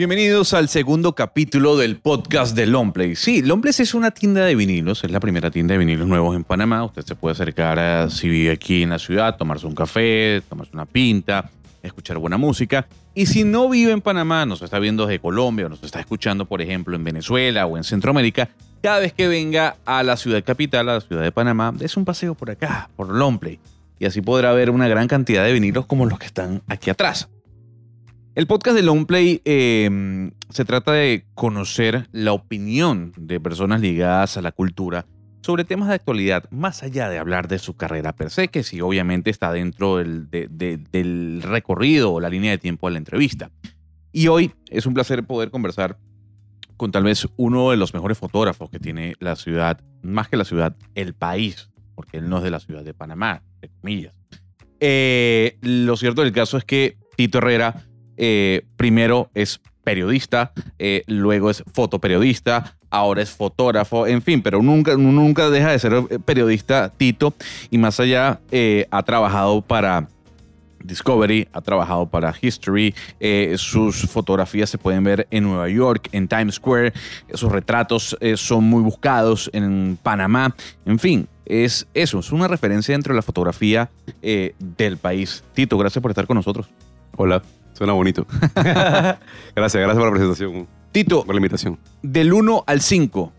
Bienvenidos 0.00 0.54
al 0.54 0.70
segundo 0.70 1.14
capítulo 1.14 1.76
del 1.76 1.98
podcast 1.98 2.56
de 2.56 2.64
Longplay. 2.64 3.14
Sí, 3.16 3.42
Longplay 3.42 3.74
es 3.78 3.92
una 3.92 4.10
tienda 4.10 4.46
de 4.46 4.54
vinilos, 4.54 5.04
es 5.04 5.10
la 5.10 5.20
primera 5.20 5.50
tienda 5.50 5.74
de 5.74 5.78
vinilos 5.78 6.08
nuevos 6.08 6.34
en 6.34 6.42
Panamá. 6.42 6.82
Usted 6.86 7.02
se 7.02 7.14
puede 7.14 7.34
acercar 7.34 7.78
a, 7.78 8.08
si 8.08 8.26
vive 8.26 8.50
aquí 8.50 8.82
en 8.82 8.88
la 8.88 8.98
ciudad, 8.98 9.36
tomarse 9.36 9.66
un 9.66 9.74
café, 9.74 10.42
tomarse 10.48 10.72
una 10.72 10.86
pinta, 10.86 11.50
escuchar 11.82 12.16
buena 12.16 12.38
música. 12.38 12.88
Y 13.14 13.26
si 13.26 13.44
no 13.44 13.68
vive 13.68 13.92
en 13.92 14.00
Panamá, 14.00 14.46
nos 14.46 14.62
está 14.62 14.78
viendo 14.78 15.04
desde 15.04 15.20
Colombia 15.20 15.66
o 15.66 15.68
nos 15.68 15.82
está 15.82 16.00
escuchando, 16.00 16.46
por 16.46 16.62
ejemplo, 16.62 16.96
en 16.96 17.04
Venezuela 17.04 17.66
o 17.66 17.76
en 17.76 17.84
Centroamérica, 17.84 18.48
cada 18.82 19.00
vez 19.00 19.12
que 19.12 19.28
venga 19.28 19.76
a 19.84 20.02
la 20.02 20.16
ciudad 20.16 20.42
capital, 20.42 20.88
a 20.88 20.94
la 20.94 21.00
ciudad 21.02 21.24
de 21.24 21.30
Panamá, 21.30 21.74
es 21.78 21.98
un 21.98 22.06
paseo 22.06 22.34
por 22.34 22.50
acá, 22.50 22.88
por 22.96 23.10
Longplay. 23.10 23.60
Y 23.98 24.06
así 24.06 24.22
podrá 24.22 24.54
ver 24.54 24.70
una 24.70 24.88
gran 24.88 25.08
cantidad 25.08 25.44
de 25.44 25.52
vinilos 25.52 25.84
como 25.84 26.06
los 26.06 26.18
que 26.18 26.24
están 26.24 26.62
aquí 26.68 26.88
atrás. 26.88 27.28
El 28.34 28.46
podcast 28.46 28.76
de 28.76 28.82
Longplay 28.82 29.42
eh, 29.44 30.30
se 30.50 30.64
trata 30.64 30.92
de 30.92 31.24
conocer 31.34 32.08
la 32.12 32.32
opinión 32.32 33.12
de 33.16 33.40
personas 33.40 33.80
ligadas 33.80 34.36
a 34.36 34.42
la 34.42 34.52
cultura 34.52 35.06
sobre 35.42 35.64
temas 35.64 35.88
de 35.88 35.94
actualidad, 35.94 36.44
más 36.50 36.82
allá 36.82 37.08
de 37.08 37.18
hablar 37.18 37.48
de 37.48 37.58
su 37.58 37.74
carrera 37.74 38.14
per 38.14 38.30
se, 38.30 38.48
que 38.48 38.62
sí 38.62 38.80
obviamente 38.80 39.30
está 39.30 39.50
dentro 39.52 39.96
del, 39.96 40.30
de- 40.30 40.48
de- 40.50 40.78
del 40.92 41.42
recorrido 41.42 42.12
o 42.12 42.20
la 42.20 42.28
línea 42.28 42.50
de 42.50 42.58
tiempo 42.58 42.86
de 42.88 42.92
la 42.92 42.98
entrevista. 42.98 43.50
Y 44.12 44.28
hoy 44.28 44.52
es 44.68 44.86
un 44.86 44.94
placer 44.94 45.24
poder 45.24 45.50
conversar 45.50 45.98
con 46.76 46.92
tal 46.92 47.04
vez 47.04 47.26
uno 47.36 47.70
de 47.70 47.76
los 47.76 47.94
mejores 47.94 48.18
fotógrafos 48.18 48.70
que 48.70 48.78
tiene 48.78 49.14
la 49.18 49.34
ciudad, 49.36 49.80
más 50.02 50.28
que 50.28 50.36
la 50.36 50.44
ciudad, 50.44 50.76
el 50.94 51.14
país, 51.14 51.70
porque 51.94 52.18
él 52.18 52.28
no 52.28 52.38
es 52.38 52.42
de 52.44 52.50
la 52.50 52.60
ciudad 52.60 52.84
de 52.84 52.94
Panamá, 52.94 53.42
de 53.60 53.68
comillas. 53.80 54.14
Eh, 54.78 55.58
lo 55.62 55.96
cierto 55.96 56.22
del 56.22 56.32
caso 56.32 56.56
es 56.58 56.64
que 56.64 56.96
Tito 57.16 57.38
Herrera 57.38 57.86
eh, 58.22 58.66
primero 58.76 59.30
es 59.32 59.62
periodista, 59.82 60.52
eh, 60.78 61.04
luego 61.06 61.48
es 61.48 61.64
fotoperiodista, 61.72 62.76
ahora 62.90 63.22
es 63.22 63.30
fotógrafo, 63.30 64.06
en 64.06 64.20
fin, 64.20 64.42
pero 64.42 64.62
nunca, 64.62 64.94
nunca 64.94 65.48
deja 65.48 65.70
de 65.70 65.78
ser 65.78 65.94
eh, 65.94 66.18
periodista 66.18 66.92
Tito 66.94 67.32
y 67.70 67.78
más 67.78 67.98
allá 67.98 68.38
ha 68.90 69.02
trabajado 69.04 69.62
para 69.62 70.06
Discovery, 70.84 71.48
ha 71.54 71.62
trabajado 71.62 72.10
para 72.10 72.34
History, 72.38 72.94
sus 73.56 74.02
fotografías 74.02 74.68
se 74.68 74.76
pueden 74.76 75.02
ver 75.02 75.26
en 75.30 75.44
Nueva 75.44 75.70
York, 75.70 76.10
en 76.12 76.28
Times 76.28 76.56
Square, 76.56 76.92
sus 77.32 77.50
retratos 77.50 78.18
son 78.34 78.64
muy 78.64 78.82
buscados 78.82 79.48
en 79.54 79.98
Panamá, 80.02 80.54
en 80.84 80.98
fin, 80.98 81.26
es 81.46 81.86
eso, 81.94 82.18
es 82.18 82.32
una 82.32 82.48
referencia 82.48 82.94
dentro 82.94 83.14
de 83.14 83.16
la 83.16 83.22
fotografía 83.22 83.90
del 84.20 84.98
país. 84.98 85.42
Tito, 85.54 85.78
gracias 85.78 86.02
por 86.02 86.10
estar 86.10 86.26
con 86.26 86.36
nosotros. 86.36 86.68
Hola, 87.16 87.42
suena 87.80 87.94
bonito. 87.94 88.26
gracias, 88.54 89.16
gracias 89.56 89.96
por 89.96 90.04
la 90.04 90.10
presentación, 90.10 90.66
Tito, 90.92 91.24
por 91.24 91.34
la 91.34 91.38
invitación. 91.38 91.78
del 92.02 92.30
1 92.30 92.64
al 92.66 92.82
5, 92.82 93.32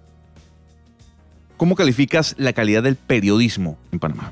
¿cómo 1.58 1.75
calificas 1.75 2.33
la 2.39 2.52
calidad 2.53 2.81
del 2.81 2.95
periodismo 2.95 3.78
en 3.92 4.00
Panamá? 4.00 4.31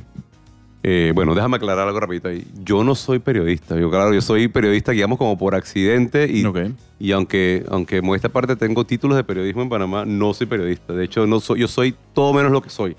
Eh, 0.82 1.12
bueno, 1.14 1.36
déjame 1.36 1.58
aclarar 1.58 1.88
algo 1.88 2.00
rapidito 2.00 2.30
ahí. 2.30 2.48
Yo 2.64 2.84
no 2.84 2.96
soy 2.96 3.20
periodista. 3.20 3.78
Yo, 3.78 3.92
claro, 3.92 4.12
yo 4.14 4.22
soy 4.22 4.48
periodista, 4.48 4.94
digamos, 4.94 5.20
como 5.20 5.38
por 5.38 5.54
accidente. 5.54 6.28
Y, 6.28 6.44
Ok. 6.46 6.58
y 7.00 7.12
aunque, 7.12 7.66
aunque 7.70 7.98
en 7.98 8.06
esta 8.16 8.30
parte 8.30 8.56
tengo 8.56 8.84
títulos 8.86 9.16
de 9.16 9.24
periodismo 9.24 9.62
en 9.62 9.70
Panamá, 9.70 10.06
no 10.06 10.34
soy 10.34 10.48
periodista. 10.48 10.94
De 10.94 11.04
hecho, 11.06 11.28
no 11.28 11.40
soy, 11.40 11.60
yo 11.60 11.68
soy 11.68 11.94
todo 12.14 12.34
menos 12.34 12.52
lo 12.52 12.62
que 12.64 12.72
soy. 12.72 12.96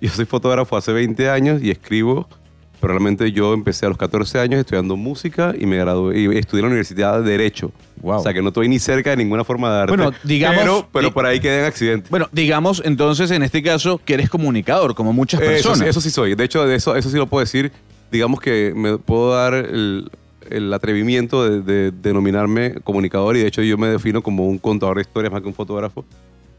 Yo 0.00 0.10
soy 0.10 0.24
fotógrafo 0.24 0.76
hace 0.76 0.90
20 0.92 1.28
años 1.30 1.62
y 1.62 1.70
escribo. 1.70 2.26
Pero 2.80 2.92
realmente 2.92 3.32
yo 3.32 3.54
empecé 3.54 3.86
a 3.86 3.88
los 3.88 3.98
14 3.98 4.38
años 4.38 4.60
estudiando 4.60 4.96
música 4.96 5.52
y 5.58 5.66
me 5.66 5.76
gradué 5.78 6.20
y 6.20 6.26
estudié 6.38 6.60
en 6.60 6.66
la 6.66 6.68
Universidad 6.68 7.20
de 7.22 7.28
Derecho. 7.30 7.72
Wow. 8.02 8.20
O 8.20 8.22
sea 8.22 8.32
que 8.32 8.40
no 8.40 8.48
estoy 8.48 8.68
ni 8.68 8.78
cerca 8.78 9.10
de 9.10 9.16
ninguna 9.16 9.42
forma 9.42 9.74
de 9.74 9.80
arte. 9.82 9.96
Bueno, 9.96 10.12
digamos- 10.22 10.60
Pero, 10.60 10.88
pero 10.92 11.04
di- 11.08 11.10
por 11.12 11.26
ahí 11.26 11.40
quedé 11.40 11.58
en 11.60 11.64
accidente. 11.64 12.06
Bueno, 12.10 12.28
digamos 12.30 12.80
entonces 12.84 13.30
en 13.32 13.42
este 13.42 13.62
caso 13.62 14.00
que 14.04 14.14
eres 14.14 14.30
comunicador, 14.30 14.94
como 14.94 15.12
muchas 15.12 15.40
personas. 15.40 15.88
eso 15.88 16.00
sí 16.00 16.10
soy. 16.10 16.34
De 16.36 16.44
hecho, 16.44 16.64
de 16.66 16.76
eso, 16.76 16.94
eso 16.94 17.10
sí 17.10 17.16
lo 17.16 17.26
puedo 17.26 17.40
decir. 17.44 17.72
Digamos 18.12 18.40
que 18.40 18.72
me 18.76 18.96
puedo 18.98 19.34
dar 19.34 19.54
el, 19.54 20.10
el 20.48 20.72
atrevimiento 20.72 21.48
de, 21.48 21.60
de 21.62 21.90
denominarme 21.90 22.74
comunicador 22.84 23.36
y 23.36 23.40
de 23.40 23.48
hecho 23.48 23.62
yo 23.62 23.76
me 23.76 23.88
defino 23.88 24.22
como 24.22 24.46
un 24.46 24.58
contador 24.58 24.96
de 24.96 25.02
historias 25.02 25.32
más 25.32 25.42
que 25.42 25.48
un 25.48 25.54
fotógrafo. 25.54 26.04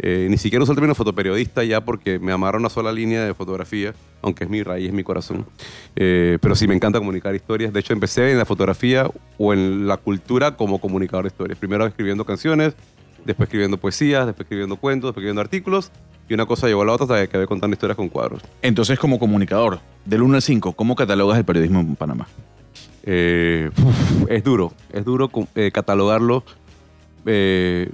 Eh, 0.01 0.27
ni 0.29 0.37
siquiera 0.37 0.63
uso 0.63 0.71
el 0.71 0.77
término 0.77 0.95
fotoperiodista 0.95 1.61
ya 1.65 1.81
porque 1.81 2.19
me 2.19 2.31
amarra 2.31 2.57
una 2.57 2.69
sola 2.69 2.91
línea 2.91 3.25
de 3.25 3.33
fotografía, 3.33 3.93
aunque 4.21 4.45
es 4.45 4.49
mi 4.49 4.63
raíz, 4.63 4.87
es 4.87 4.93
mi 4.93 5.03
corazón. 5.03 5.45
Eh, 5.95 6.37
pero 6.41 6.55
sí 6.55 6.67
me 6.67 6.75
encanta 6.75 6.99
comunicar 6.99 7.35
historias. 7.35 7.73
De 7.73 7.81
hecho, 7.81 7.91
empecé 7.91 8.31
en 8.31 8.37
la 8.37 8.45
fotografía 8.45 9.09
o 9.37 9.53
en 9.53 9.87
la 9.87 9.97
cultura 9.97 10.55
como 10.55 10.79
comunicador 10.79 11.25
de 11.25 11.29
historias. 11.29 11.59
Primero 11.59 11.85
escribiendo 11.85 12.23
canciones, 12.25 12.75
después 13.25 13.47
escribiendo 13.47 13.77
poesías, 13.77 14.25
después 14.25 14.45
escribiendo 14.45 14.77
cuentos, 14.77 15.09
después 15.09 15.21
escribiendo 15.21 15.41
artículos. 15.41 15.91
Y 16.29 16.33
una 16.33 16.45
cosa 16.45 16.67
llevó 16.67 16.83
a 16.83 16.85
la 16.85 16.93
otra 16.93 17.03
hasta 17.05 17.17
que 17.17 17.23
acabé 17.23 17.47
contando 17.47 17.73
historias 17.73 17.97
con 17.97 18.07
cuadros. 18.07 18.41
Entonces, 18.61 18.97
como 18.99 19.19
comunicador, 19.19 19.79
del 20.05 20.21
1 20.21 20.35
al 20.35 20.41
5, 20.41 20.73
¿cómo 20.73 20.95
catalogas 20.95 21.37
el 21.37 21.43
periodismo 21.43 21.81
en 21.81 21.95
Panamá? 21.95 22.27
Eh, 23.03 23.71
uf, 23.75 24.29
es 24.29 24.43
duro, 24.43 24.71
es 24.93 25.03
duro 25.03 25.29
catalogarlo. 25.73 26.43
Eh, 27.25 27.89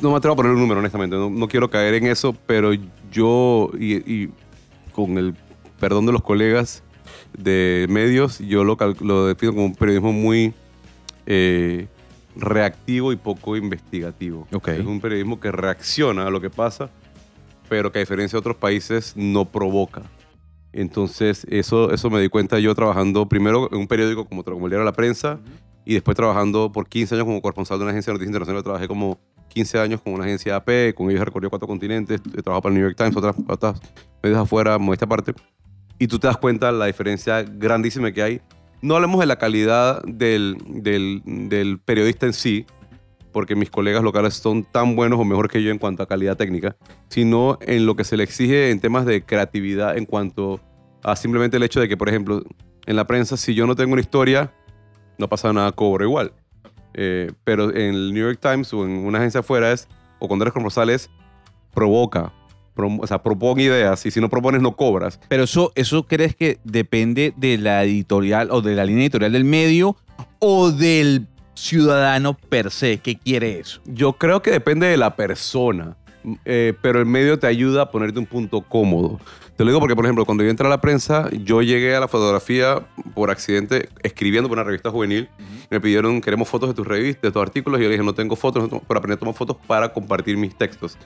no 0.00 0.10
me 0.10 0.16
atrevo 0.16 0.34
a 0.34 0.36
poner 0.36 0.52
un 0.52 0.60
número, 0.60 0.80
honestamente. 0.80 1.16
No, 1.16 1.30
no 1.30 1.48
quiero 1.48 1.70
caer 1.70 1.94
en 1.94 2.06
eso, 2.06 2.34
pero 2.46 2.72
yo, 3.10 3.70
y, 3.78 3.96
y 4.10 4.30
con 4.92 5.18
el 5.18 5.34
perdón 5.80 6.06
de 6.06 6.12
los 6.12 6.22
colegas 6.22 6.82
de 7.36 7.86
medios, 7.88 8.38
yo 8.38 8.64
lo, 8.64 8.76
lo 9.00 9.26
defino 9.26 9.52
como 9.52 9.64
un 9.66 9.74
periodismo 9.74 10.12
muy 10.12 10.54
eh, 11.26 11.86
reactivo 12.36 13.12
y 13.12 13.16
poco 13.16 13.56
investigativo. 13.56 14.46
Ok. 14.52 14.68
Es 14.68 14.86
un 14.86 15.00
periodismo 15.00 15.40
que 15.40 15.50
reacciona 15.50 16.26
a 16.26 16.30
lo 16.30 16.40
que 16.40 16.50
pasa, 16.50 16.90
pero 17.68 17.90
que 17.92 17.98
a 17.98 18.00
diferencia 18.00 18.36
de 18.36 18.40
otros 18.40 18.56
países 18.56 19.14
no 19.16 19.44
provoca. 19.44 20.02
Entonces, 20.72 21.46
eso, 21.50 21.92
eso 21.92 22.10
me 22.10 22.20
di 22.20 22.28
cuenta 22.28 22.58
yo 22.58 22.74
trabajando 22.74 23.28
primero 23.28 23.68
en 23.72 23.78
un 23.78 23.86
periódico 23.86 24.24
como, 24.26 24.42
como 24.42 24.66
el 24.66 24.70
diario 24.70 24.84
La 24.84 24.92
Prensa 24.92 25.38
y 25.84 25.94
después 25.94 26.16
trabajando 26.16 26.72
por 26.72 26.88
15 26.88 27.14
años 27.14 27.26
como 27.26 27.42
corresponsal 27.42 27.78
de 27.78 27.84
una 27.84 27.90
agencia 27.90 28.10
de 28.10 28.14
noticias 28.14 28.30
internacional. 28.30 28.62
Trabajé 28.62 28.88
como 28.88 29.18
15 29.52 29.78
años 29.78 30.00
con 30.00 30.14
una 30.14 30.24
agencia 30.24 30.56
AP, 30.56 30.94
con 30.94 31.10
ellos 31.10 31.22
he 31.22 31.24
recorrido 31.24 31.50
cuatro 31.50 31.68
continentes, 31.68 32.20
he 32.20 32.42
trabajado 32.42 32.62
para 32.62 32.74
el 32.74 32.80
New 32.80 32.88
York 32.88 32.96
Times, 32.96 33.16
otras, 33.16 33.36
otras 33.46 33.80
medios 34.22 34.38
afuera, 34.38 34.78
esta 34.92 35.06
parte. 35.06 35.34
Y 35.98 36.08
tú 36.08 36.18
te 36.18 36.26
das 36.26 36.36
cuenta 36.36 36.72
la 36.72 36.86
diferencia 36.86 37.42
grandísima 37.42 38.10
que 38.12 38.22
hay. 38.22 38.40
No 38.80 38.96
hablemos 38.96 39.20
de 39.20 39.26
la 39.26 39.36
calidad 39.36 40.02
del, 40.02 40.56
del, 40.66 41.22
del 41.24 41.78
periodista 41.78 42.26
en 42.26 42.32
sí, 42.32 42.66
porque 43.32 43.54
mis 43.54 43.70
colegas 43.70 44.02
locales 44.02 44.34
son 44.34 44.64
tan 44.64 44.96
buenos 44.96 45.18
o 45.18 45.24
mejor 45.24 45.48
que 45.48 45.62
yo 45.62 45.70
en 45.70 45.78
cuanto 45.78 46.02
a 46.02 46.06
calidad 46.06 46.36
técnica, 46.36 46.76
sino 47.08 47.58
en 47.62 47.86
lo 47.86 47.96
que 47.96 48.04
se 48.04 48.16
le 48.16 48.24
exige 48.24 48.70
en 48.70 48.80
temas 48.80 49.06
de 49.06 49.24
creatividad 49.24 49.96
en 49.96 50.06
cuanto 50.06 50.60
a 51.02 51.16
simplemente 51.16 51.56
el 51.56 51.62
hecho 51.62 51.80
de 51.80 51.88
que, 51.88 51.96
por 51.96 52.08
ejemplo, 52.08 52.42
en 52.86 52.96
la 52.96 53.06
prensa, 53.06 53.36
si 53.36 53.54
yo 53.54 53.66
no 53.66 53.74
tengo 53.74 53.92
una 53.92 54.00
historia, 54.00 54.52
no 55.18 55.28
pasa 55.28 55.52
nada, 55.52 55.72
cobro 55.72 56.04
igual. 56.04 56.32
Eh, 56.94 57.32
pero 57.44 57.70
en 57.70 57.94
el 57.94 58.14
New 58.14 58.24
York 58.24 58.38
Times 58.40 58.72
o 58.72 58.84
en 58.84 58.90
una 58.90 59.18
agencia 59.18 59.40
afuera 59.40 59.72
es, 59.72 59.88
o 60.18 60.28
cuando 60.28 60.44
eres 60.44 60.52
corresponsal 60.52 60.90
es, 60.90 61.10
provoca, 61.72 62.32
o 62.76 63.06
sea, 63.06 63.22
propone 63.22 63.64
ideas 63.64 64.04
y 64.06 64.10
si 64.10 64.20
no 64.20 64.28
propones 64.28 64.62
no 64.62 64.76
cobras. 64.76 65.20
Pero 65.28 65.44
eso, 65.44 65.72
¿eso 65.74 66.06
crees 66.06 66.34
que 66.34 66.58
depende 66.64 67.34
de 67.36 67.58
la 67.58 67.84
editorial 67.84 68.50
o 68.50 68.62
de 68.62 68.74
la 68.74 68.84
línea 68.84 69.04
editorial 69.04 69.32
del 69.32 69.44
medio 69.44 69.96
o 70.38 70.70
del 70.70 71.26
ciudadano 71.54 72.34
per 72.34 72.70
se 72.70 72.98
que 72.98 73.18
quiere 73.18 73.58
eso? 73.58 73.80
Yo 73.86 74.14
creo 74.14 74.42
que 74.42 74.50
depende 74.50 74.86
de 74.86 74.96
la 74.96 75.16
persona, 75.16 75.96
eh, 76.44 76.74
pero 76.82 76.98
el 77.00 77.06
medio 77.06 77.38
te 77.38 77.46
ayuda 77.46 77.82
a 77.82 77.90
ponerte 77.90 78.18
un 78.18 78.26
punto 78.26 78.60
cómodo. 78.62 79.20
Te 79.56 79.64
lo 79.64 79.70
digo 79.70 79.80
porque, 79.80 79.94
por 79.94 80.04
ejemplo, 80.04 80.24
cuando 80.24 80.42
yo 80.44 80.50
entré 80.50 80.66
a 80.66 80.70
la 80.70 80.80
prensa, 80.80 81.28
yo 81.30 81.62
llegué 81.62 81.94
a 81.94 82.00
la 82.00 82.08
fotografía 82.08 82.86
por 83.14 83.30
accidente 83.30 83.88
escribiendo 84.02 84.48
por 84.48 84.58
una 84.58 84.64
revista 84.64 84.90
juvenil. 84.90 85.28
Me 85.70 85.80
pidieron, 85.80 86.20
queremos 86.20 86.48
fotos 86.48 86.70
de 86.70 86.74
tus 86.74 86.86
revistas, 86.86 87.22
de 87.22 87.30
tus 87.32 87.42
artículos, 87.42 87.78
y 87.78 87.82
yo 87.82 87.88
le 87.88 87.96
dije, 87.96 88.04
no 88.04 88.14
tengo 88.14 88.34
fotos, 88.34 88.70
no 88.70 88.80
pero 88.80 88.98
aprendí 88.98 89.14
a 89.14 89.18
tomar 89.18 89.34
fotos 89.34 89.56
para 89.66 89.92
compartir 89.92 90.36
mis 90.36 90.56
textos. 90.56 90.96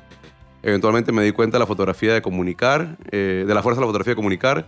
Eventualmente 0.63 1.13
me 1.13 1.23
di 1.23 1.33
cuenta 1.33 1.57
de 1.57 1.61
la 1.61 1.67
fotografía 1.67 2.15
de 2.15 2.23
comunicar, 2.23 2.97
eh, 3.11 3.45
de 3.47 3.55
la 3.55 3.63
fuerza 3.63 3.81
de 3.81 3.83
la 3.83 3.89
fotografía 3.89 4.13
de 4.13 4.17
comunicar, 4.17 4.67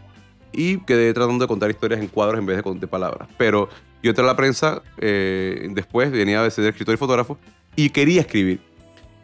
y 0.52 0.78
quedé 0.78 1.12
tratando 1.12 1.44
de 1.44 1.48
contar 1.48 1.70
historias 1.70 2.00
en 2.00 2.08
cuadros 2.08 2.38
en 2.38 2.46
vez 2.46 2.62
de, 2.62 2.74
de 2.74 2.86
palabras. 2.86 3.28
Pero 3.36 3.68
yo 4.02 4.10
entré 4.10 4.24
a 4.24 4.26
la 4.26 4.36
prensa, 4.36 4.82
eh, 4.98 5.68
después 5.70 6.10
venía 6.10 6.44
a 6.44 6.50
ser 6.50 6.64
escritor 6.66 6.94
y 6.94 6.98
fotógrafo, 6.98 7.38
y 7.74 7.90
quería 7.90 8.20
escribir. 8.20 8.60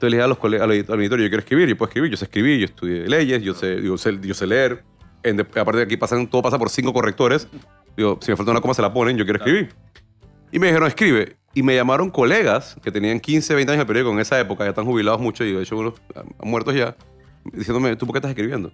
Entonces 0.05 0.19
le 0.19 0.23
a 0.23 0.27
los 0.27 0.39
colegas, 0.39 0.65
al 0.65 0.73
editor, 0.73 0.99
yo 0.99 1.09
quiero 1.29 1.39
escribir, 1.39 1.69
yo 1.69 1.77
puedo 1.79 1.89
escribir, 1.89 2.11
yo 2.11 2.17
sé 2.17 2.25
escribir, 2.27 2.59
yo 2.59 2.65
estudié 2.67 3.07
leyes, 3.09 3.43
yo 3.43 3.55
sé, 3.55 3.81
yo 3.83 3.97
sé, 3.97 4.19
yo 4.21 4.35
sé 4.35 4.47
leer. 4.47 4.85
En 5.23 5.37
de- 5.39 5.43
aparte 5.43 5.79
de 5.79 5.83
aquí 5.85 5.97
pasan, 5.97 6.27
todo 6.27 6.43
pasa 6.43 6.59
por 6.59 6.69
cinco 6.69 6.93
correctores. 6.93 7.49
Digo, 7.97 8.19
si 8.21 8.31
me 8.31 8.37
falta 8.37 8.51
una 8.53 8.61
coma 8.61 8.75
se 8.75 8.83
la 8.83 8.93
ponen, 8.93 9.17
yo 9.17 9.25
quiero 9.25 9.39
escribir. 9.39 9.73
Y 10.53 10.59
me 10.59 10.67
dijeron, 10.67 10.87
escribe. 10.89 11.37
Y 11.55 11.63
me 11.63 11.75
llamaron 11.75 12.11
colegas 12.11 12.77
que 12.83 12.91
tenían 12.91 13.21
15, 13.21 13.55
20 13.55 13.73
años 13.73 13.81
el 13.83 13.87
periódico 13.87 14.13
en 14.13 14.19
esa 14.21 14.39
época, 14.41 14.65
ya 14.65 14.71
están 14.71 14.85
jubilados 14.85 15.21
mucho 15.21 15.45
y 15.45 15.53
de 15.53 15.63
hecho 15.63 15.77
unos 15.79 15.95
ah, 16.17 16.25
muertos 16.43 16.75
ya, 16.75 16.97
diciéndome, 17.53 17.95
¿tú 17.97 18.07
por 18.07 18.15
qué 18.15 18.19
estás 18.19 18.31
escribiendo? 18.31 18.73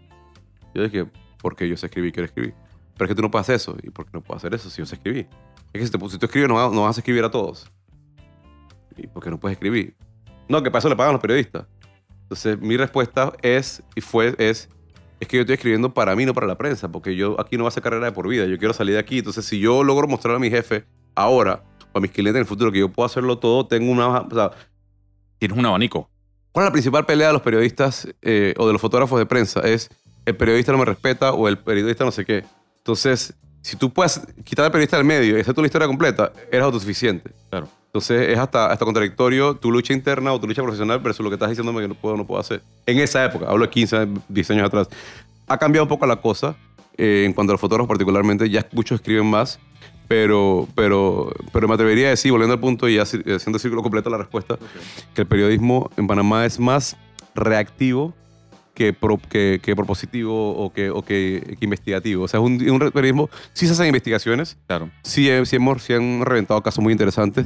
Yo 0.75 0.83
dije, 0.83 1.07
porque 1.43 1.69
yo 1.69 1.77
sé 1.77 1.87
escribir, 1.87 2.13
quiero 2.13 2.27
escribir. 2.27 2.55
Pero 2.95 3.05
es 3.05 3.09
que 3.11 3.15
tú 3.15 3.23
no 3.23 3.31
puedes 3.31 3.45
hacer 3.45 3.57
eso. 3.57 3.77
¿Y 3.83 3.91
por 3.91 4.07
qué 4.07 4.11
no 4.15 4.23
puedo 4.23 4.37
hacer 4.39 4.55
eso 4.55 4.69
si 4.71 4.79
yo 4.79 4.87
sé 4.87 4.95
escribir? 4.97 5.29
Es 5.73 5.81
que 5.81 5.87
si, 5.87 5.93
te- 5.93 6.09
si 6.11 6.19
tú 6.19 6.27
escribes, 6.27 6.49
no, 6.49 6.71
no 6.71 6.83
vas 6.83 6.97
a 6.97 7.01
escribir 7.01 7.23
a 7.25 7.31
todos. 7.31 7.71
¿Y 8.97 9.07
por 9.07 9.23
qué 9.23 9.31
no 9.31 9.39
puedes 9.39 9.57
escribir? 9.57 9.95
No, 10.51 10.63
que 10.63 10.71
para 10.71 10.81
eso 10.81 10.89
le 10.89 10.97
pagan 10.97 11.13
los 11.15 11.23
periodistas. 11.23 11.65
Entonces, 12.23 12.61
mi 12.61 12.77
respuesta 12.77 13.33
es, 13.41 13.83
y 13.95 14.01
fue, 14.01 14.35
es, 14.39 14.69
es 15.19 15.29
que 15.29 15.37
yo 15.37 15.41
estoy 15.43 15.55
escribiendo 15.55 15.95
para 15.95 16.15
mí, 16.15 16.27
no 16.27 16.35
para 16.35 16.47
la 16.47 16.59
prensa, 16.59 16.91
porque 16.91 17.17
yo 17.17 17.41
aquí 17.41 17.57
no 17.57 17.63
voy 17.63 17.69
a 17.69 17.71
hacer 17.71 17.83
carrera 17.83 18.07
de 18.07 18.13
por 18.13 18.29
vida, 18.29 18.47
yo 18.47 18.59
quiero 18.59 18.75
salir 18.75 18.95
de 18.95 19.01
aquí. 19.01 19.19
Entonces, 19.19 19.45
si 19.45 19.59
yo 19.61 19.83
logro 19.83 20.07
mostrar 20.07 20.37
a 20.37 20.39
mi 20.39 20.51
jefe 20.51 20.85
ahora, 21.15 21.63
o 21.93 21.99
a 21.99 22.01
mis 22.01 22.11
clientes 22.11 22.37
en 22.37 22.43
el 22.43 22.47
futuro, 22.47 22.71
que 22.71 22.81
yo 22.81 22.91
puedo 22.91 23.07
hacerlo 23.07 23.39
todo, 23.39 23.67
tengo 23.67 23.91
una... 23.91 24.09
O 24.09 24.35
sea, 24.35 24.51
Tienes 25.41 25.57
un 25.57 25.65
abanico. 25.65 26.11
¿Cuál 26.53 26.65
es 26.65 26.69
la 26.69 26.73
principal 26.73 27.07
pelea 27.07 27.29
de 27.29 27.33
los 27.33 27.43
periodistas 27.43 28.07
eh, 28.21 28.53
o 28.59 28.67
de 28.67 28.75
los 28.75 28.81
fotógrafos 28.81 29.19
de 29.19 29.25
prensa? 29.25 29.61
Es 29.61 29.89
el 30.27 30.37
periodista 30.37 30.71
no 30.71 30.77
me 30.77 30.85
respeta 30.85 31.33
o 31.33 31.49
el 31.49 31.57
periodista 31.57 32.05
no 32.05 32.11
sé 32.11 32.27
qué. 32.27 32.45
Entonces, 32.77 33.35
si 33.63 33.77
tú 33.77 33.91
puedes 33.93 34.21
quitar 34.45 34.65
al 34.65 34.71
periodista 34.73 34.97
del 34.97 35.07
medio 35.07 35.37
y 35.37 35.41
hacer 35.41 35.55
tu 35.55 35.65
historia 35.65 35.87
completa, 35.87 36.33
eres 36.51 36.65
autosuficiente. 36.65 37.31
Claro. 37.51 37.69
Entonces, 37.87 38.29
es 38.29 38.39
hasta, 38.39 38.67
hasta 38.71 38.85
contradictorio 38.85 39.57
tu 39.57 39.71
lucha 39.73 39.93
interna 39.93 40.33
o 40.33 40.41
tu 40.41 40.47
lucha 40.47 40.63
profesional 40.63 41.01
versus 41.01 41.25
lo 41.25 41.31
que 41.31 41.35
estás 41.35 41.49
diciéndome 41.51 41.81
que 41.83 41.89
no 41.89 41.95
puedo, 41.95 42.17
no 42.17 42.25
puedo 42.27 42.41
hacer. 42.41 42.63
En 42.87 42.99
esa 43.01 43.25
época, 43.25 43.47
hablo 43.49 43.65
de 43.65 43.71
15, 43.71 44.07
10 44.29 44.51
años 44.53 44.67
atrás. 44.67 44.89
Ha 45.49 45.59
cambiado 45.59 45.85
un 45.85 45.89
poco 45.89 46.07
la 46.07 46.17
cosa 46.17 46.55
eh, 46.97 47.25
en 47.27 47.33
cuanto 47.33 47.51
a 47.51 47.55
los 47.55 47.61
fotógrafos 47.61 47.89
particularmente. 47.89 48.49
Ya 48.49 48.65
muchos 48.73 49.01
escriben 49.01 49.27
más, 49.27 49.59
pero, 50.07 50.69
pero, 50.77 51.33
pero 51.53 51.67
me 51.67 51.75
atrevería 51.75 52.07
a 52.07 52.11
decir, 52.11 52.31
volviendo 52.31 52.55
al 52.55 52.61
punto 52.61 52.89
y 52.89 52.97
haci- 52.99 53.23
haciendo 53.35 53.57
el 53.57 53.61
círculo 53.61 53.83
completo 53.83 54.09
la 54.09 54.19
respuesta, 54.19 54.57
que 55.13 55.23
el 55.23 55.27
periodismo 55.27 55.91
en 55.97 56.07
Panamá 56.07 56.47
es 56.47 56.61
más 56.61 56.97
reactivo 57.35 58.15
que, 58.81 58.95
pro- 58.95 59.21
que, 59.29 59.61
que 59.63 59.77
propositivo 59.77 60.53
o 60.57 60.73
que, 60.73 60.89
o 60.89 61.03
que, 61.03 61.55
que 61.59 61.65
investigativo. 61.67 62.25
O 62.25 62.29
sea, 62.29 62.41
es 62.41 62.47
un, 62.47 62.53
un 62.71 62.79
periodismo, 62.91 63.29
sí 63.53 63.67
se 63.67 63.73
hacen 63.75 63.89
investigaciones, 63.89 64.57
Claro. 64.67 64.89
sí, 65.03 65.29
eh, 65.29 65.45
sí 65.45 65.57
hemos, 65.57 65.83
sí 65.83 65.93
han 65.93 66.25
reventado 66.25 66.63
casos 66.63 66.83
muy 66.83 66.91
interesantes, 66.93 67.45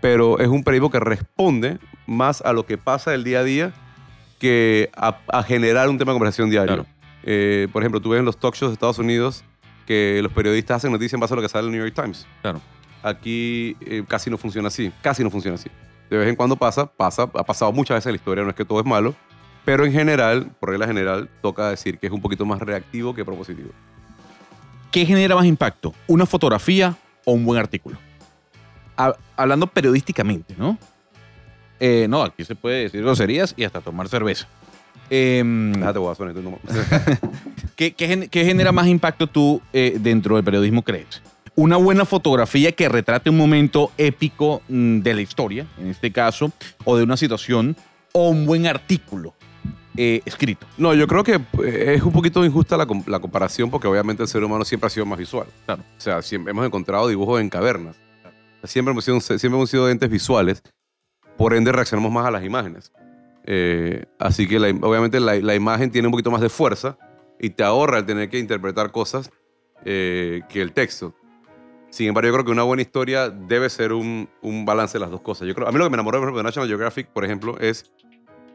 pero 0.00 0.40
es 0.40 0.48
un 0.48 0.64
periodismo 0.64 0.90
que 0.90 0.98
responde 0.98 1.78
más 2.08 2.40
a 2.42 2.52
lo 2.52 2.66
que 2.66 2.78
pasa 2.78 3.14
el 3.14 3.22
día 3.22 3.38
a 3.38 3.44
día 3.44 3.72
que 4.40 4.90
a, 4.96 5.20
a 5.28 5.44
generar 5.44 5.88
un 5.88 5.98
tema 5.98 6.10
de 6.10 6.16
conversación 6.16 6.50
diario. 6.50 6.74
Claro. 6.74 6.86
Eh, 7.22 7.68
por 7.72 7.82
ejemplo, 7.82 8.00
tú 8.00 8.08
ves 8.10 8.18
en 8.18 8.24
los 8.24 8.36
talk 8.36 8.56
shows 8.56 8.70
de 8.70 8.74
Estados 8.74 8.98
Unidos 8.98 9.44
que 9.86 10.18
los 10.20 10.32
periodistas 10.32 10.78
hacen 10.78 10.90
noticias 10.90 11.14
en 11.14 11.20
base 11.20 11.32
a 11.32 11.36
lo 11.36 11.42
que 11.42 11.48
sale 11.48 11.68
en 11.68 11.74
el 11.74 11.78
New 11.78 11.86
York 11.88 11.94
Times. 12.02 12.26
Claro. 12.42 12.60
Aquí 13.04 13.76
eh, 13.82 14.02
casi 14.08 14.30
no 14.30 14.36
funciona 14.36 14.66
así, 14.66 14.90
casi 15.00 15.22
no 15.22 15.30
funciona 15.30 15.54
así. 15.54 15.70
De 16.10 16.16
vez 16.16 16.28
en 16.28 16.34
cuando 16.34 16.56
pasa, 16.56 16.86
pasa, 16.86 17.22
ha 17.22 17.44
pasado 17.44 17.70
muchas 17.70 17.94
veces 17.98 18.06
en 18.06 18.12
la 18.14 18.16
historia, 18.16 18.42
no 18.42 18.50
es 18.50 18.56
que 18.56 18.64
todo 18.64 18.80
es 18.80 18.86
malo, 18.86 19.14
pero 19.66 19.84
en 19.84 19.92
general, 19.92 20.50
por 20.58 20.70
regla 20.70 20.86
general, 20.86 21.28
toca 21.42 21.68
decir 21.68 21.98
que 21.98 22.06
es 22.06 22.12
un 22.12 22.22
poquito 22.22 22.46
más 22.46 22.58
reactivo 22.60 23.14
que 23.14 23.24
propositivo. 23.24 23.70
¿Qué 24.90 25.04
genera 25.04 25.34
más 25.34 25.44
impacto? 25.44 25.92
¿Una 26.06 26.24
fotografía 26.24 26.96
o 27.26 27.32
un 27.32 27.44
buen 27.44 27.58
artículo? 27.60 27.98
Ha- 28.96 29.14
hablando 29.36 29.66
periodísticamente, 29.66 30.54
¿no? 30.56 30.78
Eh, 31.80 32.06
no, 32.08 32.22
aquí 32.22 32.44
se 32.44 32.54
puede 32.54 32.84
decir 32.84 33.02
groserías 33.02 33.52
y 33.56 33.64
hasta 33.64 33.82
tomar 33.82 34.08
cerveza. 34.08 34.46
Em, 35.10 35.72
Déjate, 35.74 35.98
guasón, 35.98 36.32
tú 36.32 36.40
no- 36.42 36.58
¿qué, 37.76 37.92
qué 37.92 38.06
gen- 38.08 38.28
qué 38.30 38.44
genera 38.44 38.72
más 38.72 38.86
impacto 38.86 39.26
tú 39.26 39.60
eh, 39.72 39.98
dentro 40.00 40.36
del 40.36 40.44
periodismo 40.44 40.82
crees? 40.82 41.20
¿Una 41.56 41.76
buena 41.76 42.04
fotografía 42.04 42.72
que 42.72 42.88
retrate 42.88 43.30
un 43.30 43.36
momento 43.36 43.90
épico 43.98 44.62
mm, 44.68 45.00
de 45.00 45.14
la 45.14 45.20
historia, 45.20 45.66
en 45.78 45.88
este 45.88 46.10
caso, 46.12 46.52
o 46.84 46.96
de 46.96 47.02
una 47.02 47.16
situación, 47.16 47.76
o 48.12 48.30
un 48.30 48.46
buen 48.46 48.66
artículo 48.66 49.34
eh, 49.96 50.20
escrito? 50.24 50.66
No, 50.78 50.94
yo 50.94 51.06
creo 51.06 51.24
que 51.24 51.34
eh, 51.64 51.94
es 51.96 52.02
un 52.02 52.12
poquito 52.12 52.44
injusta 52.44 52.76
la, 52.76 52.86
com- 52.86 53.04
la 53.06 53.18
comparación 53.20 53.70
porque 53.70 53.88
obviamente 53.88 54.22
el 54.22 54.28
ser 54.28 54.42
humano 54.44 54.64
siempre 54.64 54.86
ha 54.86 54.90
sido 54.90 55.06
más 55.06 55.18
visual. 55.18 55.46
Claro. 55.64 55.82
O 55.96 56.00
sea, 56.00 56.22
siempre 56.22 56.50
hemos 56.50 56.66
encontrado 56.66 57.08
dibujos 57.08 57.40
en 57.40 57.48
cavernas. 57.48 57.96
Siempre 58.64 58.92
hemos 58.92 59.04
sido, 59.04 59.20
siempre 59.20 59.48
hemos 59.48 59.70
sido 59.70 59.88
entes 59.88 60.10
visuales, 60.10 60.62
por 61.36 61.54
ende 61.54 61.70
reaccionamos 61.70 62.10
más 62.10 62.26
a 62.26 62.30
las 62.30 62.44
imágenes. 62.44 62.92
Eh, 63.44 64.04
así 64.18 64.48
que 64.48 64.58
la 64.58 64.68
obviamente 64.86 65.20
la, 65.20 65.36
la 65.36 65.54
imagen 65.54 65.90
tiene 65.90 66.08
un 66.08 66.12
poquito 66.12 66.32
más 66.32 66.40
de 66.40 66.48
fuerza 66.48 66.98
y 67.38 67.50
te 67.50 67.62
ahorra 67.62 67.98
el 67.98 68.06
tener 68.06 68.28
que 68.28 68.38
interpretar 68.38 68.90
cosas 68.90 69.30
eh, 69.84 70.42
que 70.48 70.60
el 70.60 70.72
texto. 70.72 71.14
Sin 71.90 72.08
embargo, 72.08 72.26
yo 72.26 72.32
creo 72.34 72.44
que 72.44 72.50
una 72.50 72.64
buena 72.64 72.82
historia 72.82 73.30
debe 73.30 73.70
ser 73.70 73.92
un, 73.92 74.28
un 74.42 74.64
balance 74.64 74.94
de 74.98 75.00
las 75.00 75.10
dos 75.10 75.20
cosas. 75.20 75.46
Yo 75.46 75.54
creo, 75.54 75.68
a 75.68 75.72
mí 75.72 75.78
lo 75.78 75.84
que 75.84 75.90
me 75.90 75.94
enamoró 75.94 76.20
de 76.36 76.42
National 76.42 76.68
Geographic, 76.68 77.06
por 77.08 77.24
ejemplo, 77.24 77.56
es, 77.60 77.92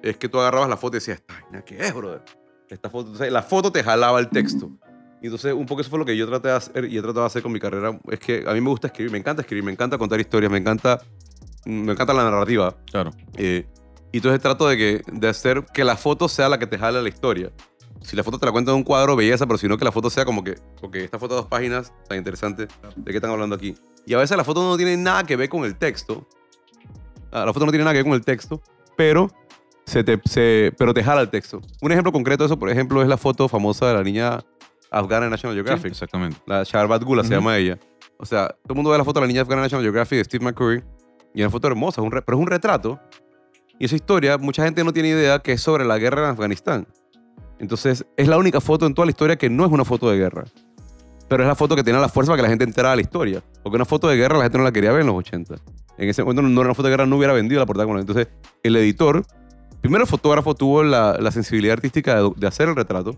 es 0.01 0.17
que 0.17 0.29
tú 0.29 0.39
agarrabas 0.39 0.69
la 0.69 0.77
foto 0.77 0.97
y 0.97 0.99
decías, 0.99 1.19
"Esta 1.19 1.63
¿qué 1.65 1.77
es, 1.79 1.93
brother? 1.93 2.21
Esta 2.69 2.89
foto, 2.89 3.07
Entonces, 3.11 3.31
la 3.31 3.43
foto 3.43 3.71
te 3.71 3.83
jalaba 3.83 4.19
el 4.19 4.29
texto. 4.29 4.71
Y 5.21 5.25
entonces, 5.25 5.53
un 5.53 5.65
poco 5.65 5.81
eso 5.81 5.89
fue 5.89 5.99
lo 5.99 6.05
que 6.05 6.15
yo 6.17 6.27
traté 6.27 6.47
de 6.47 6.55
hacer 6.55 6.85
y 6.85 6.97
he 6.97 7.01
tratado 7.01 7.21
de 7.21 7.27
hacer 7.27 7.43
con 7.43 7.51
mi 7.51 7.59
carrera. 7.59 7.99
Es 8.09 8.19
que 8.19 8.43
a 8.47 8.53
mí 8.53 8.61
me 8.61 8.69
gusta 8.69 8.87
escribir, 8.87 9.11
me 9.11 9.17
encanta 9.19 9.41
escribir, 9.41 9.63
me 9.63 9.71
encanta 9.71 9.97
contar 9.97 10.19
historias, 10.19 10.51
me 10.51 10.57
encanta, 10.57 11.01
me 11.65 11.91
encanta 11.91 12.13
la 12.13 12.23
narrativa. 12.23 12.75
Claro. 12.89 13.11
Eh, 13.37 13.67
y 14.11 14.17
entonces 14.17 14.41
trato 14.41 14.67
de, 14.67 14.77
que, 14.77 15.01
de 15.11 15.27
hacer 15.27 15.65
que 15.73 15.83
la 15.83 15.95
foto 15.95 16.27
sea 16.27 16.49
la 16.49 16.57
que 16.57 16.65
te 16.65 16.77
jale 16.77 17.01
la 17.01 17.09
historia. 17.09 17.51
Si 18.01 18.15
la 18.15 18.23
foto 18.23 18.39
te 18.39 18.45
la 18.47 18.51
cuenta 18.51 18.71
en 18.71 18.77
un 18.77 18.83
cuadro, 18.83 19.15
belleza, 19.15 19.45
pero 19.45 19.57
si 19.59 19.67
no 19.67 19.77
que 19.77 19.85
la 19.85 19.91
foto 19.91 20.09
sea 20.09 20.25
como 20.25 20.43
que, 20.43 20.55
porque 20.79 21.03
esta 21.03 21.19
foto 21.19 21.35
de 21.35 21.41
dos 21.41 21.49
páginas, 21.49 21.93
tan 22.09 22.17
interesante, 22.17 22.67
¿de 22.95 23.11
qué 23.11 23.17
están 23.17 23.29
hablando 23.29 23.55
aquí? 23.55 23.75
Y 24.07 24.15
a 24.15 24.17
veces 24.17 24.35
la 24.35 24.43
foto 24.43 24.63
no 24.63 24.75
tiene 24.75 24.97
nada 24.97 25.23
que 25.23 25.35
ver 25.35 25.49
con 25.49 25.65
el 25.65 25.77
texto. 25.77 26.27
Ah, 27.31 27.45
La 27.45 27.53
foto 27.53 27.65
no 27.65 27.71
tiene 27.71 27.83
nada 27.83 27.93
que 27.93 27.99
ver 27.99 28.05
con 28.05 28.13
el 28.13 28.25
texto, 28.25 28.61
pero, 28.97 29.29
se 29.91 30.03
te, 30.03 30.19
se, 30.25 30.71
pero 30.77 30.93
te 30.93 31.03
jala 31.03 31.21
el 31.21 31.29
texto. 31.29 31.61
Un 31.81 31.91
ejemplo 31.91 32.11
concreto 32.11 32.43
de 32.43 32.47
eso, 32.47 32.57
por 32.57 32.69
ejemplo, 32.69 33.01
es 33.01 33.07
la 33.07 33.17
foto 33.17 33.47
famosa 33.47 33.87
de 33.87 33.93
la 33.93 34.03
niña 34.03 34.39
afgana 34.89 35.25
en 35.25 35.31
National 35.31 35.55
Sí, 35.55 35.57
Geographic. 35.63 35.91
exactamente. 35.91 36.37
La 36.45 36.63
Sharbat 36.63 37.03
Gula 37.03 37.23
se 37.23 37.27
Ujú. 37.29 37.35
llama 37.35 37.57
ella. 37.57 37.77
O 38.17 38.25
sea, 38.25 38.47
todo 38.47 38.69
el 38.69 38.75
mundo 38.75 38.89
ve 38.91 38.97
la 38.97 39.03
foto 39.03 39.19
de 39.19 39.25
la 39.25 39.27
niña 39.27 39.41
afgana 39.41 39.61
en 39.61 39.65
National 39.65 39.83
Geographic 39.83 40.17
de 40.19 40.23
Steve 40.25 40.43
McCurry 40.45 40.83
y 41.33 41.39
es 41.41 41.45
una 41.45 41.49
foto 41.49 41.67
hermosa, 41.67 42.01
es 42.01 42.05
un 42.05 42.11
re- 42.11 42.21
pero 42.21 42.37
es 42.37 42.41
un 42.41 42.47
retrato. 42.47 42.99
Y 43.79 43.85
esa 43.85 43.95
historia, 43.95 44.37
mucha 44.37 44.63
gente 44.63 44.83
no 44.83 44.93
tiene 44.93 45.09
idea 45.09 45.39
que 45.39 45.53
es 45.53 45.61
sobre 45.61 45.85
la 45.85 45.97
guerra 45.97 46.25
en 46.25 46.29
Afganistán. 46.31 46.87
Entonces, 47.59 48.05
es 48.17 48.27
la 48.27 48.37
única 48.37 48.59
foto 48.61 48.85
en 48.85 48.93
toda 48.93 49.05
la 49.05 49.11
historia 49.11 49.35
que 49.37 49.49
no 49.49 49.65
es 49.65 49.71
una 49.71 49.85
foto 49.85 50.09
de 50.09 50.17
guerra. 50.17 50.43
Pero 51.27 51.43
es 51.43 51.47
la 51.47 51.55
foto 51.55 51.75
que 51.75 51.83
tiene 51.83 51.99
la 51.99 52.09
fuerza 52.09 52.31
para 52.31 52.37
que 52.37 52.43
la 52.43 52.49
gente 52.49 52.65
entrara 52.65 52.91
a 52.91 52.95
la 52.95 53.01
historia. 53.01 53.41
Porque 53.63 53.75
una 53.77 53.85
foto 53.85 54.07
de 54.07 54.17
guerra 54.17 54.37
la 54.37 54.43
gente 54.43 54.57
no 54.57 54.63
la 54.63 54.71
quería 54.71 54.91
ver 54.91 55.01
en 55.01 55.07
los 55.07 55.15
80. 55.15 55.55
En 55.97 56.09
ese 56.09 56.23
momento 56.23 56.41
no 56.41 56.49
era 56.61 56.67
una 56.69 56.73
foto 56.75 56.87
de 56.87 56.93
guerra, 56.93 57.05
no 57.05 57.15
hubiera 57.17 57.33
vendido 57.33 57.59
la 57.59 57.65
portada 57.65 57.87
con 57.87 57.97
Entonces, 57.99 58.27
el 58.63 58.75
editor, 58.75 59.23
primero 59.81 60.03
el 60.03 60.09
fotógrafo 60.09 60.55
tuvo 60.55 60.83
la, 60.83 61.17
la 61.19 61.31
sensibilidad 61.31 61.73
artística 61.73 62.21
de, 62.35 62.47
hacer 62.47 62.69
el 62.69 62.75
retrato. 62.75 63.15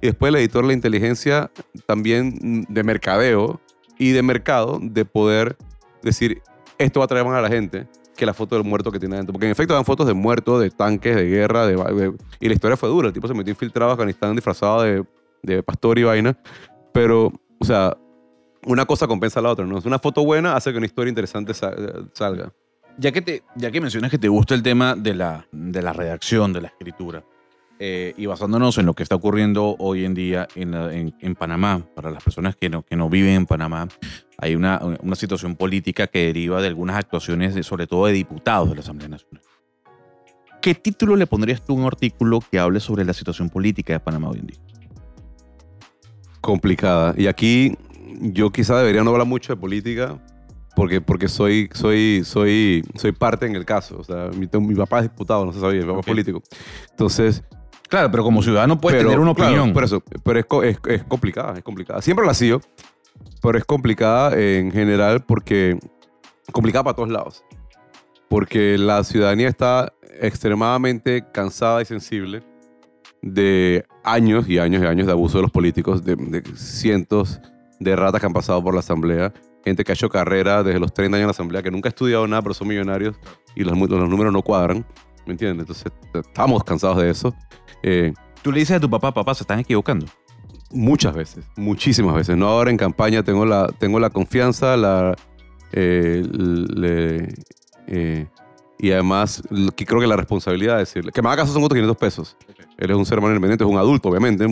Y 0.00 0.06
después 0.06 0.30
el 0.30 0.36
editor 0.36 0.64
la 0.64 0.72
inteligencia 0.72 1.50
también 1.86 2.64
de 2.68 2.82
mercadeo 2.82 3.60
y 3.98 4.10
de 4.10 4.22
mercado 4.22 4.78
de 4.82 5.04
poder 5.04 5.56
decir, 6.02 6.42
esto 6.78 7.00
va 7.00 7.04
a 7.04 7.08
traer 7.08 7.24
más 7.24 7.36
a 7.36 7.40
la 7.40 7.48
gente 7.48 7.86
que 8.16 8.26
la 8.26 8.34
foto 8.34 8.56
del 8.56 8.64
muerto 8.64 8.90
que 8.90 8.98
tiene 8.98 9.14
adentro. 9.14 9.32
Porque 9.32 9.46
en 9.46 9.52
efecto 9.52 9.74
eran 9.74 9.84
fotos 9.84 10.06
de 10.06 10.14
muertos, 10.14 10.60
de 10.60 10.70
tanques, 10.70 11.14
de 11.14 11.24
guerra, 11.28 11.66
de, 11.66 11.76
de- 11.76 12.14
y 12.40 12.48
la 12.48 12.54
historia 12.54 12.76
fue 12.76 12.88
dura. 12.88 13.08
El 13.08 13.14
tipo 13.14 13.28
se 13.28 13.34
metió 13.34 13.52
infiltrado 13.52 13.90
a 13.90 13.94
Afganistán 13.94 14.34
disfrazado 14.34 14.82
de, 14.82 15.04
de 15.42 15.62
pastor 15.62 15.98
y 15.98 16.02
vaina. 16.02 16.36
Pero, 16.92 17.32
o 17.60 17.64
sea, 17.64 17.96
una 18.66 18.84
cosa 18.84 19.06
compensa 19.06 19.40
a 19.40 19.42
la 19.44 19.50
otra, 19.50 19.64
¿no? 19.64 19.78
Una 19.84 19.98
foto 19.98 20.24
buena 20.24 20.56
hace 20.56 20.72
que 20.72 20.78
una 20.78 20.86
historia 20.86 21.08
interesante 21.10 21.54
sa- 21.54 21.74
salga. 22.12 22.52
Ya 22.98 23.10
que, 23.10 23.22
te, 23.22 23.42
ya 23.56 23.70
que 23.70 23.80
mencionas 23.80 24.10
que 24.10 24.18
te 24.18 24.28
gusta 24.28 24.54
el 24.54 24.62
tema 24.62 24.94
de 24.94 25.14
la, 25.14 25.46
de 25.50 25.82
la 25.82 25.92
redacción, 25.92 26.52
de 26.52 26.60
la 26.60 26.68
escritura, 26.68 27.24
eh, 27.78 28.14
y 28.16 28.26
basándonos 28.26 28.78
en 28.78 28.86
lo 28.86 28.94
que 28.94 29.02
está 29.02 29.16
ocurriendo 29.16 29.74
hoy 29.78 30.04
en 30.04 30.14
día 30.14 30.46
en, 30.54 31.14
en 31.18 31.34
Panamá, 31.34 31.84
para 31.96 32.10
las 32.10 32.22
personas 32.22 32.54
que 32.54 32.68
no, 32.68 32.82
que 32.82 32.94
no 32.94 33.08
viven 33.08 33.32
en 33.34 33.46
Panamá, 33.46 33.88
hay 34.38 34.54
una, 34.54 34.80
una 35.02 35.16
situación 35.16 35.56
política 35.56 36.06
que 36.06 36.26
deriva 36.26 36.60
de 36.60 36.68
algunas 36.68 36.96
actuaciones, 36.96 37.54
de- 37.54 37.62
sobre 37.62 37.86
todo 37.86 38.06
de 38.06 38.12
diputados 38.12 38.68
de 38.68 38.74
la 38.76 38.82
Asamblea 38.82 39.08
Nacional. 39.08 39.42
¿Qué 40.60 40.74
título 40.76 41.16
le 41.16 41.26
pondrías 41.26 41.64
tú 41.64 41.72
a 41.72 41.76
un 41.80 41.86
artículo 41.86 42.38
que 42.50 42.58
hable 42.60 42.78
sobre 42.78 43.04
la 43.04 43.14
situación 43.14 43.48
política 43.50 43.94
de 43.94 44.00
Panamá 44.00 44.28
hoy 44.28 44.38
en 44.40 44.46
día? 44.46 44.58
complicada. 46.40 47.14
Y 47.16 47.28
aquí 47.28 47.76
yo 48.20 48.50
quizá 48.50 48.76
debería 48.78 49.04
no 49.04 49.10
hablar 49.12 49.26
mucho 49.28 49.52
de 49.54 49.60
política 49.60 50.18
porque, 50.74 51.00
porque 51.00 51.28
soy, 51.28 51.68
soy, 51.72 52.22
soy, 52.24 52.84
soy 52.96 53.12
parte 53.12 53.46
en 53.46 53.56
el 53.56 53.64
caso. 53.64 53.98
O 53.98 54.04
sea, 54.04 54.30
mi, 54.36 54.48
mi 54.60 54.74
papá 54.74 54.98
es 54.98 55.04
diputado, 55.04 55.44
no 55.44 55.52
se 55.52 55.60
sabía, 55.60 55.80
mi 55.82 55.86
papá 55.86 55.98
Ok. 55.98 56.06
es 56.06 56.12
político. 56.12 56.42
Entonces, 56.90 57.42
Claro, 57.88 58.10
pero 58.10 58.22
como 58.22 58.42
ciudadano 58.42 58.80
puedes 58.80 58.96
pero, 58.98 59.10
tener 59.10 59.20
una 59.20 59.34
claro, 59.34 59.52
opinión. 59.52 59.74
por 59.74 59.84
eso, 59.84 60.02
pero 60.24 60.38
es, 60.40 60.46
es, 60.64 60.78
es 60.86 61.04
complicada, 61.04 61.58
es 61.58 61.62
complicada. 61.62 62.00
Siempre 62.00 62.24
la 62.24 62.32
ha 62.32 62.34
sido, 62.34 62.62
pero 63.42 63.58
es 63.58 63.66
complicada 63.66 64.34
en 64.40 64.72
general 64.72 65.22
porque 65.26 65.78
complicada 66.52 66.84
para 66.84 66.96
todos 66.96 67.10
lados. 67.10 67.44
Porque 68.30 68.78
la 68.78 69.04
ciudadanía 69.04 69.46
está 69.46 69.92
extremadamente 70.22 71.22
cansada 71.34 71.82
y 71.82 71.84
sensible 71.84 72.42
de 73.20 73.84
años 74.04 74.48
y 74.48 74.58
años 74.58 74.82
y 74.82 74.86
años 74.86 75.06
de 75.06 75.12
abuso 75.12 75.36
de 75.36 75.42
los 75.42 75.50
políticos, 75.50 76.02
de, 76.02 76.16
de 76.16 76.42
cientos 76.56 77.40
de 77.78 77.94
ratas 77.94 78.20
que 78.20 78.26
han 78.26 78.32
pasado 78.32 78.62
por 78.64 78.72
la 78.72 78.80
asamblea, 78.80 79.34
gente 79.64 79.84
que 79.84 79.92
ha 79.92 79.94
hecho 79.94 80.08
carrera 80.08 80.62
desde 80.62 80.78
los 80.80 80.92
30 80.92 81.16
años 81.16 81.22
en 81.24 81.28
la 81.28 81.30
asamblea, 81.32 81.62
que 81.62 81.70
nunca 81.70 81.88
ha 81.88 81.90
estudiado 81.90 82.26
nada, 82.26 82.42
pero 82.42 82.54
son 82.54 82.68
millonarios 82.68 83.16
y 83.54 83.64
los, 83.64 83.76
números 83.76 84.32
no 84.32 84.42
cuadran, 84.42 84.84
¿me 85.26 85.32
entiendes? 85.32 85.60
Entonces, 85.68 85.92
estamos 86.14 86.64
cansados 86.64 86.98
de 86.98 87.10
eso. 87.10 87.34
Eh, 87.82 88.12
Tú 88.42 88.50
le 88.50 88.58
dices 88.58 88.76
a 88.76 88.80
tu 88.80 88.90
papá, 88.90 89.14
papá, 89.14 89.34
se 89.34 89.44
están 89.44 89.60
equivocando. 89.60 90.06
Muchas 90.72 91.14
veces, 91.14 91.44
muchísimas 91.56 92.14
veces. 92.14 92.36
No 92.36 92.48
ahora 92.48 92.70
en 92.70 92.76
campaña 92.76 93.22
tengo 93.22 93.44
la, 93.46 93.68
tengo 93.78 94.00
la 94.00 94.10
confianza, 94.10 94.76
la, 94.76 95.14
eh, 95.72 96.24
le- 96.28 97.28
eh, 97.86 98.26
y 98.78 98.90
además 98.90 99.42
que 99.76 99.86
creo 99.86 100.00
que 100.00 100.06
la 100.08 100.16
responsabilidad 100.16 100.72
de 100.74 100.80
decirle, 100.80 101.12
que 101.12 101.22
me 101.22 101.28
haga 101.28 101.42
caso 101.42 101.52
son 101.52 101.62
otros 101.62 101.76
500 101.76 101.96
pesos. 101.96 102.36
Él 102.78 102.90
es 102.90 102.96
un 102.96 103.06
ser 103.06 103.18
humano 103.18 103.34
independiente, 103.34 103.62
es 103.62 103.70
un 103.70 103.76
adulto, 103.78 104.08
obviamente, 104.08 104.44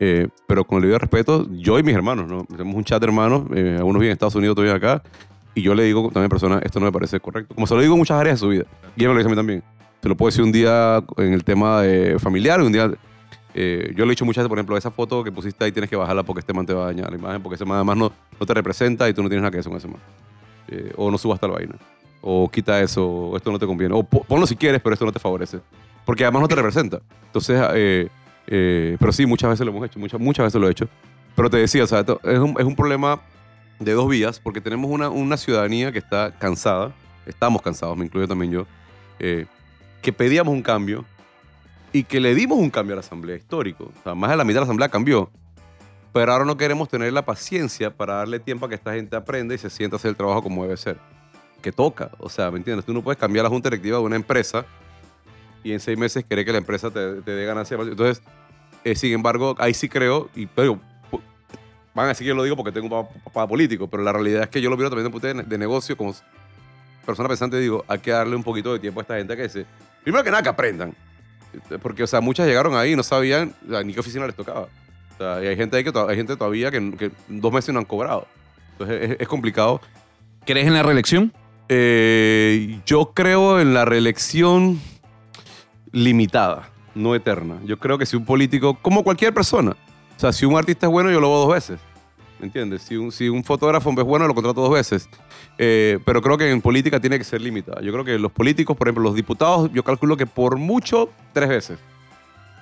eh, 0.00 0.28
pero 0.46 0.64
con 0.64 0.76
el 0.76 0.82
debido 0.82 0.98
respeto, 0.98 1.46
yo 1.50 1.78
y 1.78 1.82
mis 1.82 1.94
hermanos, 1.94 2.28
¿no? 2.28 2.44
Tenemos 2.44 2.74
un 2.74 2.84
chat 2.84 3.00
de 3.00 3.06
hermanos, 3.06 3.44
eh, 3.54 3.76
algunos 3.76 4.00
viven 4.00 4.10
en 4.10 4.12
Estados 4.12 4.34
Unidos, 4.34 4.52
otros 4.58 4.72
acá, 4.72 5.02
y 5.54 5.62
yo 5.62 5.74
le 5.74 5.84
digo 5.84 6.04
también 6.04 6.26
a 6.26 6.28
personas, 6.28 6.62
esto 6.64 6.78
no 6.80 6.86
me 6.86 6.92
parece 6.92 7.18
correcto. 7.20 7.54
Como 7.54 7.66
se 7.66 7.74
lo 7.74 7.80
digo 7.80 7.94
en 7.94 7.98
muchas 7.98 8.18
áreas 8.20 8.36
de 8.36 8.40
su 8.40 8.48
vida, 8.48 8.64
y 8.96 9.02
él 9.02 9.08
me 9.08 9.14
lo 9.14 9.18
dice 9.18 9.28
a 9.28 9.30
mí 9.30 9.36
también. 9.36 9.62
Se 10.02 10.08
lo 10.08 10.16
puedo 10.16 10.28
decir 10.28 10.44
un 10.44 10.52
día 10.52 11.02
en 11.16 11.32
el 11.32 11.42
tema 11.42 11.82
familiar, 12.18 12.62
un 12.62 12.72
día... 12.72 12.90
eh, 13.54 13.92
yo 13.96 14.04
le 14.04 14.10
he 14.10 14.10
dicho 14.10 14.24
muchas 14.24 14.42
veces, 14.42 14.48
por 14.48 14.58
ejemplo, 14.58 14.76
esa 14.76 14.92
foto 14.92 15.24
que 15.24 15.32
pusiste 15.32 15.64
ahí 15.64 15.72
tienes 15.72 15.90
que 15.90 15.96
bajarla 15.96 16.22
porque 16.22 16.40
este 16.40 16.52
man 16.52 16.64
te 16.64 16.72
va 16.72 16.84
a 16.84 16.86
dañar 16.86 17.10
la 17.10 17.18
imagen, 17.18 17.42
porque 17.42 17.56
ese 17.56 17.64
man 17.64 17.76
además 17.76 17.96
no, 17.96 18.12
no 18.38 18.46
te 18.46 18.54
representa 18.54 19.08
y 19.08 19.14
tú 19.14 19.22
no 19.22 19.28
tienes 19.28 19.42
nada 19.42 19.50
que 19.50 19.56
ver 19.56 19.66
con 19.66 19.76
ese 19.76 19.88
man. 19.88 20.00
O 20.96 21.10
no 21.10 21.18
subas 21.18 21.40
la 21.42 21.48
vaina. 21.48 21.74
O 22.20 22.48
quita 22.48 22.80
eso, 22.80 23.06
o 23.06 23.36
esto 23.36 23.50
no 23.50 23.58
te 23.58 23.66
conviene. 23.66 23.94
O 23.94 24.02
po- 24.02 24.22
ponlo 24.22 24.46
si 24.46 24.54
quieres, 24.54 24.80
pero 24.80 24.92
esto 24.92 25.04
no 25.04 25.12
te 25.12 25.18
favorece. 25.18 25.58
Porque 26.04 26.24
además 26.24 26.42
no 26.42 26.48
te 26.48 26.54
representa. 26.54 27.00
Entonces, 27.26 27.60
eh, 28.50 28.96
pero 28.98 29.12
sí, 29.12 29.26
muchas 29.26 29.50
veces 29.50 29.66
lo 29.66 29.72
hemos 29.72 29.84
hecho, 29.86 29.98
muchas, 29.98 30.18
muchas 30.18 30.46
veces 30.46 30.60
lo 30.60 30.68
he 30.68 30.70
hecho. 30.70 30.88
Pero 31.36 31.50
te 31.50 31.58
decía, 31.58 31.84
o 31.84 31.86
sea, 31.86 32.00
es 32.00 32.38
un, 32.38 32.56
es 32.58 32.64
un 32.64 32.74
problema 32.74 33.20
de 33.78 33.92
dos 33.92 34.08
vías, 34.08 34.40
porque 34.40 34.60
tenemos 34.60 34.90
una, 34.90 35.10
una 35.10 35.36
ciudadanía 35.36 35.92
que 35.92 35.98
está 35.98 36.32
cansada, 36.36 36.92
estamos 37.26 37.62
cansados, 37.62 37.96
me 37.96 38.06
incluyo 38.06 38.26
también 38.26 38.50
yo, 38.50 38.66
eh, 39.18 39.46
que 40.02 40.12
pedíamos 40.12 40.52
un 40.54 40.62
cambio 40.62 41.04
y 41.92 42.04
que 42.04 42.20
le 42.20 42.34
dimos 42.34 42.58
un 42.58 42.70
cambio 42.70 42.94
a 42.94 42.96
la 42.96 43.00
Asamblea 43.00 43.36
histórico. 43.36 43.84
O 43.84 44.02
sea, 44.02 44.14
más 44.14 44.30
de 44.30 44.36
la 44.36 44.44
mitad 44.44 44.56
de 44.56 44.60
la 44.60 44.64
Asamblea 44.64 44.88
cambió. 44.88 45.30
Pero 46.12 46.32
ahora 46.32 46.44
no 46.44 46.56
queremos 46.56 46.88
tener 46.88 47.12
la 47.12 47.24
paciencia 47.24 47.94
para 47.94 48.14
darle 48.14 48.40
tiempo 48.40 48.66
a 48.66 48.68
que 48.68 48.74
esta 48.76 48.94
gente 48.94 49.14
aprenda 49.14 49.54
y 49.54 49.58
se 49.58 49.68
sienta 49.68 49.96
a 49.96 49.98
hacer 49.98 50.10
el 50.10 50.16
trabajo 50.16 50.42
como 50.42 50.62
debe 50.62 50.76
ser. 50.76 50.98
Que 51.60 51.70
toca. 51.70 52.10
O 52.18 52.28
sea, 52.28 52.50
¿me 52.50 52.58
entiendes? 52.58 52.84
Tú 52.86 52.94
no 52.94 53.02
puedes 53.02 53.18
cambiar 53.18 53.44
la 53.44 53.50
junta 53.50 53.68
directiva 53.68 53.98
de 53.98 54.04
una 54.04 54.16
empresa 54.16 54.64
y 55.64 55.72
en 55.72 55.80
seis 55.80 55.98
meses 55.98 56.24
querer 56.24 56.44
que 56.44 56.52
la 56.52 56.58
empresa 56.58 56.90
te, 56.90 57.22
te 57.22 57.30
dé 57.32 57.44
ganancia. 57.46 57.76
Entonces, 57.80 58.22
eh, 58.84 58.94
sin 58.94 59.12
embargo, 59.12 59.54
ahí 59.58 59.74
sí 59.74 59.88
creo, 59.88 60.28
y 60.34 60.46
pero 60.46 60.80
van 61.94 62.06
a 62.06 62.08
decir 62.08 62.24
que 62.24 62.28
yo 62.28 62.34
lo 62.34 62.44
digo 62.44 62.56
porque 62.56 62.70
tengo 62.70 62.86
un 62.86 63.06
papá, 63.06 63.20
papá 63.24 63.48
político, 63.48 63.88
pero 63.88 64.02
la 64.02 64.12
realidad 64.12 64.44
es 64.44 64.48
que 64.48 64.60
yo 64.60 64.70
lo 64.70 64.76
miro 64.76 64.88
también 64.88 65.10
desde 65.10 65.34
de, 65.34 65.42
de 65.42 65.58
negocio, 65.58 65.96
como 65.96 66.14
persona 67.04 67.28
pensante, 67.28 67.58
digo, 67.58 67.84
hay 67.88 67.98
que 67.98 68.10
darle 68.10 68.36
un 68.36 68.44
poquito 68.44 68.72
de 68.72 68.78
tiempo 68.78 69.00
a 69.00 69.02
esta 69.02 69.16
gente 69.16 69.36
que 69.36 69.48
se... 69.48 69.66
Primero 70.02 70.22
que 70.22 70.30
nada, 70.30 70.42
que 70.42 70.50
aprendan. 70.50 70.94
Porque, 71.82 72.02
o 72.02 72.06
sea, 72.06 72.20
muchas 72.20 72.46
llegaron 72.46 72.76
ahí 72.76 72.92
y 72.92 72.96
no 72.96 73.02
sabían 73.02 73.54
o 73.66 73.70
sea, 73.70 73.82
ni 73.82 73.94
qué 73.94 74.00
oficina 74.00 74.26
les 74.26 74.36
tocaba. 74.36 74.68
O 75.14 75.16
sea, 75.16 75.42
y 75.42 75.46
hay 75.46 75.56
gente 75.56 75.76
ahí 75.78 75.84
que, 75.84 75.92
hay 75.96 76.16
gente 76.16 76.36
todavía 76.36 76.70
que, 76.70 76.92
que 76.96 77.10
dos 77.28 77.52
meses 77.52 77.72
no 77.72 77.80
han 77.80 77.86
cobrado. 77.86 78.26
Entonces, 78.72 79.10
es, 79.10 79.16
es 79.20 79.28
complicado. 79.28 79.80
¿Crees 80.44 80.66
en 80.66 80.74
la 80.74 80.82
reelección? 80.82 81.32
Eh, 81.68 82.80
yo 82.86 83.12
creo 83.14 83.58
en 83.58 83.74
la 83.74 83.84
reelección 83.84 84.80
limitada, 85.92 86.68
no 86.94 87.14
eterna. 87.14 87.58
Yo 87.64 87.78
creo 87.78 87.98
que 87.98 88.06
si 88.06 88.16
un 88.16 88.24
político, 88.24 88.74
como 88.80 89.02
cualquier 89.04 89.32
persona, 89.34 89.72
o 90.16 90.20
sea, 90.20 90.32
si 90.32 90.44
un 90.46 90.56
artista 90.56 90.86
es 90.86 90.92
bueno, 90.92 91.10
yo 91.10 91.20
lo 91.20 91.28
veo 91.30 91.38
dos 91.40 91.52
veces. 91.52 91.80
¿Me 92.40 92.46
entiendes? 92.46 92.82
Si 92.82 92.96
un, 92.96 93.10
si 93.10 93.28
un 93.28 93.42
fotógrafo 93.42 93.90
es 93.90 93.96
bueno, 94.04 94.26
lo 94.28 94.34
contrato 94.34 94.60
dos 94.60 94.70
veces. 94.72 95.08
Eh, 95.58 95.98
pero 96.04 96.22
creo 96.22 96.38
que 96.38 96.48
en 96.50 96.60
política 96.60 97.00
tiene 97.00 97.18
que 97.18 97.24
ser 97.24 97.40
limitada. 97.40 97.80
Yo 97.82 97.90
creo 97.92 98.04
que 98.04 98.16
los 98.18 98.30
políticos, 98.30 98.76
por 98.76 98.86
ejemplo, 98.86 99.02
los 99.02 99.14
diputados, 99.16 99.70
yo 99.72 99.82
calculo 99.82 100.16
que 100.16 100.26
por 100.26 100.56
mucho, 100.56 101.10
tres 101.32 101.48
veces. 101.48 101.78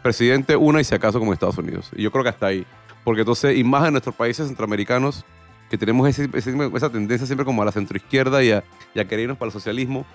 Presidente, 0.02 0.56
una 0.56 0.80
y 0.80 0.84
si 0.84 0.94
acaso 0.94 1.18
como 1.18 1.32
Estados 1.32 1.58
Unidos. 1.58 1.90
Y 1.94 2.02
yo 2.02 2.10
creo 2.10 2.22
que 2.24 2.30
hasta 2.30 2.46
ahí. 2.46 2.64
Porque 3.04 3.20
entonces, 3.20 3.56
y 3.58 3.64
más 3.64 3.84
en 3.86 3.92
nuestros 3.92 4.14
países 4.14 4.46
centroamericanos, 4.46 5.24
que 5.68 5.76
tenemos 5.76 6.08
ese- 6.08 6.30
esa 6.74 6.90
tendencia 6.90 7.26
siempre 7.26 7.44
como 7.44 7.60
a 7.60 7.64
la 7.66 7.72
centroizquierda 7.72 8.42
y 8.42 8.52
a, 8.52 8.64
y 8.94 9.00
a 9.00 9.04
querer 9.06 9.24
irnos 9.24 9.36
para 9.36 9.48
el 9.48 9.52
socialismo, 9.52 10.06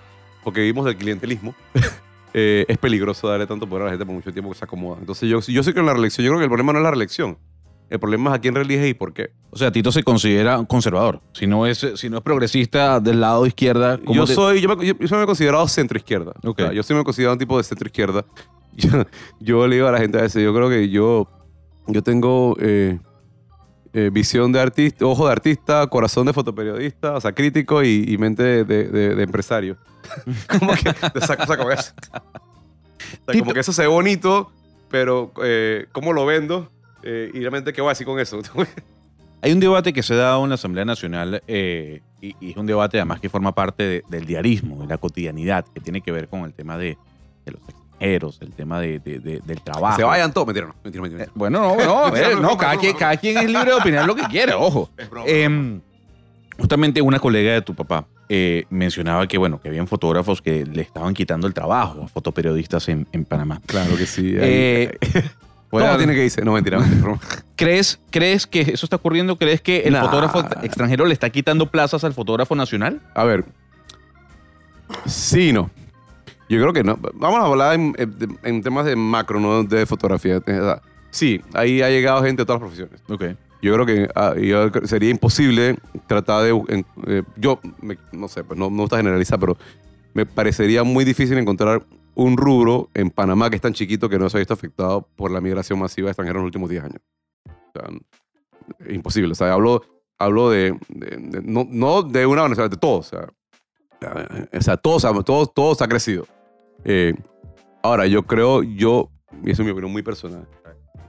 porque 0.42 0.60
vivimos 0.60 0.86
del 0.86 0.96
clientelismo, 0.96 1.54
eh, 2.34 2.64
es 2.68 2.78
peligroso 2.78 3.28
darle 3.28 3.46
tanto 3.46 3.66
poder 3.68 3.82
a 3.82 3.84
la 3.86 3.90
gente 3.92 4.06
por 4.06 4.14
mucho 4.14 4.32
tiempo 4.32 4.50
que 4.50 4.58
se 4.58 4.64
acomoda. 4.64 4.98
Entonces 5.00 5.28
yo, 5.28 5.40
yo 5.40 5.62
sí 5.62 5.70
creo 5.72 5.82
en 5.82 5.86
la 5.86 5.92
reelección. 5.92 6.24
Yo 6.24 6.30
creo 6.30 6.38
que 6.38 6.44
el 6.44 6.50
problema 6.50 6.72
no 6.72 6.78
es 6.78 6.82
la 6.84 6.90
reelección. 6.90 7.38
El 7.90 8.00
problema 8.00 8.30
es 8.30 8.36
a 8.36 8.40
quién 8.40 8.54
reelige 8.54 8.88
y 8.88 8.94
por 8.94 9.12
qué. 9.12 9.32
O 9.50 9.56
sea, 9.58 9.70
Tito 9.70 9.92
se 9.92 10.02
considera 10.02 10.64
conservador. 10.66 11.20
Si 11.34 11.46
no 11.46 11.66
es, 11.66 11.86
si 11.96 12.08
no 12.08 12.16
es 12.16 12.22
progresista 12.22 13.00
del 13.00 13.20
lado 13.20 13.44
izquierda, 13.44 13.98
¿cómo 13.98 14.14
Yo 14.14 14.24
te- 14.24 14.34
soy, 14.34 14.62
yo 14.62 14.74
me, 14.74 14.86
yo, 14.86 14.94
yo 14.98 15.08
soy 15.08 15.18
me 15.18 15.24
he 15.24 15.26
considerado 15.26 15.68
centroizquierda. 15.68 16.32
Ok. 16.42 16.58
O 16.60 16.62
sea, 16.62 16.72
yo 16.72 16.82
sí 16.82 16.94
me 16.94 17.00
he 17.00 17.04
considerado 17.04 17.34
un 17.34 17.38
tipo 17.38 17.58
de 17.58 17.64
centroizquierda. 17.64 18.24
Yo, 18.74 18.88
yo 19.38 19.66
le 19.66 19.74
digo 19.76 19.86
a 19.88 19.92
la 19.92 19.98
gente 19.98 20.18
a 20.18 20.22
veces, 20.22 20.42
yo 20.42 20.54
creo 20.54 20.70
que 20.70 20.88
yo, 20.88 21.28
yo 21.88 22.02
tengo 22.02 22.56
eh, 22.58 22.98
eh, 23.94 24.10
visión 24.12 24.52
de 24.52 24.60
artista, 24.60 25.04
ojo 25.06 25.26
de 25.26 25.32
artista, 25.32 25.86
corazón 25.86 26.26
de 26.26 26.32
fotoperiodista, 26.32 27.14
o 27.14 27.20
sea, 27.20 27.32
crítico 27.32 27.82
y, 27.82 28.04
y 28.08 28.18
mente 28.18 28.64
de, 28.64 28.88
de- 28.88 29.14
de 29.14 29.22
empresario. 29.22 29.76
como 30.58 30.72
que 30.74 30.84
de 30.90 31.20
esa 31.20 31.36
cosa 31.36 31.56
como 31.56 31.70
esa. 31.70 31.94
O 33.26 33.32
sea, 33.32 33.38
como 33.40 33.52
que 33.52 33.60
eso 33.60 33.72
se 33.72 33.82
ve 33.82 33.88
bonito, 33.88 34.50
pero 34.90 35.32
eh, 35.42 35.86
¿cómo 35.92 36.12
lo 36.12 36.24
vendo? 36.26 36.70
Eh, 37.02 37.30
y 37.34 37.40
realmente, 37.40 37.72
¿qué 37.72 37.80
voy 37.80 37.88
a 37.88 37.92
decir 37.92 38.06
con 38.06 38.18
eso? 38.18 38.40
Hay 39.42 39.52
un 39.52 39.58
debate 39.60 39.92
que 39.92 40.02
se 40.04 40.14
da 40.14 40.38
en 40.40 40.48
la 40.48 40.54
Asamblea 40.54 40.84
Nacional 40.84 41.42
eh, 41.48 42.00
y, 42.20 42.36
y 42.40 42.50
es 42.52 42.56
un 42.56 42.66
debate 42.66 42.98
además 42.98 43.18
que 43.20 43.28
forma 43.28 43.52
parte 43.54 43.82
de- 43.82 44.04
del 44.08 44.24
diarismo, 44.24 44.82
de 44.82 44.86
la 44.86 44.98
cotidianidad, 44.98 45.64
que 45.74 45.80
tiene 45.80 46.00
que 46.00 46.12
ver 46.12 46.28
con 46.28 46.42
el 46.44 46.54
tema 46.54 46.78
de, 46.78 46.96
de 47.44 47.52
los 47.52 47.60
extranjeros, 48.02 48.38
el 48.42 48.52
tema 48.52 48.80
de, 48.80 48.98
de- 48.98 49.18
de- 49.20 49.40
del 49.44 49.60
trabajo. 49.60 49.96
se 49.96 50.04
vayan 50.04 50.32
todos. 50.32 50.46
Mentira, 50.46 50.66
no. 50.66 50.74
Mentira, 50.82 51.02
mentira. 51.02 51.24
Eh, 51.24 51.28
bueno, 51.34 51.76
no, 51.76 51.84
no, 52.10 52.16
eh, 52.16 52.22
no, 52.34 52.40
no, 52.40 52.48
no, 52.50 52.56
cada, 52.58 52.76
quien, 52.76 52.96
cada 52.96 53.16
quien 53.16 53.38
es 53.38 53.44
libre 53.46 53.66
de 53.66 53.72
opinar 53.74 54.06
lo 54.06 54.14
que 54.14 54.22
quiere, 54.24 54.52
ojo. 54.54 54.90
Em, 55.26 55.80
justamente 56.58 57.00
una 57.00 57.18
colega 57.18 57.52
de 57.52 57.62
tu 57.62 57.74
papá 57.74 58.06
eh, 58.28 58.64
mencionaba 58.70 59.26
que, 59.26 59.38
bueno, 59.38 59.60
que 59.60 59.68
habían 59.68 59.86
fotógrafos 59.86 60.40
que 60.42 60.64
le 60.66 60.82
estaban 60.82 61.14
quitando 61.14 61.46
el 61.46 61.54
trabajo 61.54 62.02
a 62.04 62.08
fotoperiodistas 62.08 62.88
en, 62.88 63.06
en 63.12 63.24
Panamá. 63.24 63.60
Claro 63.66 63.96
que 63.96 64.06
sí. 64.06 64.32
Eh, 64.36 64.96
Todo 65.00 65.22
bueno, 65.70 65.96
tiene 65.96 66.14
que 66.14 66.24
irse. 66.24 66.42
No, 66.44 66.52
mentira. 66.52 66.78
mentira. 66.78 67.18
¿crees, 67.56 68.00
¿Crees 68.10 68.46
que 68.46 68.60
eso 68.62 68.86
está 68.86 68.96
ocurriendo? 68.96 69.36
¿Crees 69.36 69.60
que 69.60 69.80
el 69.80 69.92
Nah. 69.94 70.02
fotógrafo 70.02 70.40
extranjero 70.62 71.04
le 71.06 71.12
está 71.14 71.30
quitando 71.30 71.70
plazas 71.70 72.04
al 72.04 72.14
fotógrafo 72.14 72.54
nacional? 72.56 73.00
A 73.14 73.24
ver. 73.24 73.44
Sí, 75.06 75.52
no. 75.52 75.70
Yo 76.52 76.60
creo 76.60 76.72
que 76.72 76.84
no. 76.84 76.98
Vamos 77.14 77.40
a 77.40 77.46
hablar 77.46 77.74
en, 77.74 78.62
temas 78.62 78.84
de 78.84 78.94
macro, 78.96 79.40
no 79.40 79.64
de 79.64 79.86
fotografía. 79.86 80.40
Sea, 80.44 80.82
Sí, 81.10 81.40
ahí 81.54 81.82
ha 81.82 81.88
llegado 81.90 82.22
gente 82.22 82.42
de 82.42 82.46
todas 82.46 82.60
las 82.62 82.70
profesiones. 82.70 83.02
Ok. 83.08 83.36
Yo 83.62 83.74
creo 83.74 83.86
que 83.86 84.08
ah, 84.14 84.34
yo 84.36 84.70
sería 84.86 85.10
imposible 85.10 85.76
tratar 86.06 86.42
de... 86.44 86.50
en- 86.68 86.86
eh, 87.06 87.22
yo, 87.36 87.60
me- 87.80 87.98
no 88.12 88.28
sé, 88.28 88.42
pues 88.44 88.58
no 88.58 88.70
me 88.70 88.80
gusta 88.80 88.96
generalizar, 88.96 89.38
pero 89.38 89.56
me 90.14 90.26
parecería 90.26 90.82
muy 90.84 91.04
difícil 91.04 91.38
encontrar 91.38 91.84
un 92.14 92.36
rubro 92.36 92.88
en 92.94 93.10
Panamá 93.10 93.48
que 93.50 93.56
es 93.56 93.62
tan 93.62 93.72
chiquito 93.72 94.08
que 94.08 94.18
no 94.18 94.28
se 94.28 94.36
ha 94.36 94.40
visto 94.40 94.52
afectado 94.54 95.06
por 95.16 95.30
la 95.30 95.40
migración 95.40 95.78
masiva 95.78 96.06
de 96.06 96.10
extranjeros 96.12 96.40
en 96.40 96.42
los 96.44 96.48
últimos 96.48 96.68
10 96.70 96.84
años. 96.84 97.00
O 97.46 97.78
sea, 97.78 98.92
imposible. 98.94 99.32
O 99.32 99.34
sea, 99.36 99.52
hablo, 99.52 99.82
hablo 100.18 100.50
de, 100.50 100.76
de- 100.88 101.16
de- 101.18 101.42
no, 101.42 101.66
no 101.70 102.02
de 102.02 102.26
una 102.26 102.42
Venezuela, 102.42 102.68
de 102.68 102.76
todo. 102.76 102.98
O 102.98 103.02
sea, 103.02 103.28
eh, 104.00 104.48
o 104.58 104.60
sea 104.62 104.76
todo, 104.76 104.98
se 104.98 105.06
ha- 105.06 105.12
todo, 105.22 105.46
todo 105.46 105.74
se 105.74 105.84
ha 105.84 105.88
crecido. 105.88 106.26
Eh, 106.84 107.14
ahora, 107.82 108.06
yo 108.06 108.24
creo, 108.24 108.62
yo, 108.62 109.10
y 109.44 109.50
eso 109.50 109.62
es 109.62 109.66
mi 109.66 109.72
opinión 109.72 109.92
muy 109.92 110.02
personal, 110.02 110.48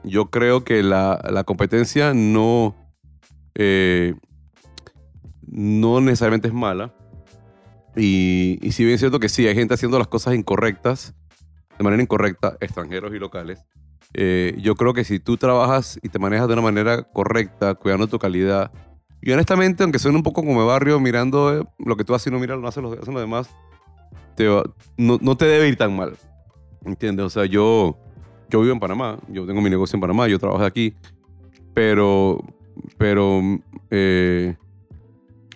yo 0.04 0.30
creo 0.30 0.64
que 0.64 0.84
la, 0.84 1.22
la 1.32 1.44
competencia 1.44 2.14
no, 2.14 2.76
eh, 3.56 4.16
no 5.48 6.02
necesariamente 6.02 6.48
es 6.48 6.54
mala. 6.54 6.94
Y, 7.96 8.60
y 8.62 8.72
si 8.72 8.84
bien 8.84 8.96
es 8.96 9.02
cierto 9.02 9.20
que 9.20 9.30
sí, 9.30 9.48
hay 9.48 9.56
gente 9.56 9.76
haciendo 9.76 10.00
las 10.00 10.08
cosas 10.08 10.34
incorrectas, 10.34 11.14
de 11.78 11.84
manera 11.84 12.02
incorrecta, 12.02 12.58
extranjeros 12.60 13.14
y 13.14 13.20
locales, 13.20 13.64
eh, 14.14 14.56
yo 14.60 14.76
creo 14.76 14.94
que 14.94 15.04
si 15.04 15.20
tú 15.20 15.38
trabajas 15.38 16.00
y 16.02 16.10
te 16.10 16.20
manejas 16.20 16.48
de 16.48 16.54
una 16.54 16.62
manera 16.62 17.04
correcta, 17.04 17.76
cuidando 17.76 18.08
tu 18.08 18.20
calidad, 18.20 18.72
y 19.22 19.32
honestamente, 19.32 19.84
aunque 19.84 20.00
suene 20.00 20.18
un 20.18 20.24
poco 20.24 20.44
como 20.44 20.66
barrio, 20.66 21.00
mirando 21.00 21.62
eh, 21.62 21.66
lo 21.80 21.96
que 21.96 22.04
tú 22.04 22.14
haces 22.14 22.28
y 22.28 22.32
no 22.32 22.40
miras 22.40 22.60
lo 22.60 22.68
hacen 22.68 22.84
los, 22.84 22.98
hacen 22.98 23.14
los 23.14 23.24
demás, 23.24 23.50
te 24.36 24.48
va- 24.48 24.64
no, 24.98 25.18
no 25.22 25.36
te 25.38 25.46
debe 25.46 25.68
ir 25.68 25.76
tan 25.78 25.96
mal. 25.96 26.16
¿Entiendes? 26.86 27.26
O 27.26 27.30
sea, 27.30 27.46
yo, 27.46 27.98
yo 28.50 28.62
vivo 28.62 28.74
en 28.74 28.80
Panamá, 28.80 29.18
yo 29.30 29.46
tengo 29.46 29.62
mi 29.62 29.70
negocio 29.70 29.96
en 29.98 30.02
Panamá, 30.02 30.28
yo 30.28 30.38
trabajo 30.40 30.64
aquí, 30.66 30.94
pero, 31.74 32.40
pero, 32.98 33.42
eh, 33.90 34.56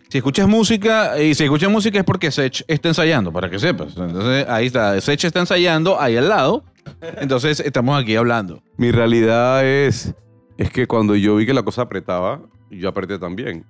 Si 0.09 0.17
escuchas 0.19 0.47
música, 0.47 1.21
y 1.21 1.33
si 1.35 1.43
escuchas 1.43 1.69
música 1.69 1.97
es 1.99 2.05
porque 2.05 2.31
Sech 2.31 2.63
está 2.67 2.87
ensayando, 2.87 3.31
para 3.33 3.49
que 3.49 3.59
sepas. 3.59 3.97
Entonces, 3.97 4.45
ahí 4.47 4.67
está. 4.67 4.99
Sech 5.01 5.21
está 5.25 5.41
ensayando 5.41 5.99
ahí 5.99 6.15
al 6.15 6.29
lado. 6.29 6.63
Entonces, 7.19 7.59
estamos 7.59 8.01
aquí 8.01 8.15
hablando. 8.15 8.61
mi 8.77 8.91
realidad 8.91 9.65
es, 9.65 10.15
es 10.57 10.71
que 10.71 10.87
cuando 10.87 11.15
yo 11.17 11.35
vi 11.35 11.45
que 11.45 11.53
la 11.53 11.63
cosa 11.63 11.81
apretaba, 11.81 12.39
yo 12.71 12.87
apreté 12.87 13.19
también. 13.19 13.65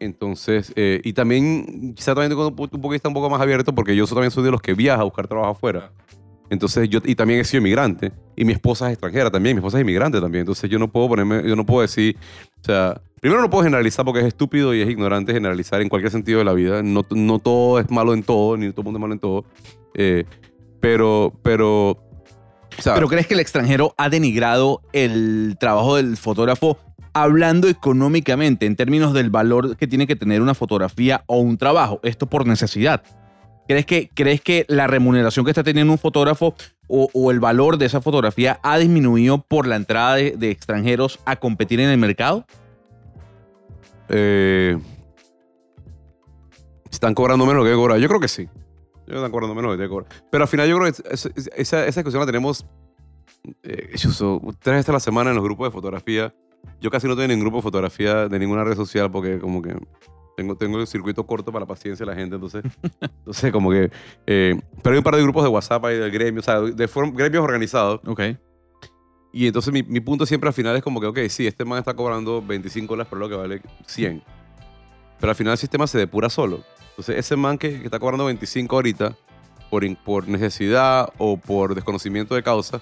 Entonces, 0.00 0.72
eh, 0.76 1.00
y 1.04 1.12
también, 1.12 1.92
quizá 1.94 2.14
también 2.14 2.30
tengo 2.30 2.48
un 2.48 2.80
poquito 2.80 3.08
un 3.08 3.14
poco 3.14 3.28
más 3.30 3.40
abierto, 3.40 3.74
porque 3.74 3.94
yo 3.94 4.06
también 4.06 4.30
soy 4.30 4.42
de 4.42 4.50
los 4.50 4.62
que 4.62 4.72
viaja 4.74 5.02
a 5.02 5.04
buscar 5.04 5.28
trabajo 5.28 5.50
afuera. 5.50 5.92
Entonces 6.48 6.88
yo, 6.88 7.00
y 7.04 7.14
también 7.14 7.38
he 7.40 7.44
sido 7.44 7.60
inmigrante, 7.60 8.10
y 8.34 8.44
mi 8.44 8.52
esposa 8.52 8.86
es 8.86 8.94
extranjera 8.94 9.30
también, 9.30 9.54
mi 9.54 9.60
esposa 9.60 9.78
es 9.78 9.82
inmigrante 9.82 10.20
también, 10.20 10.40
entonces 10.40 10.68
yo 10.68 10.80
no 10.80 10.88
puedo 10.88 11.08
ponerme, 11.08 11.48
yo 11.48 11.54
no 11.54 11.64
puedo 11.64 11.82
decir, 11.82 12.16
o 12.60 12.64
sea, 12.64 13.00
primero 13.20 13.40
no 13.40 13.48
puedo 13.48 13.62
generalizar 13.62 14.04
porque 14.04 14.18
es 14.18 14.26
estúpido 14.26 14.74
y 14.74 14.80
es 14.80 14.90
ignorante 14.90 15.32
generalizar 15.32 15.80
en 15.80 15.88
cualquier 15.88 16.10
sentido 16.10 16.40
de 16.40 16.44
la 16.44 16.52
vida, 16.52 16.82
no, 16.82 17.06
no 17.10 17.38
todo 17.38 17.78
es 17.78 17.88
malo 17.88 18.14
en 18.14 18.24
todo, 18.24 18.56
ni 18.56 18.68
todo 18.70 18.80
el 18.80 18.84
mundo 18.84 18.98
es 18.98 19.00
malo 19.00 19.14
en 19.14 19.20
todo, 19.20 19.44
eh, 19.94 20.24
pero, 20.80 21.32
pero, 21.44 21.90
o 21.90 22.82
sea, 22.82 22.94
¿Pero 22.94 23.06
crees 23.06 23.28
que 23.28 23.34
el 23.34 23.40
extranjero 23.40 23.94
ha 23.96 24.08
denigrado 24.08 24.82
el 24.92 25.56
trabajo 25.60 25.96
del 25.96 26.16
fotógrafo 26.16 26.78
hablando 27.12 27.68
económicamente 27.68 28.66
en 28.66 28.76
términos 28.76 29.12
del 29.12 29.30
valor 29.30 29.76
que 29.76 29.86
tiene 29.86 30.06
que 30.06 30.16
tener 30.16 30.42
una 30.42 30.54
fotografía 30.54 31.24
o 31.26 31.38
un 31.40 31.56
trabajo? 31.58 32.00
Esto 32.02 32.26
por 32.26 32.46
necesidad. 32.46 33.02
¿Crees 33.68 33.86
que, 33.86 34.10
¿crees 34.14 34.40
que 34.40 34.64
la 34.68 34.86
remuneración 34.88 35.44
que 35.44 35.52
está 35.52 35.62
teniendo 35.62 35.92
un 35.92 35.98
fotógrafo 35.98 36.54
o, 36.88 37.30
el 37.30 37.38
valor 37.38 37.78
de 37.78 37.86
esa 37.86 38.00
fotografía 38.00 38.58
ha 38.64 38.78
disminuido 38.78 39.42
por 39.42 39.66
la 39.68 39.76
entrada 39.76 40.16
de, 40.16 40.50
extranjeros 40.50 41.20
a 41.24 41.36
competir 41.36 41.78
en 41.80 41.90
el 41.90 41.98
mercado? 41.98 42.44
eh, 44.08 44.76
están 46.90 47.14
cobrando 47.14 47.46
menos 47.46 47.64
que 47.64 47.72
cobrar. 47.74 47.98
Yo 47.98 48.08
creo 48.08 48.18
que 48.20 48.26
sí. 48.26 48.48
Yo 49.06 49.14
están 49.14 49.30
cobrando 49.30 49.54
menos 49.54 49.76
que 49.76 49.88
cobrar. 49.88 50.08
Pero 50.30 50.42
al 50.44 50.48
final 50.48 50.68
yo 50.68 50.76
creo 50.78 50.92
que 50.92 51.02
es- 51.14 51.26
es- 51.26 51.50
esa, 51.54 51.86
esa 51.86 52.00
discusión 52.00 52.20
la 52.20 52.26
tenemos 52.26 52.66
eh, 53.62 53.92
yo 53.96 54.40
tres 54.60 54.76
veces 54.76 54.88
a 54.88 54.92
la 54.92 55.00
semana 55.00 55.30
en 55.30 55.36
los 55.36 55.44
grupos 55.44 55.68
de 55.68 55.72
fotografía. 55.72 56.34
Yo 56.80 56.90
casi 56.90 57.06
no 57.06 57.12
estoy 57.12 57.24
en 57.24 57.30
ningún 57.30 57.44
grupo 57.44 57.58
de 57.58 57.62
fotografía 57.62 58.28
de 58.28 58.38
ninguna 58.38 58.64
red 58.64 58.74
social 58.74 59.10
porque 59.10 59.38
como 59.38 59.60
que 59.60 59.76
tengo, 60.36 60.56
tengo 60.56 60.80
el 60.80 60.86
circuito 60.86 61.26
corto 61.26 61.52
para 61.52 61.64
la 61.64 61.66
paciencia 61.66 62.04
de 62.04 62.12
la 62.12 62.16
gente. 62.16 62.36
Entonces, 62.36 62.64
entonces 63.00 63.52
como 63.52 63.70
que... 63.70 63.90
eh, 64.26 64.58
pero 64.82 64.94
hay 64.94 64.98
un 64.98 65.04
par 65.04 65.16
de 65.16 65.22
grupos 65.22 65.42
de 65.42 65.50
WhatsApp 65.50 65.84
ahí 65.84 65.98
del 65.98 66.10
gremio, 66.10 66.40
o 66.40 66.42
sea, 66.42 66.60
de 66.60 66.88
gremios 67.12 67.44
organizados. 67.44 68.00
Ok. 68.06 68.20
Y 69.32 69.46
entonces 69.46 69.72
mi, 69.72 69.82
mi 69.82 70.00
punto 70.00 70.26
siempre 70.26 70.48
al 70.48 70.54
final 70.54 70.76
es 70.76 70.82
como 70.82 71.00
que, 71.00 71.06
ok, 71.06 71.18
sí, 71.28 71.46
este 71.46 71.64
man 71.64 71.78
está 71.78 71.94
cobrando 71.94 72.42
25 72.42 72.94
dólares 72.94 73.08
por 73.08 73.18
lo 73.18 73.28
que 73.28 73.36
vale 73.36 73.62
100. 73.86 74.22
Pero 75.20 75.30
al 75.30 75.36
final 75.36 75.52
el 75.52 75.58
sistema 75.58 75.86
se 75.86 75.98
depura 75.98 76.28
solo. 76.30 76.64
Entonces 76.90 77.18
ese 77.18 77.36
man 77.36 77.58
que, 77.58 77.78
que 77.78 77.84
está 77.84 77.98
cobrando 77.98 78.24
25 78.24 78.74
ahorita 78.74 79.16
por, 79.70 79.96
por 79.98 80.26
necesidad 80.26 81.12
o 81.18 81.36
por 81.36 81.74
desconocimiento 81.74 82.34
de 82.34 82.42
causa, 82.42 82.80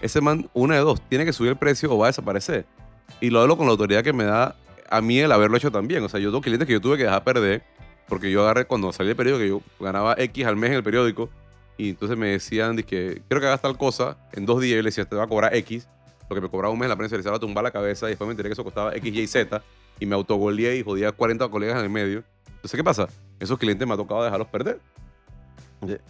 ese 0.00 0.20
man, 0.20 0.50
una 0.52 0.74
de 0.74 0.80
dos, 0.80 1.00
tiene 1.08 1.24
que 1.24 1.32
subir 1.32 1.50
el 1.50 1.56
precio 1.56 1.92
o 1.92 1.98
va 1.98 2.06
a 2.06 2.08
desaparecer. 2.08 2.66
Y 3.20 3.30
lo 3.30 3.40
hablo 3.40 3.56
con 3.56 3.66
la 3.66 3.72
autoridad 3.72 4.02
que 4.02 4.12
me 4.12 4.24
da 4.24 4.56
a 4.90 5.00
mí 5.00 5.18
el 5.18 5.32
haberlo 5.32 5.56
hecho 5.56 5.70
también. 5.70 6.02
O 6.04 6.08
sea, 6.08 6.20
yo 6.20 6.30
tengo 6.30 6.40
clientes 6.40 6.66
que 6.66 6.74
yo 6.74 6.80
tuve 6.80 6.96
que 6.96 7.04
dejar 7.04 7.24
perder 7.24 7.62
porque 8.08 8.30
yo 8.30 8.42
agarré 8.42 8.66
cuando 8.66 8.92
salí 8.92 9.08
del 9.08 9.16
periódico, 9.16 9.40
que 9.40 9.48
yo 9.48 9.84
ganaba 9.84 10.14
X 10.18 10.46
al 10.46 10.56
mes 10.56 10.70
en 10.70 10.76
el 10.76 10.82
periódico 10.82 11.30
y 11.76 11.90
entonces 11.90 12.16
me 12.16 12.28
decían, 12.28 12.76
que 12.76 13.22
quiero 13.28 13.40
que 13.40 13.46
hagas 13.46 13.62
tal 13.62 13.76
cosa 13.76 14.16
en 14.32 14.46
dos 14.46 14.60
días. 14.60 14.78
Y 14.78 14.82
le 14.82 14.88
decía, 14.88 15.04
te 15.04 15.16
va 15.16 15.24
a 15.24 15.26
cobrar 15.26 15.54
X. 15.56 15.88
Lo 16.28 16.36
que 16.36 16.40
me 16.40 16.48
cobraba 16.48 16.72
un 16.72 16.78
mes 16.78 16.86
en 16.86 16.90
la 16.90 16.96
prensa, 16.96 17.16
le 17.16 17.22
decía, 17.22 17.38
tumbar 17.38 17.64
la 17.64 17.70
cabeza. 17.70 18.06
Y 18.06 18.10
después 18.10 18.26
me 18.26 18.32
enteré 18.32 18.48
que 18.48 18.52
eso 18.52 18.64
costaba 18.64 18.94
X, 18.94 19.14
Y, 19.14 19.26
Z. 19.26 19.62
Y 20.00 20.06
me 20.06 20.14
autogoleé 20.14 20.76
y 20.76 20.82
jodía 20.82 21.08
a 21.08 21.12
40 21.12 21.48
colegas 21.48 21.78
en 21.78 21.84
el 21.84 21.90
medio. 21.90 22.22
Entonces, 22.46 22.76
¿qué 22.76 22.84
pasa? 22.84 23.08
Esos 23.40 23.58
clientes 23.58 23.86
me 23.86 23.94
ha 23.94 23.96
tocado 23.96 24.22
dejarlos 24.22 24.48
perder. 24.48 24.80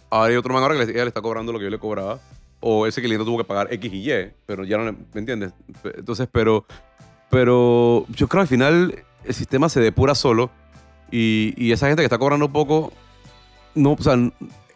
Ahora 0.09 0.29
hay 0.29 0.37
otro 0.37 0.53
man 0.53 0.63
ahora 0.63 0.75
que 0.75 0.91
ella 0.91 1.03
le 1.03 1.09
está 1.09 1.21
cobrando 1.21 1.51
lo 1.51 1.59
que 1.59 1.65
yo 1.65 1.71
le 1.71 1.79
cobraba. 1.79 2.19
O 2.67 2.87
ese 2.87 2.99
cliente 3.01 3.23
tuvo 3.25 3.37
que 3.37 3.43
pagar 3.43 3.67
X 3.71 3.93
y 3.93 4.11
Y. 4.11 4.31
Pero 4.47 4.63
ya 4.63 4.77
no, 4.79 4.85
¿me 4.91 5.19
entiendes? 5.19 5.53
Entonces, 5.83 6.27
pero, 6.31 6.65
pero 7.29 8.05
yo 8.09 8.27
creo 8.27 8.39
que 8.39 8.43
al 8.43 8.47
final 8.47 9.03
el 9.23 9.33
sistema 9.33 9.69
se 9.69 9.79
depura 9.81 10.15
solo. 10.15 10.49
Y, 11.11 11.53
y 11.57 11.71
esa 11.71 11.87
gente 11.87 12.01
que 12.01 12.05
está 12.05 12.17
cobrando 12.17 12.49
poco, 12.51 12.91
no, 13.75 13.93
o 13.93 14.01
sea, 14.01 14.15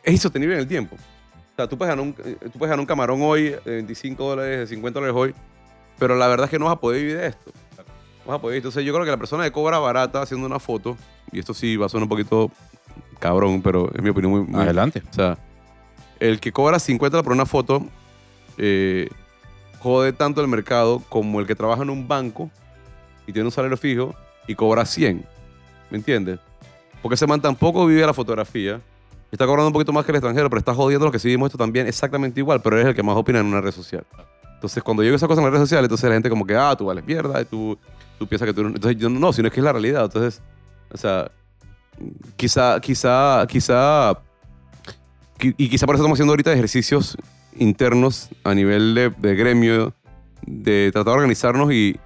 es 0.03 0.13
insostenible 0.13 0.53
en 0.55 0.61
el 0.61 0.67
tiempo. 0.67 0.95
O 0.95 1.55
sea, 1.55 1.67
tú 1.67 1.77
puedes 1.77 1.89
ganar 1.95 2.05
un, 2.05 2.15
eh, 2.23 2.37
tú 2.43 2.59
puedes 2.59 2.69
ganar 2.69 2.79
un 2.79 2.85
camarón 2.85 3.19
hoy 3.23 3.49
de 3.49 3.59
25 3.65 4.23
dólares, 4.23 4.59
de 4.59 4.67
50 4.67 4.99
dólares 4.99 5.15
hoy, 5.19 5.33
pero 5.97 6.15
la 6.15 6.27
verdad 6.27 6.45
es 6.45 6.51
que 6.51 6.59
no 6.59 6.65
vas 6.65 6.75
a 6.75 6.79
poder 6.79 7.01
vivir 7.01 7.17
de 7.17 7.27
esto. 7.27 7.51
No 8.25 8.27
vas 8.27 8.35
a 8.37 8.41
poder 8.41 8.53
vivir. 8.53 8.57
Entonces 8.57 8.85
yo 8.85 8.93
creo 8.93 9.03
que 9.03 9.11
la 9.11 9.17
persona 9.17 9.43
que 9.43 9.51
cobra 9.51 9.79
barata 9.79 10.21
haciendo 10.21 10.45
una 10.45 10.59
foto, 10.59 10.95
y 11.31 11.39
esto 11.39 11.53
sí 11.55 11.75
va 11.75 11.87
a 11.87 11.89
sonar 11.89 12.03
un 12.03 12.09
poquito 12.09 12.51
cabrón, 13.17 13.61
pero 13.63 13.91
es 13.93 14.01
mi 14.03 14.09
opinión 14.09 14.31
muy... 14.31 14.41
muy- 14.43 14.61
Adelante. 14.61 15.01
o 15.09 15.13
sea, 15.13 15.37
el 16.19 16.39
que 16.39 16.51
cobra 16.51 16.79
50 16.79 17.23
por 17.23 17.31
una 17.33 17.45
foto 17.45 17.83
eh, 18.57 19.09
jode 19.79 20.11
tanto 20.13 20.41
el 20.41 20.47
mercado 20.47 21.01
como 21.09 21.39
el 21.39 21.47
que 21.47 21.55
trabaja 21.55 21.83
en 21.83 21.89
un 21.89 22.07
banco 22.07 22.49
y 23.25 23.31
tiene 23.33 23.45
un 23.47 23.51
salario 23.51 23.77
fijo 23.77 24.13
y 24.47 24.55
cobra 24.55 24.85
100. 24.85 25.25
¿Me 25.89 25.97
entiendes? 25.97 26.39
Porque 27.01 27.15
ese 27.15 27.25
man 27.27 27.39
tampoco 27.41 27.85
vive 27.85 28.05
la 28.05 28.13
fotografía. 28.13 28.81
Está 29.31 29.45
cobrando 29.45 29.67
un 29.67 29.73
poquito 29.73 29.93
más 29.93 30.03
que 30.05 30.11
el 30.11 30.17
extranjero, 30.17 30.49
pero 30.49 30.59
está 30.59 30.73
jodiendo 30.73 31.05
lo 31.05 31.11
que 31.11 31.19
sí 31.19 31.27
vimos 31.29 31.47
esto 31.47 31.57
también 31.57 31.87
exactamente 31.87 32.39
igual, 32.39 32.61
pero 32.61 32.75
él 32.75 32.81
es 32.81 32.87
el 32.89 32.95
que 32.95 33.03
más 33.03 33.15
opina 33.15 33.39
en 33.39 33.45
una 33.45 33.61
red 33.61 33.71
social. 33.71 34.03
Entonces, 34.55 34.83
cuando 34.83 35.03
yo 35.03 35.05
digo 35.07 35.15
esa 35.15 35.27
cosa 35.27 35.39
en 35.39 35.45
las 35.45 35.53
redes 35.53 35.69
sociales, 35.69 35.85
entonces 35.85 36.09
la 36.09 36.15
gente 36.15 36.29
como 36.29 36.45
que, 36.45 36.55
ah, 36.55 36.75
tú 36.77 36.87
vales 36.87 37.05
mierda, 37.05 37.45
tú, 37.45 37.77
tú 38.17 38.27
piensas 38.27 38.45
que 38.47 38.53
tú... 38.53 38.63
no-". 38.63 38.69
Entonces, 38.69 38.99
yo 38.99 39.07
no, 39.07 39.31
sino 39.31 39.47
es 39.47 39.53
que 39.53 39.59
es 39.61 39.63
la 39.63 39.71
realidad. 39.71 40.03
Entonces, 40.05 40.41
o 40.91 40.97
sea, 40.97 41.31
quizá, 42.35 42.79
quizá, 42.81 43.45
quizá 43.47 44.13
qui- 44.13 44.28
y 45.41 45.69
quizá 45.69 45.85
por 45.85 45.95
eso 45.95 46.03
estamos 46.03 46.15
haciendo 46.17 46.33
ahorita 46.33 46.51
ejercicios 46.53 47.17
internos 47.57 48.29
a 48.43 48.53
nivel 48.53 48.93
de, 48.95 49.09
de 49.09 49.35
gremio, 49.35 49.93
de 50.45 50.89
tratar 50.93 51.13
de 51.13 51.17
organizarnos 51.17 51.71
y, 51.73 51.97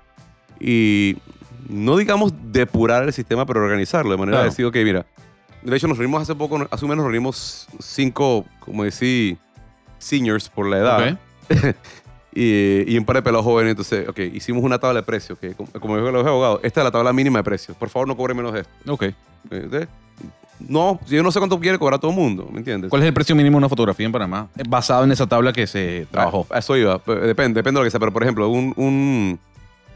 y 0.59 1.17
no 1.69 1.97
digamos 1.97 2.33
depurar 2.51 3.03
el 3.03 3.13
sistema, 3.13 3.45
pero 3.45 3.63
organizarlo 3.63 4.11
de 4.11 4.17
manera 4.17 4.37
Claro. 4.37 4.43
de 4.45 4.49
decir, 4.49 4.65
ok, 4.65 4.75
mira, 4.83 5.05
de 5.61 5.75
hecho 5.75 5.87
nos 5.87 5.97
reunimos 5.97 6.21
hace 6.21 6.35
poco, 6.35 6.67
hace 6.69 6.85
un 6.85 6.89
mes 6.89 6.97
nos 6.97 7.05
reunimos 7.05 7.67
cinco, 7.79 8.45
como 8.59 8.83
decir, 8.83 9.37
seniors 9.99 10.49
por 10.49 10.67
la 10.67 10.77
edad 10.77 11.17
Ok. 11.49 11.75
y, 12.35 12.91
y 12.93 12.97
un 12.97 13.05
par 13.05 13.17
de 13.17 13.21
pelados 13.21 13.45
jóvenes. 13.45 13.71
Entonces, 13.71 14.07
ok, 14.09 14.19
hicimos 14.33 14.63
una 14.63 14.79
tabla 14.79 15.01
de 15.01 15.05
precios, 15.05 15.37
que 15.39 15.53
como, 15.53 15.69
como 15.73 15.95
dijo 15.97 16.09
el 16.09 16.15
abogado, 16.15 16.59
esta 16.63 16.81
es 16.81 16.83
la 16.85 16.91
tabla 16.91 17.13
mínima 17.13 17.39
de 17.39 17.43
precios. 17.43 17.77
Por 17.77 17.89
favor, 17.89 18.07
no 18.07 18.17
cobre 18.17 18.33
menos 18.33 18.53
de 18.53 18.61
esto. 18.61 18.71
Ok. 18.93 19.05
¿Entiendes? 19.51 19.87
No, 20.59 20.99
yo 21.07 21.21
no 21.23 21.31
sé 21.31 21.39
cuánto 21.39 21.59
quiere 21.59 21.77
cobrar 21.77 21.99
todo 21.99 22.11
el 22.11 22.17
mundo, 22.17 22.47
¿me 22.51 22.59
entiendes? 22.59 22.89
¿Cuál 22.89 23.01
es 23.01 23.07
el 23.07 23.13
precio 23.13 23.35
mínimo 23.35 23.55
de 23.55 23.57
una 23.59 23.69
fotografía 23.69 24.05
en 24.05 24.11
Panamá? 24.11 24.47
Basado 24.69 25.03
en 25.03 25.11
esa 25.11 25.27
tabla 25.27 25.51
que 25.51 25.67
se 25.67 26.07
trabajó. 26.11 26.47
A 26.49 26.59
eso 26.59 26.77
iba. 26.77 27.01
Depende, 27.05 27.59
depende 27.59 27.71
de 27.71 27.79
lo 27.79 27.83
que 27.83 27.91
sea. 27.91 27.99
Pero, 27.99 28.13
por 28.13 28.23
ejemplo, 28.23 28.47
un, 28.49 28.73
un, 28.77 29.39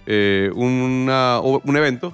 eh, 0.06 0.52
una- 0.56 1.40
un 1.42 1.78
evento, 1.78 2.14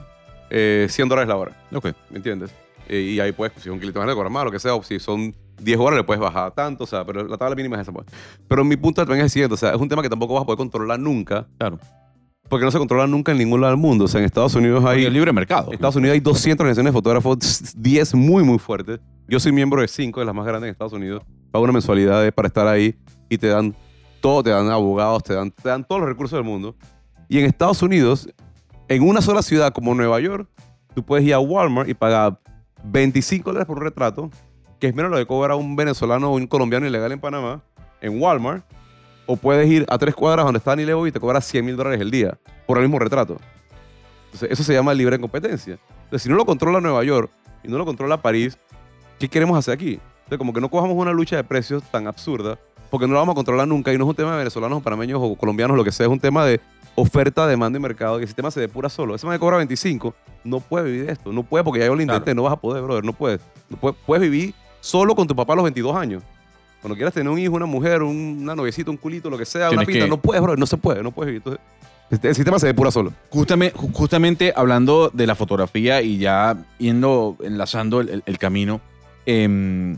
eh, 0.49 0.87
100 0.89 1.09
dólares 1.09 1.27
la 1.29 1.35
hora. 1.37 1.51
Ok. 1.73 1.85
¿Me 2.11 2.17
entiendes? 2.17 2.53
Eh, 2.89 2.99
y 3.15 3.19
ahí 3.19 3.31
puedes, 3.31 3.53
si 3.55 3.69
es 3.69 3.73
un 3.73 3.79
cliente 3.79 3.97
más 3.97 4.07
le 4.07 4.13
cobras 4.13 4.31
más, 4.31 4.43
lo 4.45 4.51
que 4.51 4.59
sea. 4.59 4.75
O 4.75 4.83
si 4.83 4.99
son 4.99 5.33
10 5.59 5.79
horas, 5.79 5.97
le 5.97 6.03
puedes 6.03 6.21
bajar 6.21 6.51
tanto. 6.51 6.83
O 6.83 6.87
sea, 6.87 7.05
pero 7.05 7.23
la 7.27 7.37
tabla 7.37 7.55
mínima 7.55 7.77
es 7.77 7.83
esa. 7.83 7.91
pues. 7.91 8.05
Pero 8.47 8.63
mi 8.63 8.75
punto 8.75 9.01
también 9.01 9.19
es 9.21 9.25
el 9.25 9.29
siguiente. 9.31 9.53
O 9.53 9.57
sea, 9.57 9.71
es 9.73 9.77
un 9.81 9.89
tema 9.89 10.01
que 10.01 10.09
tampoco 10.09 10.33
vas 10.35 10.43
a 10.43 10.45
poder 10.45 10.57
controlar 10.57 10.99
nunca. 10.99 11.47
Claro. 11.57 11.79
Porque 12.49 12.65
no 12.65 12.71
se 12.71 12.77
controla 12.77 13.07
nunca 13.07 13.31
en 13.31 13.37
ningún 13.37 13.61
lado 13.61 13.71
del 13.73 13.81
mundo. 13.81 14.05
O 14.05 14.07
sea, 14.07 14.19
en 14.19 14.25
Estados 14.25 14.53
Unidos 14.55 14.83
Hay 14.85 14.99
hay... 14.99 15.05
el 15.05 15.13
libre 15.13 15.31
mercado. 15.33 15.67
En 15.69 15.75
Estados 15.75 15.95
Unidos 15.95 16.13
hay 16.13 16.19
200 16.19 16.59
organizaciones 16.61 16.91
de 16.91 16.97
fotógrafos, 16.97 17.73
10 17.75 18.15
muy, 18.15 18.43
muy 18.43 18.59
fuertes. 18.59 18.99
Yo 19.27 19.39
soy 19.39 19.51
miembro 19.51 19.81
de 19.81 19.87
5 19.87 20.19
de 20.19 20.25
las 20.25 20.35
más 20.35 20.45
grandes 20.45 20.67
en 20.67 20.71
Estados 20.71 20.93
Unidos. 20.93 21.23
Pago 21.51 21.63
una 21.63 21.73
mensualidad 21.73 22.31
para 22.33 22.47
estar 22.47 22.67
ahí 22.67 22.95
y 23.29 23.37
te 23.37 23.47
dan 23.47 23.73
todo, 24.21 24.43
te 24.43 24.49
dan 24.51 24.69
abogados, 24.69 25.23
te 25.23 25.33
dan, 25.33 25.51
te 25.51 25.69
dan 25.69 25.83
todos 25.83 26.01
los 26.01 26.09
recursos 26.09 26.37
del 26.37 26.45
mundo. 26.45 26.75
Y 27.29 27.39
en 27.39 27.45
Estados 27.45 27.81
Unidos, 27.81 28.29
en 28.87 29.03
una 29.03 29.21
sola 29.21 29.41
ciudad 29.41 29.73
como 29.73 29.95
Nueva 29.95 30.19
York, 30.19 30.47
tú 30.93 31.03
puedes 31.03 31.25
ir 31.25 31.33
a 31.33 31.39
Walmart 31.39 31.89
y 31.89 31.93
pagar 31.93 32.39
25 32.83 33.49
dólares 33.49 33.67
por 33.67 33.77
un 33.77 33.83
retrato, 33.83 34.29
que 34.79 34.87
es 34.87 34.95
menos 34.95 35.11
lo 35.11 35.17
que 35.17 35.25
cobra 35.25 35.55
un 35.55 35.75
venezolano 35.75 36.31
o 36.31 36.35
un 36.35 36.47
colombiano 36.47 36.85
ilegal 36.85 37.11
en 37.11 37.19
Panamá, 37.19 37.63
en 38.01 38.21
Walmart. 38.21 38.65
O 39.25 39.37
puedes 39.37 39.69
ir 39.69 39.85
a 39.89 39.97
tres 39.97 40.15
cuadras 40.15 40.45
donde 40.45 40.57
está 40.57 40.73
Anileo 40.73 41.07
y 41.07 41.11
te 41.11 41.19
cobra 41.19 41.39
100 41.39 41.65
mil 41.65 41.77
dólares 41.77 42.01
el 42.01 42.11
día 42.11 42.37
por 42.65 42.77
el 42.77 42.83
mismo 42.83 42.99
retrato. 42.99 43.37
Entonces, 44.25 44.51
eso 44.51 44.63
se 44.63 44.73
llama 44.73 44.93
libre 44.93 45.19
competencia. 45.19 45.77
Entonces, 46.05 46.23
si 46.23 46.29
no 46.29 46.35
lo 46.35 46.45
controla 46.45 46.81
Nueva 46.81 47.03
York 47.03 47.31
y 47.63 47.67
no 47.67 47.77
lo 47.77 47.85
controla 47.85 48.21
París, 48.21 48.57
¿qué 49.19 49.29
queremos 49.29 49.57
hacer 49.57 49.73
aquí? 49.73 49.99
Entonces, 50.23 50.37
como 50.37 50.53
que 50.53 50.61
no 50.61 50.69
cojamos 50.69 50.97
una 50.97 51.11
lucha 51.11 51.35
de 51.35 51.43
precios 51.43 51.83
tan 51.83 52.07
absurda, 52.07 52.57
porque 52.89 53.07
no 53.07 53.13
la 53.13 53.19
vamos 53.19 53.33
a 53.33 53.35
controlar 53.35 53.67
nunca 53.67 53.93
y 53.93 53.97
no 53.97 54.05
es 54.05 54.09
un 54.09 54.15
tema 54.15 54.31
de 54.31 54.37
venezolanos, 54.37 54.79
o 54.79 54.81
panameños 54.81 55.19
o 55.21 55.35
colombianos, 55.35 55.77
lo 55.77 55.83
que 55.83 55.91
sea, 55.91 56.05
es 56.07 56.11
un 56.11 56.19
tema 56.19 56.45
de 56.45 56.59
oferta, 56.95 57.47
demanda 57.47 57.79
y 57.79 57.81
mercado, 57.81 58.19
y 58.19 58.23
el 58.23 58.27
sistema 58.27 58.51
se 58.51 58.59
depura 58.59 58.89
solo. 58.89 59.15
Ese 59.15 59.27
que 59.27 59.39
cobra 59.39 59.57
25 59.57 60.13
no 60.43 60.59
puede 60.59 60.91
vivir 60.91 61.09
esto, 61.09 61.31
no 61.31 61.43
puede 61.43 61.63
porque 61.63 61.79
ya 61.79 61.85
yo 61.85 61.95
lo 61.95 62.01
intenté, 62.01 62.35
no 62.35 62.43
vas 62.43 62.53
a 62.53 62.57
poder, 62.57 62.83
brother, 62.83 63.03
no 63.03 63.13
puedes. 63.13 63.41
No 63.69 63.77
puedes, 63.77 63.97
puedes 64.05 64.21
vivir 64.21 64.53
solo 64.79 65.15
con 65.15 65.27
tu 65.27 65.35
papá 65.35 65.53
a 65.53 65.55
los 65.57 65.63
22 65.63 65.95
años. 65.95 66.23
Cuando 66.83 66.95
quieras 66.95 67.13
tener 67.15 67.31
un 67.31 67.39
hijo, 67.39 67.55
una 67.55 67.65
mujer, 67.65 68.03
un- 68.03 68.39
una 68.41 68.55
noviecita, 68.55 68.91
un 68.91 68.97
culito, 68.97 69.29
lo 69.29 69.37
que 69.39 69.45
sea, 69.45 69.71
una 69.71 69.85
pinta, 69.85 70.03
que- 70.03 70.09
no 70.09 70.17
puedes, 70.17 70.41
brother, 70.43 70.59
no 70.59 70.65
se 70.67 70.77
puede, 70.77 71.01
no 71.01 71.11
puedes. 71.11 71.33
Entonces, 71.33 71.59
este- 72.11 72.27
el 72.29 72.35
sistema 72.35 72.59
se 72.59 72.67
depura 72.67 72.91
solo. 72.91 73.13
Justamente, 73.29 73.75
justamente 73.93 74.53
hablando 74.55 75.09
de 75.13 75.25
la 75.25 75.33
fotografía 75.33 76.01
y 76.01 76.17
ya 76.17 76.57
yendo, 76.77 77.37
enlazando 77.41 78.01
el, 78.01 78.09
el- 78.09 78.23
el 78.25 78.37
camino, 78.37 78.81
em, 79.25 79.97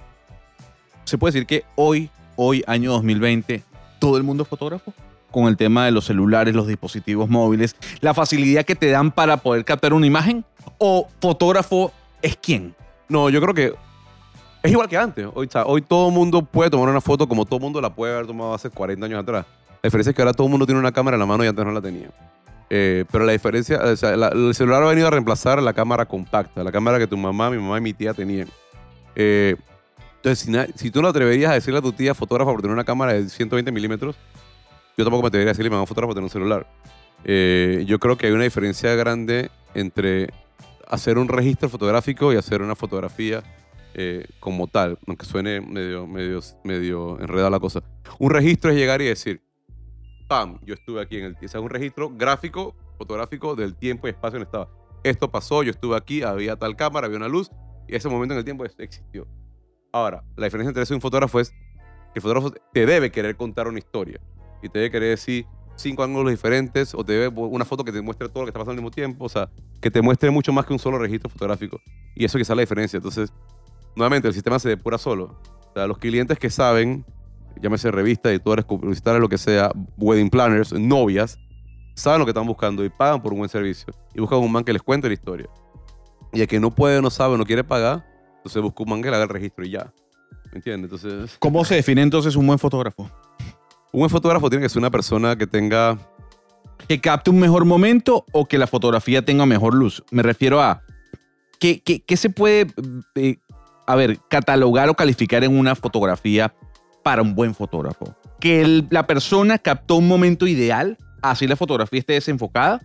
se 1.06 1.18
puede 1.18 1.34
decir 1.34 1.48
que 1.48 1.64
hoy, 1.76 2.10
hoy, 2.36 2.64
año 2.68 2.92
2020, 2.92 3.64
todo 4.00 4.18
el 4.18 4.24
mundo 4.24 4.44
es 4.44 4.50
fotógrafo 4.50 4.94
con 5.32 5.48
el 5.48 5.58
tema 5.58 5.86
de 5.86 5.92
los 5.92 6.06
celulares, 6.06 6.54
los 6.54 6.68
dispositivos 6.68 7.28
móviles, 7.30 7.76
la 8.00 8.14
facilidad 8.14 8.64
que 8.64 8.76
te 8.76 8.90
dan 8.92 9.12
para 9.12 9.38
poder 9.38 9.66
captar 9.66 9.92
una 9.94 10.06
imagen 10.06 10.46
o 10.78 11.08
fotógrafo 11.20 11.92
es 12.22 12.38
quién. 12.38 12.76
No, 13.10 13.30
yo 13.30 13.42
creo 13.42 13.54
que 13.56 13.74
Es 14.66 14.72
igual 14.72 14.90
que 14.90 14.98
antes. 14.98 15.28
Hoy, 15.36 15.48
hoy 15.66 15.82
todo 15.84 16.08
el 16.08 16.14
mundo 16.14 16.42
puede 16.42 16.72
tomar 16.72 16.90
una 16.90 17.00
foto 17.00 17.28
como 17.28 17.46
todo 17.46 17.58
el 17.58 17.62
mundo 17.62 17.80
la 17.80 17.94
puede 17.94 18.14
haber 18.14 18.26
tomado 18.26 18.56
hace 18.56 18.72
40 18.72 19.06
años 19.06 19.20
atrás. 19.20 19.46
La 19.70 19.88
diferencia 19.88 20.10
es 20.10 20.16
que 20.16 20.24
ahora 20.24 20.34
todo 20.34 20.48
el 20.48 20.52
mundo 20.52 20.66
tiene 20.66 20.80
una 20.80 20.92
cámara 20.92 21.16
en 21.16 21.20
la 21.20 21.28
mano 21.28 21.44
y 21.44 21.48
antes 21.48 21.64
no 21.64 21.72
la 21.72 21.82
tenía. 21.82 22.10
Eh, 22.72 23.06
pero 23.12 23.26
la 23.26 23.32
diferencia, 23.34 23.80
o 23.80 23.96
sea, 23.96 24.14
el 24.14 24.56
celular 24.56 24.82
ha 24.82 24.88
venido 24.88 25.06
a 25.06 25.12
reemplazar 25.12 25.62
la 25.62 25.74
cámara 25.74 26.08
compacta, 26.08 26.64
la 26.64 26.72
cámara 26.72 26.98
que 26.98 27.06
tu 27.06 27.16
mamá, 27.16 27.52
mi 27.52 27.58
mamá 27.58 27.78
y 27.78 27.82
mi 27.82 27.94
tía 27.94 28.16
tenían. 28.16 28.48
Eh, 29.16 29.56
entonces, 30.16 30.74
si 30.74 30.90
tú 30.90 31.00
no 31.04 31.10
atreverías 31.10 31.52
a 31.52 31.54
decirle 31.54 31.78
a 31.78 31.84
tu 31.84 31.92
tía 31.92 32.16
fotógrafa 32.16 32.50
por 32.50 32.62
tener 32.62 32.74
una 32.74 32.86
cámara 32.86 33.14
de 33.14 33.30
120 33.30 33.72
milímetros, 33.72 34.16
yo 34.98 35.06
tampoco 35.06 35.22
me 35.22 35.28
atrevería 35.28 35.52
a 35.52 35.54
decirle 35.54 35.68
a 35.68 35.72
mi 35.72 35.76
mamá 35.76 35.86
fotógrafa 35.86 36.08
por 36.08 36.16
tener 36.16 36.24
un 36.24 36.32
celular. 36.32 36.66
Eh, 37.24 37.84
yo 37.86 38.00
creo 38.00 38.18
que 38.18 38.26
hay 38.26 38.34
una 38.34 38.46
diferencia 38.46 38.96
grande 38.96 39.52
entre 39.76 40.32
hacer 40.90 41.20
un 41.20 41.28
registro 41.28 41.70
fotográfico 41.70 42.34
y 42.34 42.38
hacer 42.38 42.64
una 42.64 42.76
fotografía 42.76 43.44
eh, 43.98 44.26
como 44.42 44.68
tal, 44.68 45.00
aunque 45.08 45.26
suene 45.26 45.62
medio, 45.62 46.06
medio, 46.06 46.42
medio 46.66 47.18
enredada 47.22 47.50
la 47.50 47.62
cosa. 47.62 47.82
Un 48.20 48.30
registro 48.30 48.70
es 48.70 48.76
llegar 48.76 49.02
y 49.02 49.06
decir, 49.06 49.42
¡pam! 50.28 50.60
Yo 50.66 50.74
estuve 50.74 51.02
aquí 51.02 51.18
en 51.18 51.24
el... 51.24 51.38
O 51.42 51.48
sea, 51.48 51.62
un 51.62 51.70
registro 51.70 52.10
gráfico, 52.10 52.76
fotográfico 52.98 53.56
del 53.56 53.74
tiempo 53.76 54.08
y 54.08 54.10
espacio 54.10 54.36
en 54.36 54.42
el 54.42 54.48
estaba. 54.48 54.70
Esto 55.04 55.32
pasó, 55.32 55.64
yo 55.64 55.72
estuve 55.72 55.96
aquí, 55.96 56.24
había 56.24 56.58
tal 56.58 56.76
cámara, 56.76 57.06
había 57.06 57.16
una 57.18 57.30
luz, 57.30 57.50
y 57.88 57.96
ese 57.96 58.10
momento 58.10 58.34
en 58.34 58.40
el 58.40 58.44
tiempo 58.44 58.66
existió. 58.66 59.28
Ahora, 59.94 60.26
la 60.36 60.46
diferencia 60.46 60.72
entre 60.72 60.84
eso 60.84 60.94
y 60.94 60.96
un 60.96 61.02
fotógrafo 61.02 61.40
es 61.40 61.52
que 61.52 62.16
el 62.16 62.22
fotógrafo 62.22 62.52
te 62.74 62.86
debe 62.86 63.12
querer 63.12 63.38
contar 63.38 63.70
una 63.70 63.80
historia 63.80 64.20
y 64.62 64.68
te 64.68 64.80
debe 64.80 64.92
querer 64.92 65.10
decir 65.12 65.46
cinco 65.78 66.04
ángulos 66.04 66.32
diferentes 66.32 66.94
o 66.94 67.04
te 67.06 67.14
debe 67.14 67.28
una 67.28 67.64
foto 67.64 67.86
que 67.86 67.94
te 67.94 68.02
muestre 68.02 68.28
todo 68.28 68.42
lo 68.42 68.46
que 68.46 68.50
está 68.50 68.60
pasando 68.60 68.72
al 68.72 68.78
mismo 68.78 68.92
tiempo, 68.92 69.24
o 69.24 69.30
sea, 69.30 69.50
que 69.80 69.90
te 69.90 70.02
muestre 70.02 70.32
mucho 70.32 70.52
más 70.52 70.66
que 70.66 70.74
un 70.74 70.80
solo 70.80 70.98
registro 70.98 71.30
fotográfico. 71.30 71.80
Y 72.16 72.26
eso 72.26 72.38
quizá 72.38 72.54
es 72.54 72.58
la 72.58 72.62
diferencia. 72.62 72.98
Entonces, 72.98 73.32
nuevamente, 73.96 74.28
el 74.28 74.34
sistema 74.34 74.60
se 74.60 74.70
depura 74.70 74.98
solo. 74.98 75.40
O 75.70 75.74
sea, 75.74 75.88
los 75.88 75.98
clientes 75.98 76.38
que 76.40 76.50
saben, 76.50 77.06
llámese 77.62 77.92
revistas, 77.92 78.32
editores, 78.32 78.66
publicitarios, 78.66 79.22
lo 79.22 79.30
que 79.30 79.38
sea, 79.38 79.72
wedding 79.98 80.30
planners, 80.30 80.74
novias, 80.74 81.38
saben 81.96 82.20
lo 82.20 82.26
que 82.26 82.32
están 82.32 82.46
buscando 82.48 82.84
y 82.84 82.90
pagan 82.90 83.22
por 83.22 83.34
un 83.34 83.40
buen 83.40 83.50
servicio. 83.50 83.94
Y 84.14 84.20
buscan 84.22 84.40
un 84.40 84.52
man 84.52 84.64
que 84.64 84.74
les 84.74 84.82
cuente 84.82 85.08
la 85.08 85.14
historia. 85.14 85.48
Y 86.34 86.42
el 86.42 86.48
que 86.48 86.60
no 86.60 86.72
puede, 86.74 87.02
no 87.02 87.10
sabe, 87.10 87.38
no 87.38 87.46
quiere 87.46 87.64
pagar, 87.64 88.06
entonces 88.38 88.62
busca 88.62 88.84
un 88.84 88.90
man 88.90 89.02
que 89.02 89.10
le 89.10 89.16
haga 89.16 89.24
el 89.24 89.30
registro 89.30 89.66
y 89.66 89.72
ya. 89.72 89.92
¿Me 90.52 90.58
entiendes? 90.58 90.92
Entonces, 90.92 91.36
¿Cómo 91.40 91.64
se 91.66 91.76
define 91.76 92.02
entonces 92.02 92.36
un 92.36 92.46
buen 92.48 92.60
fotógrafo? 92.60 93.10
un 93.92 94.00
buen 94.00 94.10
fotógrafo 94.10 94.50
tiene 94.50 94.64
que 94.64 94.70
ser 94.70 94.80
una 94.80 94.92
persona 94.92 95.38
que 95.38 95.48
tenga 95.48 95.98
que 96.90 97.00
capte 97.00 97.30
un 97.30 97.40
mejor 97.40 97.64
momento 97.64 98.26
o 98.34 98.46
que 98.46 98.58
la 98.58 98.68
fotografía 98.68 99.24
tenga 99.24 99.46
mejor 99.46 99.74
luz. 99.74 100.04
Me 100.12 100.22
refiero 100.22 100.62
a 100.62 100.82
qué, 101.60 101.80
qué- 101.82 102.02
qué 102.02 102.18
se 102.18 102.30
puede, 102.30 102.68
eh, 103.16 103.38
a 103.88 103.96
ver, 103.96 104.20
catalogar 104.30 104.90
o 104.90 104.94
calificar 104.96 105.44
en 105.44 105.58
una 105.58 105.76
fotografía 105.76 106.54
para 107.04 107.22
un 107.22 107.36
buen 107.36 107.54
fotógrafo. 107.54 108.16
Que 108.40 108.62
el- 108.62 108.88
la 108.90 109.06
persona 109.08 109.58
captó 109.60 109.96
un 109.98 110.08
momento 110.08 110.48
ideal, 110.48 110.98
así 111.22 111.48
la 111.48 111.56
fotografía 111.56 112.00
esté 112.00 112.14
desenfocada, 112.14 112.82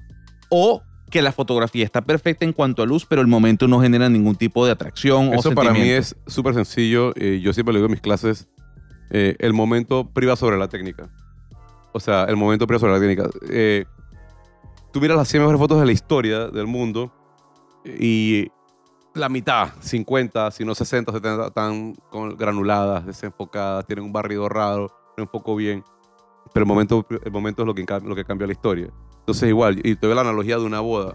o 0.50 0.82
que 1.10 1.22
la 1.22 1.32
fotografía 1.32 1.84
está 1.84 2.02
perfecta 2.02 2.44
en 2.44 2.52
cuanto 2.52 2.82
a 2.82 2.86
luz, 2.86 3.04
pero 3.04 3.20
el 3.20 3.26
momento 3.26 3.66
no 3.66 3.80
genera 3.80 4.08
ningún 4.08 4.36
tipo 4.36 4.64
de 4.64 4.72
atracción 4.72 5.30
o 5.30 5.34
Eso 5.34 5.52
para 5.54 5.70
mí 5.72 5.78
sentimiento. 5.80 6.16
es 6.26 6.32
súper 6.32 6.54
sencillo. 6.54 7.12
eh, 7.16 7.40
yo 7.42 7.52
siempre 7.52 7.72
le 7.72 7.78
digo 7.78 7.86
en 7.86 7.92
mis 7.92 8.00
clases, 8.00 8.46
eh, 9.10 9.34
el 9.40 9.52
momento 9.52 10.08
priva 10.12 10.36
sobre 10.36 10.56
la 10.56 10.68
técnica. 10.68 11.08
O 11.92 11.98
sea, 11.98 12.24
el 12.24 12.36
momento 12.36 12.66
priva 12.68 12.78
sobre 12.78 12.92
la 12.92 13.00
técnica. 13.00 13.28
Eh, 13.50 13.86
tú 14.92 15.00
miras 15.00 15.16
las 15.16 15.26
100 15.28 15.42
mejores 15.42 15.58
fotos 15.58 15.80
de 15.80 15.86
la 15.86 15.92
historia 15.92 16.46
del 16.46 16.68
mundo 16.68 17.12
y 17.84 18.48
la 19.14 19.28
mitad, 19.28 19.70
50, 19.80 20.50
si 20.50 20.64
no 20.64 20.74
60, 20.74 21.12
70, 21.12 21.46
están 21.48 21.94
con 22.10 22.36
granuladas, 22.36 23.06
desenfocadas, 23.06 23.86
tienen 23.86 24.04
un 24.04 24.12
barrido 24.12 24.48
raro, 24.48 24.92
no 25.16 25.24
enfoco 25.24 25.56
bien. 25.56 25.84
Pero 26.52 26.64
el 26.64 26.68
momento, 26.68 27.06
el 27.24 27.32
momento 27.32 27.62
es 27.62 27.66
lo 27.66 27.74
que, 27.74 27.84
lo 28.04 28.14
que 28.14 28.24
cambia 28.24 28.46
la 28.46 28.52
historia. 28.52 28.90
Entonces 29.18 29.48
igual, 29.48 29.80
y 29.84 29.94
te 29.96 30.06
doy 30.06 30.14
la 30.14 30.22
analogía 30.22 30.56
de 30.56 30.64
una 30.64 30.80
boda. 30.80 31.14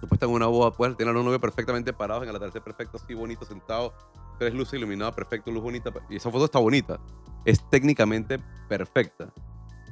Tú 0.00 0.06
en 0.20 0.30
una 0.30 0.46
boda, 0.46 0.70
puedes 0.70 0.96
tener 0.96 1.10
a 1.10 1.14
los 1.14 1.24
novios 1.24 1.40
perfectamente 1.40 1.92
parados 1.92 2.22
en 2.22 2.28
el 2.28 2.36
atardecer 2.36 2.62
perfecto, 2.62 2.98
así 3.02 3.14
bonito, 3.14 3.44
sentado, 3.44 3.92
tres 4.38 4.54
luces 4.54 4.74
iluminadas, 4.74 5.14
perfecto, 5.14 5.50
luz 5.50 5.62
bonita. 5.62 5.90
Y 6.08 6.16
esa 6.16 6.30
foto 6.30 6.44
está 6.44 6.60
bonita. 6.60 7.00
Es 7.44 7.68
técnicamente 7.68 8.38
perfecta, 8.68 9.32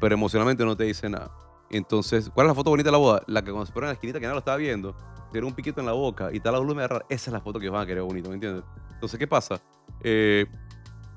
pero 0.00 0.14
emocionalmente 0.14 0.64
no 0.64 0.76
te 0.76 0.84
dice 0.84 1.08
nada. 1.08 1.45
Entonces, 1.70 2.30
¿cuál 2.32 2.46
es 2.46 2.50
la 2.50 2.54
foto 2.54 2.70
bonita 2.70 2.88
de 2.88 2.92
la 2.92 2.98
boda? 2.98 3.22
La 3.26 3.42
que 3.42 3.50
cuando 3.50 3.66
se 3.66 3.72
ponen 3.72 3.86
en 3.86 3.90
la 3.90 3.94
esquinita 3.94 4.18
que 4.18 4.26
nadie 4.26 4.34
lo 4.34 4.38
estaba 4.40 4.56
viendo, 4.56 4.96
tiene 5.32 5.46
un 5.46 5.54
piquito 5.54 5.80
en 5.80 5.86
la 5.86 5.92
boca 5.92 6.30
y 6.32 6.36
está 6.36 6.52
la 6.52 6.60
luz 6.60 6.76
rara. 6.76 7.04
Esa 7.08 7.30
es 7.30 7.32
la 7.32 7.40
foto 7.40 7.58
que 7.58 7.68
van 7.68 7.82
a 7.82 7.86
querer 7.86 8.02
bonito, 8.02 8.28
¿me 8.28 8.34
entiendes? 8.34 8.64
Entonces, 8.94 9.18
¿qué 9.18 9.26
pasa? 9.26 9.60
Eh, 10.02 10.46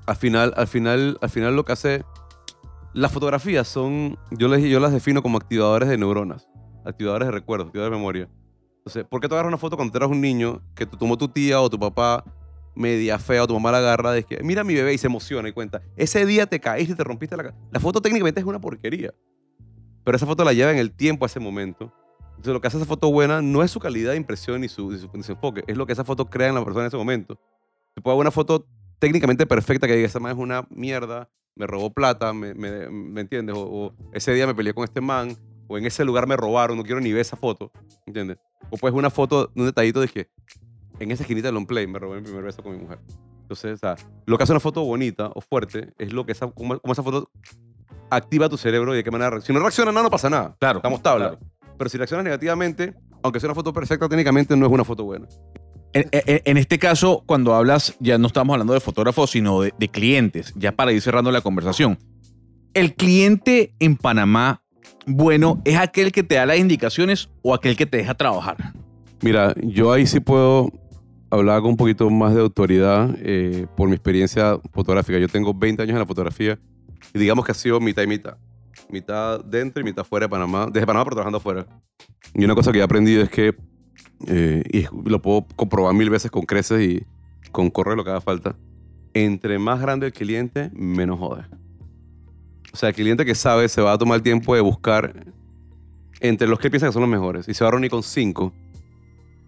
al 0.06 0.16
final, 0.16 0.52
al 0.56 0.66
final, 0.66 1.18
al 1.20 1.30
final 1.30 1.56
lo 1.56 1.64
que 1.64 1.72
hace... 1.72 2.04
Las 2.92 3.12
fotografías 3.12 3.68
son, 3.68 4.18
yo, 4.32 4.48
les, 4.48 4.64
yo 4.64 4.80
las 4.80 4.92
defino 4.92 5.22
como 5.22 5.38
activadores 5.38 5.88
de 5.88 5.96
neuronas, 5.96 6.48
activadores 6.84 7.28
de 7.28 7.32
recuerdos, 7.32 7.68
activadores 7.68 7.94
de 7.94 7.98
memoria. 7.98 8.28
Entonces, 8.78 9.04
¿por 9.04 9.20
qué 9.20 9.28
tú 9.28 9.34
agarras 9.34 9.48
una 9.48 9.58
foto 9.58 9.76
cuando 9.76 9.96
eras 9.96 10.10
un 10.10 10.20
niño 10.20 10.60
que 10.74 10.86
tú 10.86 10.96
tomó 10.96 11.16
tu 11.16 11.28
tía 11.28 11.60
o 11.60 11.70
tu 11.70 11.78
papá 11.78 12.24
media 12.74 13.18
fea 13.18 13.44
o 13.44 13.46
tu 13.46 13.54
mamá 13.54 13.70
la 13.72 13.78
agarra 13.78 14.12
de 14.12 14.24
que 14.24 14.42
mira 14.42 14.64
mi 14.64 14.74
bebé 14.74 14.94
y 14.94 14.98
se 14.98 15.06
emociona 15.06 15.48
y 15.48 15.52
cuenta, 15.52 15.82
ese 15.96 16.24
día 16.26 16.46
te 16.46 16.58
caíste 16.58 16.94
y 16.94 16.96
te 16.96 17.04
rompiste 17.04 17.36
la 17.36 17.44
cara. 17.44 17.56
La 17.70 17.78
foto 17.78 18.00
técnicamente 18.00 18.40
es 18.40 18.46
una 18.46 18.60
porquería, 18.60 19.12
pero 20.04 20.16
esa 20.16 20.26
foto 20.26 20.44
la 20.44 20.52
lleva 20.52 20.70
en 20.70 20.78
el 20.78 20.92
tiempo 20.92 21.24
a 21.24 21.26
ese 21.26 21.40
momento. 21.40 21.92
Entonces, 22.30 22.52
lo 22.54 22.60
que 22.60 22.68
hace 22.68 22.78
esa 22.78 22.86
foto 22.86 23.10
buena 23.10 23.42
no 23.42 23.62
es 23.62 23.70
su 23.70 23.80
calidad 23.80 24.12
de 24.12 24.16
impresión 24.16 24.62
ni 24.62 24.68
su, 24.68 24.90
ni 24.90 24.98
su, 24.98 25.10
ni 25.12 25.22
enfoque, 25.28 25.62
es 25.66 25.76
lo 25.76 25.86
que 25.86 25.92
esa 25.92 26.04
foto 26.04 26.30
crea 26.30 26.48
en 26.48 26.54
la 26.54 26.64
persona 26.64 26.84
en 26.84 26.88
ese 26.88 26.96
momento. 26.96 27.38
Se 27.94 28.00
puede 28.00 28.16
ver 28.16 28.22
una 28.22 28.30
foto 28.30 28.66
técnicamente 28.98 29.46
perfecta 29.46 29.86
que 29.86 29.94
diga, 29.94 30.06
esa 30.06 30.20
man 30.20 30.32
es 30.32 30.38
una 30.38 30.66
mierda, 30.70 31.28
me 31.54 31.66
robó 31.66 31.92
plata, 31.92 32.32
me, 32.32 32.54
me, 32.54 32.88
¿me 32.88 33.20
entiendes? 33.20 33.54
O, 33.58 33.92
ese 34.12 34.32
día 34.32 34.46
me 34.46 34.54
peleé 34.54 34.72
con 34.72 34.84
este 34.84 35.00
man, 35.00 35.36
o 35.68 35.76
en 35.76 35.84
ese 35.84 36.04
lugar 36.04 36.26
me 36.26 36.36
robaron, 36.36 36.78
no 36.78 36.82
quiero 36.82 37.00
ni 37.00 37.12
ver 37.12 37.20
esa 37.20 37.36
foto, 37.36 37.70
¿entiendes? 38.06 38.38
O 38.70 38.76
pues 38.76 38.94
una 38.94 39.10
foto, 39.10 39.50
un 39.54 39.66
detallito 39.66 40.00
de 40.00 40.08
que 40.08 40.30
en 40.98 41.10
esa 41.10 41.24
esquinita 41.24 41.48
del 41.48 41.56
on 41.56 41.66
play 41.66 41.86
me 41.86 41.98
robé 41.98 42.20
mi 42.20 42.24
primer 42.24 42.44
beso 42.44 42.62
con 42.62 42.72
mi 42.72 42.78
mujer. 42.78 43.00
Entonces, 43.42 43.74
o 43.74 43.76
sea, 43.78 43.96
lo 44.26 44.36
que 44.36 44.44
hace 44.44 44.52
una 44.52 44.60
foto 44.60 44.84
bonita 44.84 45.30
o 45.34 45.40
fuerte 45.40 45.92
es 45.98 46.12
lo 46.12 46.24
que 46.24 46.32
esa, 46.32 46.50
cómo, 46.50 46.78
cómo 46.78 46.92
esa 46.92 47.02
foto 47.02 47.30
activa 48.10 48.48
tu 48.48 48.56
cerebro 48.56 48.92
y 48.94 48.98
de 48.98 49.04
qué 49.04 49.10
manera 49.10 49.30
reacciona. 49.30 49.46
Si 49.46 49.52
no 49.58 49.60
reacciona 49.64 49.92
nada, 49.92 50.02
no 50.04 50.10
pasa 50.10 50.28
nada. 50.30 50.56
Claro. 50.58 50.78
Estamos 50.78 51.02
tabla. 51.02 51.30
claro. 51.30 51.46
Pero 51.78 51.88
si 51.90 51.96
reaccionas 51.96 52.24
negativamente, 52.24 52.94
aunque 53.22 53.40
sea 53.40 53.48
una 53.48 53.54
foto 53.54 53.72
perfecta, 53.72 54.08
técnicamente 54.08 54.56
no 54.56 54.66
es 54.66 54.72
una 54.72 54.84
foto 54.84 55.04
buena. 55.04 55.26
En, 55.92 56.08
en- 56.12 56.42
en 56.44 56.56
este 56.56 56.78
caso, 56.78 57.22
cuando 57.26 57.54
hablas, 57.54 57.94
ya 58.00 58.18
no 58.18 58.26
estamos 58.26 58.52
hablando 58.54 58.72
de 58.74 58.80
fotógrafos, 58.80 59.30
sino 59.30 59.62
de, 59.62 59.72
de 59.78 59.88
clientes, 59.88 60.52
ya 60.56 60.72
para 60.72 60.92
ir 60.92 61.00
cerrando 61.00 61.30
la 61.32 61.40
conversación. 61.40 61.98
El 62.74 62.94
cliente 62.94 63.74
en 63.80 63.96
Panamá, 63.96 64.62
bueno, 65.06 65.60
¿es 65.64 65.76
aquel 65.78 66.12
que 66.12 66.22
te 66.22 66.36
da 66.36 66.46
las 66.46 66.58
indicaciones 66.58 67.30
o 67.42 67.54
aquel 67.54 67.76
que 67.76 67.86
te 67.86 67.96
deja 67.96 68.14
trabajar? 68.14 68.56
Mira, 69.22 69.54
yo 69.62 69.92
ahí 69.92 70.06
sí 70.06 70.20
puedo 70.20 70.70
hablar 71.30 71.60
con 71.62 71.70
un 71.70 71.76
poquito 71.76 72.08
más 72.10 72.34
de 72.34 72.40
autoridad 72.42 73.10
eh, 73.18 73.66
por 73.76 73.88
mi 73.88 73.94
experiencia 73.94 74.58
fotográfica. 74.72 75.18
Yo 75.18 75.28
tengo 75.28 75.52
20 75.54 75.82
años 75.82 75.94
en 75.94 75.98
la 76.00 76.06
fotografía 76.06 76.58
y 77.14 77.18
digamos 77.18 77.44
que 77.44 77.52
ha 77.52 77.54
sido 77.54 77.80
mitad 77.80 78.02
y 78.02 78.06
mitad. 78.06 78.36
Mitad 78.88 79.44
dentro 79.44 79.80
y 79.80 79.84
mitad 79.84 80.04
fuera 80.04 80.26
de 80.26 80.30
Panamá. 80.30 80.66
Desde 80.66 80.86
Panamá, 80.86 81.04
pero 81.04 81.16
trabajando 81.16 81.38
afuera. 81.38 81.66
Y 82.34 82.44
una 82.44 82.54
cosa 82.54 82.72
que 82.72 82.78
he 82.78 82.82
aprendido 82.82 83.22
es 83.22 83.30
que, 83.30 83.54
eh, 84.26 84.62
y 84.72 84.86
lo 85.08 85.20
puedo 85.22 85.46
comprobar 85.56 85.94
mil 85.94 86.10
veces 86.10 86.30
con 86.30 86.42
creces 86.42 86.80
y 86.82 87.06
con 87.52 87.70
correr 87.70 87.96
lo 87.96 88.04
que 88.04 88.10
haga 88.10 88.20
falta, 88.20 88.56
entre 89.14 89.58
más 89.58 89.80
grande 89.80 90.06
el 90.06 90.12
cliente, 90.12 90.70
menos 90.72 91.18
jode. 91.18 91.44
O 92.72 92.76
sea, 92.76 92.90
el 92.90 92.94
cliente 92.94 93.24
que 93.24 93.34
sabe 93.34 93.68
se 93.68 93.82
va 93.82 93.92
a 93.92 93.98
tomar 93.98 94.16
el 94.16 94.22
tiempo 94.22 94.54
de 94.54 94.60
buscar 94.60 95.26
entre 96.20 96.46
los 96.46 96.58
que 96.58 96.70
piensa 96.70 96.86
que 96.86 96.92
son 96.92 97.02
los 97.02 97.10
mejores 97.10 97.48
y 97.48 97.54
se 97.54 97.64
va 97.64 97.68
a 97.68 97.70
reunir 97.72 97.90
con 97.90 98.02
cinco 98.02 98.52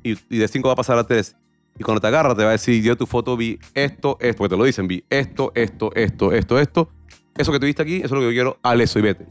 y, 0.02 0.18
y 0.28 0.38
de 0.38 0.48
5 0.48 0.68
va 0.68 0.72
a 0.72 0.76
pasar 0.76 0.98
a 0.98 1.06
3. 1.06 1.36
Y 1.78 1.84
cuando 1.84 2.00
te 2.00 2.06
agarra, 2.06 2.34
te 2.34 2.42
va 2.42 2.50
a 2.50 2.52
decir, 2.52 2.82
yo 2.82 2.96
tu 2.96 3.06
foto 3.06 3.36
vi 3.36 3.58
esto, 3.74 4.18
esto, 4.20 4.38
porque 4.38 4.54
te 4.54 4.58
lo 4.58 4.64
dicen, 4.64 4.86
vi 4.86 5.04
esto, 5.08 5.52
esto, 5.54 5.90
esto, 5.94 6.32
esto, 6.32 6.58
esto. 6.58 6.90
Eso 7.36 7.50
que 7.50 7.58
tuviste 7.58 7.82
aquí, 7.82 7.96
eso 7.96 8.06
es 8.06 8.12
lo 8.12 8.20
que 8.20 8.26
yo 8.26 8.32
quiero, 8.32 8.58
al 8.62 8.80
eso 8.80 8.98
y 8.98 9.02
vete. 9.02 9.26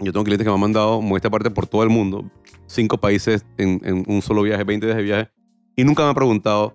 Yo 0.00 0.12
tengo 0.12 0.24
clientes 0.24 0.44
que 0.44 0.50
me 0.50 0.54
han 0.54 0.60
mandado 0.60 1.00
muestra 1.00 1.30
parte 1.30 1.50
por 1.50 1.66
todo 1.66 1.82
el 1.82 1.88
mundo, 1.88 2.30
cinco 2.66 2.98
países 2.98 3.46
en, 3.56 3.80
en 3.84 4.04
un 4.08 4.20
solo 4.20 4.42
viaje, 4.42 4.64
20 4.64 4.84
días 4.84 4.96
de 4.96 5.02
viaje, 5.02 5.30
y 5.76 5.84
nunca 5.84 6.02
me 6.02 6.08
han 6.08 6.14
preguntado, 6.14 6.74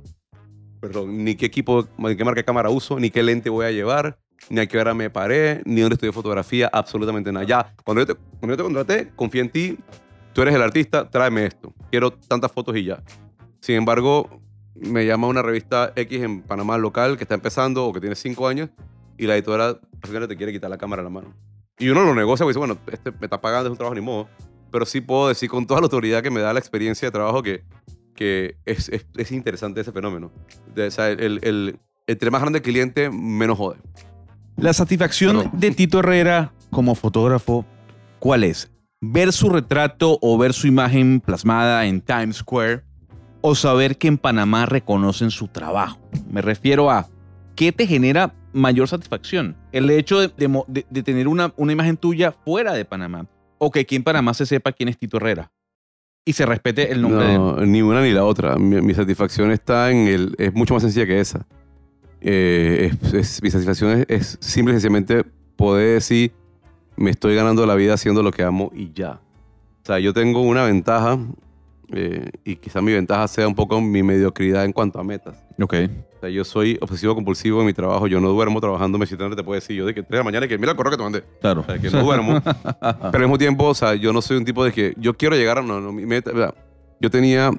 perdón, 0.79 1.23
ni 1.23 1.35
qué 1.35 1.45
equipo, 1.45 1.87
ni 1.97 2.15
qué 2.15 2.23
marca 2.23 2.39
de 2.39 2.45
cámara 2.45 2.69
uso, 2.69 2.99
ni 2.99 3.09
qué 3.09 3.21
lente 3.21 3.49
voy 3.49 3.65
a 3.65 3.71
llevar, 3.71 4.17
ni 4.49 4.61
a 4.61 4.67
qué 4.67 4.77
hora 4.77 4.93
me 4.93 5.09
paré, 5.09 5.61
ni 5.65 5.81
dónde 5.81 5.95
estudié 5.95 6.11
fotografía, 6.11 6.69
absolutamente 6.71 7.31
nada. 7.31 7.45
Ya, 7.45 7.75
cuando 7.83 8.01
yo 8.01 8.07
te, 8.07 8.21
cuando 8.39 8.53
yo 8.53 8.57
te 8.57 8.63
contraté, 8.63 9.11
confié 9.15 9.41
en 9.41 9.49
ti, 9.49 9.77
tú 10.33 10.41
eres 10.41 10.55
el 10.55 10.61
artista, 10.61 11.09
tráeme 11.09 11.45
esto. 11.45 11.73
Quiero 11.89 12.11
tantas 12.11 12.51
fotos 12.51 12.75
y 12.75 12.85
ya. 12.85 13.03
Sin 13.59 13.75
embargo, 13.75 14.41
me 14.75 15.05
llama 15.05 15.27
una 15.27 15.41
revista 15.41 15.91
X 15.95 16.21
en 16.21 16.41
Panamá 16.41 16.77
local 16.77 17.17
que 17.17 17.23
está 17.23 17.35
empezando 17.35 17.85
o 17.85 17.93
que 17.93 17.99
tiene 17.99 18.15
cinco 18.15 18.47
años 18.47 18.69
y 19.17 19.27
la 19.27 19.35
editora 19.35 19.75
te 20.27 20.37
quiere 20.37 20.51
quitar 20.51 20.69
la 20.69 20.77
cámara 20.77 21.01
de 21.01 21.05
la 21.05 21.09
mano. 21.09 21.33
Y 21.77 21.89
uno 21.89 22.03
lo 22.03 22.13
negocia 22.15 22.43
porque 22.45 22.57
dice, 22.57 22.59
bueno, 22.59 22.77
este 22.91 23.11
me 23.11 23.25
está 23.25 23.41
pagando, 23.41 23.67
es 23.67 23.71
un 23.71 23.77
trabajo 23.77 23.95
ni 23.95 24.01
modo. 24.01 24.27
Pero 24.71 24.85
sí 24.85 25.01
puedo 25.01 25.27
decir 25.27 25.49
con 25.49 25.67
toda 25.67 25.81
la 25.81 25.85
autoridad 25.85 26.23
que 26.23 26.29
me 26.31 26.39
da 26.39 26.53
la 26.53 26.59
experiencia 26.59 27.07
de 27.07 27.11
trabajo 27.11 27.43
que, 27.43 27.63
que 28.15 28.55
es, 28.65 28.87
es, 28.89 29.05
es 29.17 29.31
interesante 29.31 29.81
ese 29.81 29.91
fenómeno. 29.91 30.31
De- 30.73 30.87
o 30.87 30.91
sea, 30.91 31.09
el, 31.09 31.19
el, 31.19 31.39
el 31.43 31.79
entre 32.07 32.31
más 32.31 32.41
grande 32.41 32.59
el 32.59 32.63
cliente, 32.63 33.09
menos 33.09 33.57
jode. 33.57 33.77
La 34.57 34.73
satisfacción 34.73 35.37
Perdón. 35.37 35.59
de 35.59 35.71
Tito 35.71 35.99
Herrera 35.99 36.53
como 36.69 36.95
fotógrafo, 36.95 37.65
¿cuál 38.19 38.43
es? 38.43 38.71
¿Ver 39.01 39.33
su 39.33 39.49
retrato 39.49 40.19
o 40.21 40.37
ver 40.37 40.53
su 40.53 40.67
imagen 40.67 41.19
plasmada 41.19 41.85
en 41.85 42.01
Times 42.01 42.37
Square? 42.37 42.83
¿O 43.41 43.55
saber 43.55 43.97
que 43.97 44.07
en 44.07 44.17
Panamá 44.17 44.65
reconocen 44.65 45.31
su 45.31 45.47
trabajo? 45.47 45.99
Me 46.29 46.41
refiero 46.41 46.91
a, 46.91 47.07
¿qué 47.55 47.71
te 47.71 47.87
genera 47.87 48.33
mayor 48.53 48.87
satisfacción? 48.87 49.55
¿El 49.71 49.89
hecho 49.89 50.19
de, 50.19 50.27
de 50.37 50.63
de- 50.67 50.85
de 50.89 51.03
tener 51.03 51.27
una, 51.27 51.53
una 51.57 51.71
imagen 51.73 51.97
tuya 51.97 52.31
fuera 52.31 52.73
de 52.73 52.85
Panamá? 52.85 53.25
¿O 53.57 53.71
que 53.71 53.79
aquí 53.81 53.95
en 53.95 54.03
Panamá 54.03 54.33
se 54.33 54.45
sepa 54.45 54.71
quién 54.71 54.89
es 54.89 54.97
Tito 54.97 55.17
Herrera? 55.17 55.51
Y 56.23 56.33
se 56.33 56.45
respete 56.45 56.91
el 56.91 57.01
nombre 57.01 57.25
de 57.25 57.33
él. 57.33 57.39
No, 57.39 57.55
ni 57.65 57.81
una 57.81 58.01
ni 58.03 58.11
la 58.11 58.25
otra. 58.25 58.55
Mi, 58.57 58.79
mi 58.81 58.93
satisfacción 58.93 59.49
está 59.51 59.89
en 59.89 60.07
el. 60.07 60.35
Es 60.37 60.53
mucho 60.53 60.75
más 60.75 60.83
sencilla 60.83 61.07
que 61.07 61.19
esa. 61.19 61.47
Eh, 62.21 62.91
es- 63.03 63.13
es- 63.13 63.41
mi 63.43 63.49
satisfacción 63.49 63.91
es, 64.01 64.05
es 64.07 64.37
simple 64.39 64.73
y 64.73 64.75
sencillamente 64.75 65.23
poder 65.55 65.95
decir, 65.95 66.31
me 66.95 67.09
estoy 67.09 67.33
ganando 67.35 67.65
la 67.65 67.73
vida 67.73 67.95
haciendo 67.95 68.21
lo 68.21 68.31
que 68.31 68.43
amo 68.43 68.71
y 68.75 68.91
ya. 68.93 69.13
O 69.83 69.85
sea, 69.85 69.97
yo 69.97 70.13
tengo 70.13 70.41
una 70.41 70.63
ventaja, 70.63 71.17
eh, 71.91 72.29
y 72.45 72.55
quizá 72.55 72.81
mi 72.81 72.93
ventaja 72.93 73.27
sea 73.27 73.47
un 73.47 73.55
poco 73.55 73.81
mi 73.81 74.01
mediocridad 74.01 74.63
en 74.65 74.71
cuanto 74.71 74.99
a 74.99 75.03
metas. 75.03 75.43
Ok. 75.61 75.73
O 76.17 76.19
sea, 76.21 76.29
yo 76.29 76.43
soy 76.43 76.77
obsesivo 76.81 77.15
compulsivo 77.15 77.59
en 77.59 77.65
mi 77.65 77.73
trabajo. 77.73 78.07
Yo 78.07 78.21
no 78.21 78.29
duermo 78.29 78.61
trabajando. 78.61 78.97
Me 78.97 79.05
siento 79.05 79.35
te 79.35 79.43
puedo 79.43 79.59
decir 79.59 79.75
yo 79.75 79.85
de 79.85 79.93
que 79.93 80.01
3 80.01 80.09
de 80.11 80.17
la 80.17 80.23
mañana 80.23 80.45
y 80.45 80.49
que 80.49 80.57
mira 80.57 80.71
el 80.71 80.77
correo 80.77 80.91
que 80.91 80.97
te 80.97 81.03
mandé. 81.03 81.23
Claro. 81.41 81.61
O 81.61 81.63
sea, 81.65 81.79
que 81.79 81.89
no 81.89 82.03
duermo. 82.03 82.41
Pero 82.81 83.13
al 83.13 83.19
mismo 83.21 83.37
tiempo, 83.37 83.65
o 83.65 83.73
sea, 83.73 83.95
yo 83.95 84.13
no 84.13 84.21
soy 84.21 84.37
un 84.37 84.45
tipo 84.45 84.63
de 84.63 84.71
que 84.71 84.93
yo 84.97 85.15
quiero 85.15 85.35
llegar 85.35 85.57
a. 85.57 85.61
No, 85.61 85.81
no, 85.81 85.91
mi 85.91 86.05
meta. 86.05 86.31
vea, 86.31 86.53
Yo 86.99 87.09
tenía, 87.09 87.51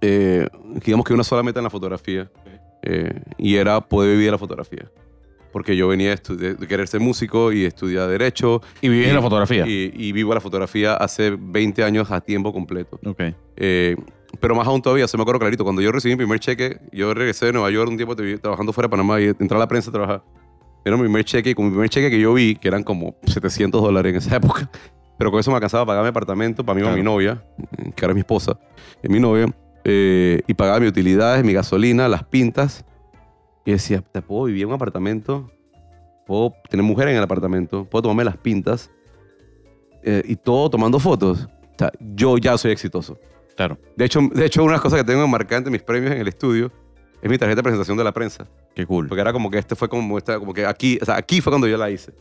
eh, 0.00 0.48
digamos 0.84 1.04
que 1.06 1.14
una 1.14 1.24
sola 1.24 1.42
meta 1.42 1.60
en 1.60 1.64
la 1.64 1.70
fotografía. 1.70 2.30
eh, 2.82 3.20
y 3.38 3.56
era 3.56 3.80
poder 3.80 4.16
vivir 4.16 4.30
la 4.30 4.38
fotografía. 4.38 4.90
Porque 5.54 5.76
yo 5.76 5.86
venía 5.86 6.16
de, 6.16 6.54
de- 6.56 6.66
querer 6.66 6.88
ser 6.88 6.98
músico 7.00 7.52
y 7.52 7.64
estudiar 7.64 8.08
Derecho. 8.08 8.60
Y 8.82 8.88
viví 8.88 9.04
en 9.06 9.14
la 9.14 9.22
fotografía. 9.22 9.64
Y, 9.66 9.92
y 9.94 10.10
vivo 10.10 10.34
la 10.34 10.40
fotografía 10.40 10.94
hace 10.94 11.30
20 11.38 11.82
años 11.84 12.10
a 12.10 12.20
tiempo 12.20 12.52
completo. 12.52 12.98
ok. 13.06 13.22
Eh, 13.56 13.94
pero 14.40 14.56
más 14.56 14.66
aún 14.66 14.82
todavía, 14.82 15.06
se 15.06 15.16
me 15.16 15.22
acuerdo 15.22 15.38
clarito, 15.38 15.62
cuando 15.62 15.80
yo 15.80 15.92
recibí 15.92 16.14
mi 16.14 16.18
primer 16.18 16.40
cheque, 16.40 16.78
yo 16.92 17.14
regresé 17.14 17.46
de 17.46 17.52
Nueva 17.52 17.70
York 17.70 17.88
un 17.88 17.96
tiempo 17.96 18.16
trabajando 18.16 18.72
fuera 18.72 18.88
de 18.88 18.90
Panamá 18.90 19.20
y 19.20 19.26
entré 19.26 19.54
a 19.54 19.58
la 19.60 19.68
prensa 19.68 19.90
a 19.90 19.92
trabajar. 19.92 20.24
Era 20.84 20.96
mi 20.96 21.02
primer 21.04 21.24
cheque 21.24 21.50
y 21.50 21.54
con 21.54 21.66
mi 21.66 21.70
primer 21.70 21.88
cheque 21.88 22.10
que 22.10 22.18
yo 22.20 22.34
vi, 22.34 22.56
que 22.56 22.66
eran 22.66 22.82
como 22.82 23.14
700 23.24 23.80
dólares 23.80 24.10
en 24.10 24.16
esa 24.18 24.34
época, 24.38 24.68
pero 25.16 25.30
con 25.30 25.38
eso 25.38 25.52
me 25.52 25.54
alcanzaba 25.56 25.84
a 25.84 25.86
pagar 25.86 26.02
mi 26.02 26.08
apartamento, 26.08 26.64
para 26.64 26.74
mí 26.74 26.80
y 26.80 26.84
para 26.84 26.96
mi 26.96 27.02
Claro. 27.02 27.14
novia, 27.14 27.44
eh, 27.78 27.92
que 27.94 28.04
era 28.04 28.12
mi 28.12 28.20
esposa, 28.20 28.58
y 29.04 29.08
mi 29.08 29.20
novia, 29.20 29.46
eh, 29.84 30.42
y 30.48 30.54
pagaba 30.54 30.80
mis 30.80 30.88
utilidades, 30.88 31.44
mi 31.44 31.52
gasolina, 31.52 32.08
las 32.08 32.24
pintas. 32.24 32.84
Y 33.64 33.72
decía, 33.72 34.02
¿te 34.02 34.20
puedo 34.22 34.44
vivir 34.44 34.62
en 34.62 34.68
un 34.68 34.74
apartamento? 34.74 35.50
¿Puedo 36.26 36.54
tener 36.68 36.84
mujer 36.84 37.08
en 37.08 37.16
el 37.16 37.22
apartamento? 37.22 37.84
¿Puedo 37.84 38.02
tomarme 38.02 38.24
las 38.24 38.36
pintas? 38.36 38.90
Eh, 40.02 40.22
y 40.26 40.36
todo 40.36 40.68
tomando 40.70 40.98
fotos. 40.98 41.44
O 41.46 41.78
sea, 41.78 41.90
yo 42.00 42.36
ya 42.38 42.56
soy 42.58 42.72
exitoso. 42.72 43.18
Claro. 43.56 43.78
De 43.96 44.04
hecho, 44.04 44.20
de 44.32 44.44
hecho, 44.46 44.62
una 44.62 44.72
de 44.72 44.76
las 44.76 44.82
cosas 44.82 45.00
que 45.00 45.04
tengo 45.04 45.26
marcante 45.28 45.70
mis 45.70 45.82
premios 45.82 46.12
en 46.12 46.18
el 46.20 46.28
estudio 46.28 46.70
es 47.22 47.30
mi 47.30 47.38
tarjeta 47.38 47.56
de 47.56 47.62
presentación 47.62 47.96
de 47.96 48.04
la 48.04 48.12
prensa. 48.12 48.46
Qué 48.74 48.84
cool. 48.84 49.08
Porque 49.08 49.20
era 49.22 49.32
como 49.32 49.50
que 49.50 49.58
este 49.58 49.74
fue 49.74 49.88
como, 49.88 50.18
esta, 50.18 50.38
como 50.38 50.52
que 50.52 50.66
aquí, 50.66 50.98
o 51.00 51.04
sea, 51.04 51.16
aquí 51.16 51.40
fue 51.40 51.50
cuando 51.50 51.66
yo 51.66 51.76
la 51.78 51.90
hice. 51.90 52.12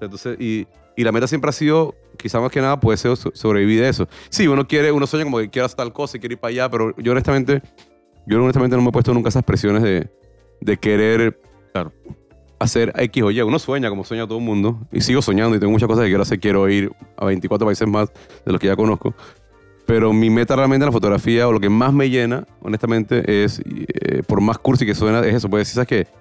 Entonces, 0.00 0.36
y, 0.40 0.66
y 0.96 1.04
la 1.04 1.12
meta 1.12 1.26
siempre 1.26 1.48
ha 1.48 1.52
sido, 1.52 1.94
quizá 2.16 2.40
más 2.40 2.50
que 2.50 2.60
nada, 2.60 2.78
puede 2.80 2.96
ser 2.96 3.16
so- 3.16 3.30
sobrevivir 3.34 3.80
de 3.82 3.88
eso. 3.88 4.08
Sí, 4.30 4.48
uno 4.48 4.66
quiere, 4.66 4.90
uno 4.92 5.06
sueña 5.06 5.24
como 5.24 5.38
que 5.38 5.48
quiero 5.50 5.66
hacer 5.66 5.76
tal 5.76 5.92
cosa 5.92 6.16
y 6.16 6.20
quiere 6.20 6.34
ir 6.34 6.40
para 6.40 6.50
allá, 6.50 6.70
pero 6.70 6.96
yo 6.96 7.12
honestamente, 7.12 7.62
yo 8.26 8.42
honestamente 8.42 8.76
no 8.76 8.82
me 8.82 8.88
he 8.88 8.92
puesto 8.92 9.12
nunca 9.12 9.28
esas 9.28 9.42
presiones 9.44 9.82
de, 9.82 10.10
de 10.60 10.76
querer 10.76 11.40
Claro. 11.72 11.92
hacer 12.58 12.92
X 12.96 13.22
o 13.22 13.30
Y. 13.30 13.40
Uno 13.42 13.58
sueña 13.58 13.88
como 13.90 14.04
sueña 14.04 14.26
todo 14.26 14.38
el 14.38 14.44
mundo 14.44 14.78
y 14.92 15.00
sigo 15.00 15.22
soñando 15.22 15.56
y 15.56 15.60
tengo 15.60 15.72
muchas 15.72 15.88
cosas 15.88 16.04
que 16.04 16.08
quiero 16.10 16.22
hacer. 16.22 16.40
Quiero 16.40 16.68
ir 16.68 16.90
a 17.16 17.24
24 17.26 17.66
países 17.66 17.86
más 17.86 18.08
de 18.44 18.52
los 18.52 18.60
que 18.60 18.66
ya 18.66 18.76
conozco. 18.76 19.14
Pero 19.86 20.12
mi 20.12 20.28
meta 20.28 20.54
realmente 20.54 20.84
en 20.84 20.88
la 20.88 20.92
fotografía 20.92 21.48
o 21.48 21.52
lo 21.52 21.60
que 21.60 21.70
más 21.70 21.92
me 21.94 22.10
llena, 22.10 22.46
honestamente, 22.60 23.44
es, 23.44 23.60
eh, 23.64 24.22
por 24.26 24.40
más 24.42 24.58
cursi 24.58 24.84
que 24.84 24.94
suena, 24.94 25.20
es 25.20 25.34
eso. 25.36 25.48
Puedes 25.48 25.66
decir, 25.68 25.74
¿sabes 25.86 25.88
qué? 25.88 26.18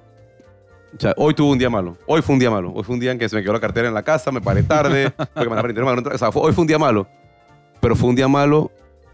O 0.96 1.00
sea, 1.02 1.14
hoy 1.18 1.34
tuve 1.34 1.52
un 1.52 1.58
día 1.58 1.70
malo. 1.70 1.98
Hoy 2.08 2.22
fue 2.22 2.34
un 2.34 2.40
día 2.40 2.50
malo. 2.50 2.72
Hoy 2.74 2.84
fue 2.84 2.94
un 2.96 3.02
día 3.02 3.12
en 3.12 3.20
que 3.20 3.28
se 3.28 3.36
me 3.36 3.42
quedó 3.44 3.52
la 3.54 3.60
cartera 3.60 3.90
en 3.90 3.94
la 3.94 4.04
casa, 4.04 4.32
me 4.32 4.40
paré 4.40 4.64
tarde, 4.64 5.12
porque 5.34 5.50
me 5.50 5.56
la. 5.58 5.94
O 6.14 6.18
sea, 6.18 6.32
fue- 6.32 6.44
hoy 6.44 6.54
fue 6.54 6.62
un 6.62 6.68
día 6.68 6.80
malo. 6.80 7.08
Pero 7.82 7.96
fue 7.96 8.10
un 8.10 8.16
día 8.16 8.28
malo 8.30 8.72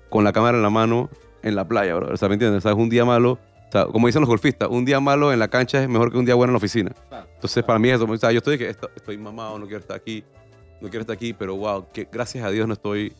con 0.09 0.23
la 0.23 0.31
cámara 0.31 0.55
en 0.57 0.63
la 0.63 0.69
mano 0.69 1.09
en 1.41 1.55
la 1.55 1.67
playa, 1.67 1.95
bro. 1.95 2.13
O 2.13 2.17
sea, 2.17 2.27
¿me 2.29 2.35
entiendes? 2.35 2.59
O 2.59 2.61
sea, 2.61 2.71
es 2.73 2.77
un 2.77 2.89
día 2.89 3.05
malo. 3.05 3.39
Sea, 3.73 3.85
como 3.87 4.05
dicen 4.07 4.21
los 4.21 4.29
golfistas, 4.29 4.69
un 4.69 4.85
día 4.85 4.99
malo 4.99 5.33
en 5.33 5.39
la 5.39 5.47
cancha 5.47 5.81
es 5.81 5.89
mejor 5.89 6.11
que 6.11 6.17
un 6.19 6.25
día 6.25 6.35
bueno 6.35 6.51
en 6.51 6.53
la 6.53 6.57
oficina. 6.57 6.91
Entonces, 7.35 7.63
para 7.63 7.79
mí 7.79 7.89
es 7.89 7.95
eso. 7.95 8.05
O 8.09 8.17
sea, 8.17 8.31
yo 8.31 8.37
estoy 8.37 8.57
que 8.57 8.69
esto- 8.69 8.89
estoy 8.95 9.17
mamado, 9.17 9.57
no 9.57 9.65
quiero 9.65 9.79
estar 9.79 9.97
aquí, 9.97 10.23
no 10.79 10.89
quiero 10.89 11.01
estar 11.01 11.15
aquí, 11.15 11.33
pero 11.33 11.55
wow, 11.55 11.87
que 11.91 12.07
gracias 12.11 12.45
a 12.45 12.51
Dios 12.51 12.67
no 12.67 12.73
estoy 12.73 13.13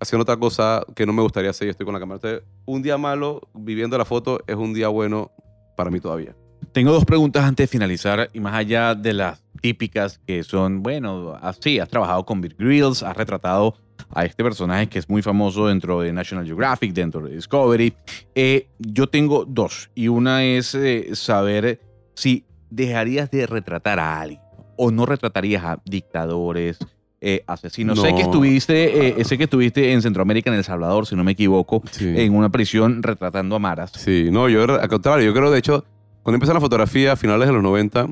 haciendo 0.00 0.22
otra 0.22 0.36
cosa 0.36 0.82
que 0.96 1.06
no 1.06 1.12
me 1.12 1.22
gustaría 1.22 1.50
hacer 1.50 1.68
y 1.68 1.70
estoy 1.70 1.84
con 1.84 1.92
la 1.92 2.00
cámara. 2.00 2.16
Entonces, 2.16 2.42
un 2.64 2.82
día 2.82 2.98
malo 2.98 3.40
viviendo 3.54 3.96
la 3.98 4.04
foto 4.04 4.40
es 4.46 4.56
un 4.56 4.72
día 4.74 4.88
bueno 4.88 5.30
para 5.76 5.90
mí 5.90 6.00
todavía. 6.00 6.34
Tengo 6.72 6.90
dos 6.92 7.04
preguntas 7.04 7.44
antes 7.44 7.64
de 7.64 7.68
finalizar 7.68 8.30
y 8.32 8.40
más 8.40 8.54
allá 8.54 8.94
de 8.94 9.12
las 9.12 9.42
típicas 9.60 10.18
que 10.26 10.42
son, 10.42 10.82
bueno, 10.82 11.36
así, 11.40 11.78
has 11.78 11.88
trabajado 11.88 12.24
con 12.24 12.40
Bear 12.40 12.54
Grylls, 12.58 13.02
has 13.02 13.16
retratado 13.16 13.74
a 14.14 14.24
este 14.24 14.42
personaje 14.44 14.88
que 14.88 14.98
es 14.98 15.08
muy 15.08 15.22
famoso 15.22 15.66
dentro 15.66 16.00
de 16.00 16.12
National 16.12 16.44
Geographic, 16.46 16.92
dentro 16.92 17.22
de 17.26 17.34
Discovery. 17.34 17.92
Eh, 18.34 18.68
yo 18.78 19.06
tengo 19.08 19.44
dos 19.44 19.90
y 19.94 20.08
una 20.08 20.44
es 20.44 20.74
eh, 20.74 21.10
saber 21.14 21.80
si 22.14 22.44
dejarías 22.70 23.30
de 23.30 23.46
retratar 23.46 23.98
a 23.98 24.20
alguien 24.20 24.40
o 24.76 24.90
no 24.90 25.06
retratarías 25.06 25.64
a 25.64 25.80
dictadores, 25.84 26.78
eh, 27.20 27.44
asesinos. 27.46 28.00
Sé 28.00 28.10
No. 28.10 28.16
que 28.16 28.22
estuviste, 28.22 29.20
eh, 29.20 29.24
sé 29.24 29.38
que 29.38 29.44
estuviste 29.44 29.92
en 29.92 30.02
Centroamérica, 30.02 30.50
en 30.50 30.56
El 30.56 30.64
Salvador, 30.64 31.06
si 31.06 31.14
no 31.14 31.22
me 31.22 31.32
equivoco, 31.32 31.82
Sí. 31.90 32.12
en 32.16 32.34
una 32.34 32.48
prisión 32.50 33.02
retratando 33.02 33.54
a 33.54 33.58
maras. 33.60 33.92
Sí, 33.96 34.28
no, 34.32 34.48
yo 34.48 34.64
al 34.64 34.88
contrario, 34.88 35.24
yo 35.26 35.32
creo, 35.34 35.50
de 35.50 35.58
hecho, 35.58 35.84
cuando 36.22 36.36
empecé 36.36 36.52
la 36.54 36.60
fotografía 36.60 37.12
a 37.12 37.16
finales 37.16 37.46
de 37.46 37.52
los 37.54 37.62
90, 37.62 38.08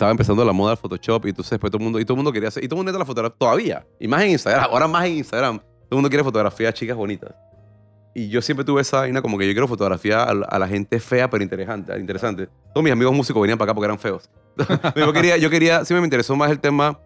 estaba 0.00 0.12
empezando 0.12 0.42
la 0.46 0.52
moda 0.54 0.70
del 0.70 0.78
Photoshop 0.78 1.26
y 1.26 1.28
entonces 1.28 1.50
después 1.50 1.70
todo 1.70 1.78
el 1.78 1.84
mundo, 1.84 2.00
y 2.00 2.06
todo 2.06 2.14
el 2.14 2.16
mundo 2.16 2.32
quería 2.32 2.48
hacer, 2.48 2.64
y 2.64 2.68
todo 2.68 2.80
el 2.80 2.86
mundo 2.86 2.98
la 2.98 3.04
fotografía 3.04 3.36
todavía, 3.38 3.86
y 4.00 4.08
más 4.08 4.22
en 4.22 4.30
Instagram, 4.30 4.64
ahora 4.70 4.88
más 4.88 5.04
en 5.04 5.18
Instagram, 5.18 5.58
todo 5.58 5.90
el 5.90 5.96
mundo 5.96 6.08
quiere 6.08 6.24
fotografiar 6.24 6.70
a 6.70 6.72
chicas 6.72 6.96
bonitas. 6.96 7.34
Y 8.14 8.30
yo 8.30 8.40
siempre 8.40 8.64
tuve 8.64 8.80
esa 8.80 9.00
vaina 9.00 9.20
como 9.20 9.36
que 9.36 9.46
yo 9.46 9.52
quiero 9.52 9.68
fotografiar 9.68 10.20
a, 10.20 10.30
a 10.30 10.58
la 10.58 10.66
gente 10.66 10.98
fea 11.00 11.28
pero 11.28 11.44
interesante, 11.44 11.96
interesante. 11.98 12.48
Todos 12.72 12.82
mis 12.82 12.94
amigos 12.94 13.14
músicos 13.14 13.42
venían 13.42 13.58
para 13.58 13.70
acá 13.70 13.74
porque 13.74 13.84
eran 13.84 13.98
feos. 13.98 14.30
yo 14.96 15.12
quería, 15.12 15.36
yo 15.36 15.50
quería, 15.50 15.84
siempre 15.84 16.00
me 16.00 16.06
interesó 16.06 16.34
más 16.34 16.50
el 16.50 16.60
tema 16.60 16.98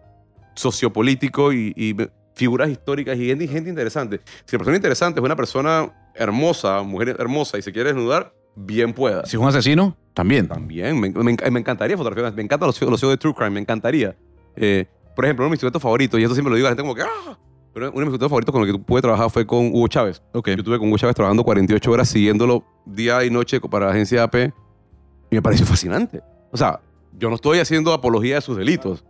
sociopolítico 0.55 1.51
y, 1.51 1.73
y 1.75 1.97
figuras 2.33 2.69
históricas 2.69 3.17
y 3.17 3.27
gente, 3.27 3.45
gente 3.49 3.69
interesante. 3.69 4.21
Si 4.45 4.55
la 4.55 4.59
persona 4.59 4.77
interesante 4.77 5.19
es 5.19 5.23
una 5.25 5.35
persona 5.35 6.11
hermosa, 6.15 6.81
mujer 6.81 7.17
hermosa 7.19 7.57
y 7.57 7.61
se 7.61 7.73
quiere 7.73 7.89
desnudar, 7.89 8.31
bien 8.55 8.93
pueda. 8.93 9.25
Si 9.25 9.35
es 9.35 9.41
un 9.41 9.47
asesino, 9.47 9.95
también. 10.13 10.47
También, 10.47 10.99
me, 10.99 11.09
me 11.09 11.23
me 11.51 11.59
encantaría 11.59 11.97
fotografiar. 11.97 12.33
Me 12.35 12.41
encantan 12.43 12.67
los, 12.67 12.81
los 12.81 12.99
shows 13.01 13.11
de 13.13 13.17
True 13.17 13.33
Crime, 13.33 13.51
me 13.51 13.59
encantaría. 13.59 14.15
Eh, 14.55 14.85
por 15.15 15.25
ejemplo, 15.25 15.43
uno 15.45 15.49
de 15.49 15.51
mis 15.51 15.59
sujetos 15.59 15.81
favoritos, 15.81 16.19
y 16.19 16.23
esto 16.23 16.35
siempre 16.35 16.49
lo 16.51 16.55
digo 16.55 16.67
a 16.67 16.71
la 16.71 16.75
gente 16.75 16.83
como 16.83 16.95
que, 16.95 17.01
¡ah! 17.03 17.37
Pero 17.73 17.89
uno 17.91 17.99
de 17.99 18.05
mis 18.05 18.11
sujetos 18.11 18.29
favoritos 18.29 18.53
con 18.53 18.63
el 18.63 18.71
que 18.71 18.79
pude 18.79 19.01
trabajar 19.01 19.29
fue 19.29 19.45
con 19.45 19.67
Hugo 19.67 19.87
Chávez. 19.89 20.21
Ok. 20.31 20.47
Yo 20.47 20.53
estuve 20.55 20.79
con 20.79 20.87
Hugo 20.87 20.97
Chávez 20.97 21.15
trabajando 21.15 21.43
48 21.43 21.91
horas 21.91 22.07
siguiéndolo 22.07 22.63
día 22.85 23.23
y 23.25 23.29
noche 23.29 23.59
para 23.59 23.87
la 23.87 23.91
agencia 23.91 24.23
AP 24.23 24.35
y 24.35 25.35
me 25.35 25.41
pareció 25.41 25.65
fascinante. 25.65 26.21
O 26.51 26.57
sea, 26.57 26.79
yo 27.17 27.27
no 27.29 27.35
estoy 27.35 27.59
haciendo 27.59 27.91
apología 27.91 28.35
de 28.35 28.41
sus 28.41 28.55
delitos, 28.57 29.03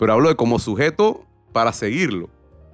pero 0.00 0.12
hablo 0.12 0.28
de 0.28 0.34
como 0.34 0.58
sujeto 0.58 1.24
para 1.52 1.72
seguirlo. 1.72 2.28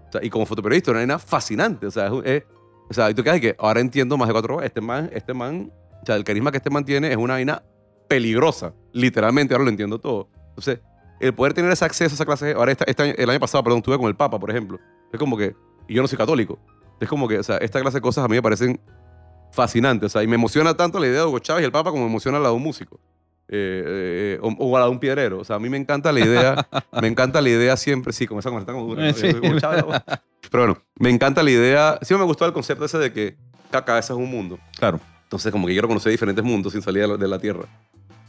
O 0.08 0.12
sea, 0.12 0.24
y 0.24 0.30
como 0.30 0.46
fotoperiodista, 0.46 0.90
una 0.92 1.00
vaina 1.00 1.18
fascinante. 1.18 1.86
O 1.86 1.90
sea, 1.90 2.06
es, 2.06 2.12
es- 2.24 2.42
o 2.90 2.94
sea, 2.94 3.10
y 3.10 3.14
tú 3.14 3.22
quedas 3.22 3.40
que 3.40 3.54
ahora 3.58 3.80
entiendo 3.80 4.16
más 4.18 4.28
de 4.28 4.32
cuatro. 4.34 4.60
Este 4.62 4.80
man, 4.80 5.08
este 5.12 5.32
man, 5.32 5.70
o 6.02 6.06
sea, 6.06 6.16
el 6.16 6.24
carisma 6.24 6.50
que 6.50 6.56
este 6.58 6.70
man 6.70 6.84
tiene 6.84 7.10
es 7.10 7.16
una 7.16 7.34
vaina 7.34 7.62
peligrosa. 8.08 8.74
Literalmente, 8.92 9.54
ahora 9.54 9.64
lo 9.64 9.70
entiendo 9.70 9.98
todo. 9.98 10.28
Entonces, 10.50 10.80
el 11.20 11.32
poder 11.34 11.54
tener 11.54 11.70
ese 11.70 11.84
acceso 11.84 12.12
a 12.12 12.14
esa 12.14 12.24
clase, 12.26 12.52
ahora 12.52 12.72
este, 12.72 12.90
este 12.90 13.02
año- 13.02 13.14
el 13.16 13.30
año 13.30 13.40
pasado, 13.40 13.62
perdón, 13.64 13.78
estuve 13.78 13.96
con 13.98 14.08
el 14.08 14.16
Papa, 14.16 14.38
por 14.38 14.50
ejemplo. 14.50 14.78
Es 15.12 15.18
como 15.18 15.36
que, 15.36 15.54
y 15.88 15.94
yo 15.94 16.02
no 16.02 16.08
soy 16.08 16.18
católico. 16.18 16.58
Es 17.00 17.08
como 17.08 17.26
que, 17.28 17.38
o 17.38 17.42
sea, 17.42 17.56
esta 17.58 17.80
clase 17.80 17.98
de 17.98 18.00
cosas 18.02 18.24
a 18.24 18.28
mí 18.28 18.34
me 18.36 18.42
parecen 18.42 18.80
fascinantes. 19.52 20.06
O 20.06 20.08
sea, 20.10 20.22
y 20.22 20.26
me 20.26 20.34
emociona 20.36 20.74
tanto 20.76 20.98
la 20.98 21.06
idea 21.06 21.20
de 21.20 21.26
Hugo 21.26 21.38
Chávez 21.38 21.62
y 21.62 21.64
el 21.66 21.72
Papa 21.72 21.90
como 21.90 22.04
me 22.04 22.10
emociona 22.10 22.38
la 22.38 22.48
de 22.48 22.54
un 22.54 22.62
músico. 22.62 23.00
Eh, 23.48 23.84
eh, 23.86 24.38
o, 24.40 24.48
o 24.58 24.78
la 24.78 24.86
de 24.86 24.90
un 24.90 24.98
piedrero. 24.98 25.40
O 25.40 25.44
sea, 25.44 25.56
a 25.56 25.58
mí 25.58 25.68
me 25.68 25.76
encanta 25.76 26.10
la 26.12 26.20
idea, 26.20 26.66
me 27.00 27.08
encanta 27.08 27.40
la 27.40 27.48
idea 27.50 27.76
siempre, 27.76 28.12
sí, 28.12 28.26
como 28.26 28.40
esa 28.40 28.50
conversación 28.50 28.80
como 28.82 28.94
dura. 28.94 29.08
¿no? 29.08 29.12
Sí. 29.14 29.60
Chávez, 29.60 29.84
Pero 30.50 30.64
bueno, 30.66 30.78
me 30.98 31.10
encanta 31.10 31.42
la 31.42 31.50
idea, 31.50 31.98
siempre 32.02 32.22
me 32.24 32.28
gustó 32.28 32.46
el 32.46 32.52
concepto 32.52 32.84
ese 32.84 32.98
de 32.98 33.12
que 33.12 33.36
cada 33.70 33.84
cabeza 33.84 34.14
es 34.14 34.18
un 34.18 34.30
mundo. 34.30 34.58
Claro. 34.78 35.00
Entonces, 35.32 35.50
como 35.50 35.66
que 35.66 35.72
quiero 35.72 35.88
conocer 35.88 36.12
diferentes 36.12 36.44
mundos 36.44 36.72
sin 36.74 36.82
salir 36.82 37.02
de 37.02 37.08
la, 37.08 37.16
de 37.16 37.26
la 37.26 37.38
Tierra. 37.38 37.62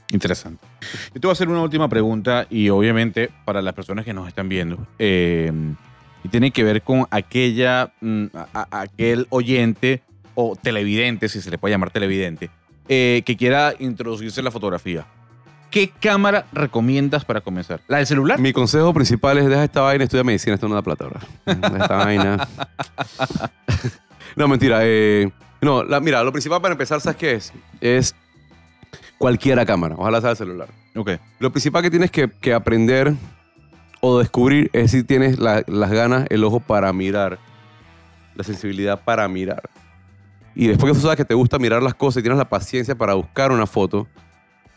Interesante. 0.10 0.66
Yo 1.14 1.20
te 1.20 1.28
voy 1.28 1.30
a 1.30 1.34
hacer 1.34 1.50
una 1.50 1.62
última 1.62 1.90
pregunta 1.90 2.48
y 2.50 2.70
obviamente 2.70 3.30
para 3.44 3.62
las 3.62 3.74
personas 3.74 4.06
que 4.06 4.14
nos 4.14 4.28
están 4.28 4.48
viendo, 4.48 4.88
eh, 5.00 5.52
y 6.24 6.30
tiene 6.30 6.52
que 6.52 6.64
ver 6.64 6.82
con 6.82 7.06
aquella, 7.12 7.92
mm, 8.00 8.26
a- 8.34 8.48
a- 8.72 8.82
aquel 8.82 9.28
oyente 9.32 10.02
o 10.36 10.56
televidente, 10.56 11.28
si 11.28 11.42
se 11.42 11.52
le 11.52 11.58
puede 11.58 11.74
llamar 11.74 11.92
televidente, 11.92 12.50
eh, 12.88 13.22
que 13.26 13.36
quiera 13.36 13.74
introducirse 13.80 14.40
en 14.40 14.46
la 14.46 14.52
fotografía, 14.52 15.06
¿qué 15.72 15.90
cámara 15.90 16.46
recomiendas 16.54 17.26
para 17.26 17.42
comenzar? 17.42 17.82
¿La 17.90 17.98
del 17.98 18.08
celular? 18.08 18.40
Mi 18.40 18.54
consejo 18.54 18.94
principal 18.94 19.40
es 19.40 19.48
deja 19.48 19.64
esta 19.66 19.82
vaina 19.82 20.04
y 20.04 20.06
estudia 20.06 20.24
medicina. 20.24 20.54
Esto 20.56 20.70
no 20.70 20.76
da 20.76 20.82
plata, 20.84 21.06
bro. 21.06 21.20
Deja 21.46 21.78
esta 21.82 21.96
vaina. 21.98 22.48
no, 24.36 24.48
mentira. 24.48 24.80
eh, 24.84 25.32
no, 25.64 25.84
la- 25.84 26.00
mira, 26.00 26.24
lo 26.24 26.32
principal 26.32 26.62
para 26.62 26.72
empezar, 26.74 27.00
¿sabes 27.02 27.18
qué 27.18 27.34
es? 27.34 27.54
Es 27.82 28.16
cualquiera 29.18 29.66
cámara. 29.66 29.96
Ojalá 29.98 30.22
sea 30.22 30.32
el 30.32 30.38
celular. 30.38 30.68
Ok. 30.96 31.12
Lo 31.40 31.52
principal 31.52 31.82
que 31.82 31.90
tienes 31.92 32.12
que, 32.12 32.30
que 32.30 32.54
aprender 32.54 33.14
o 34.02 34.20
descubrir 34.20 34.70
es 34.74 34.92
si 34.92 35.04
tienes 35.04 35.40
la- 35.40 35.64
las 35.68 35.92
ganas, 35.92 36.26
el 36.30 36.44
ojo 36.44 36.60
para 36.60 36.92
mirar, 36.94 37.40
la 38.36 38.44
sensibilidad 38.44 39.02
para 39.04 39.28
mirar. 39.28 39.62
Y 40.56 40.68
después 40.68 40.92
que 40.92 40.96
tú 41.00 41.02
sabes 41.04 41.18
que 41.18 41.26
te 41.26 41.34
gusta 41.34 41.58
mirar 41.58 41.82
las 41.82 41.96
cosas 41.96 42.20
y 42.20 42.24
tienes 42.24 42.38
la 42.38 42.50
paciencia 42.50 42.96
para 42.96 43.14
buscar 43.16 43.52
una 43.52 43.66
foto, 43.66 44.08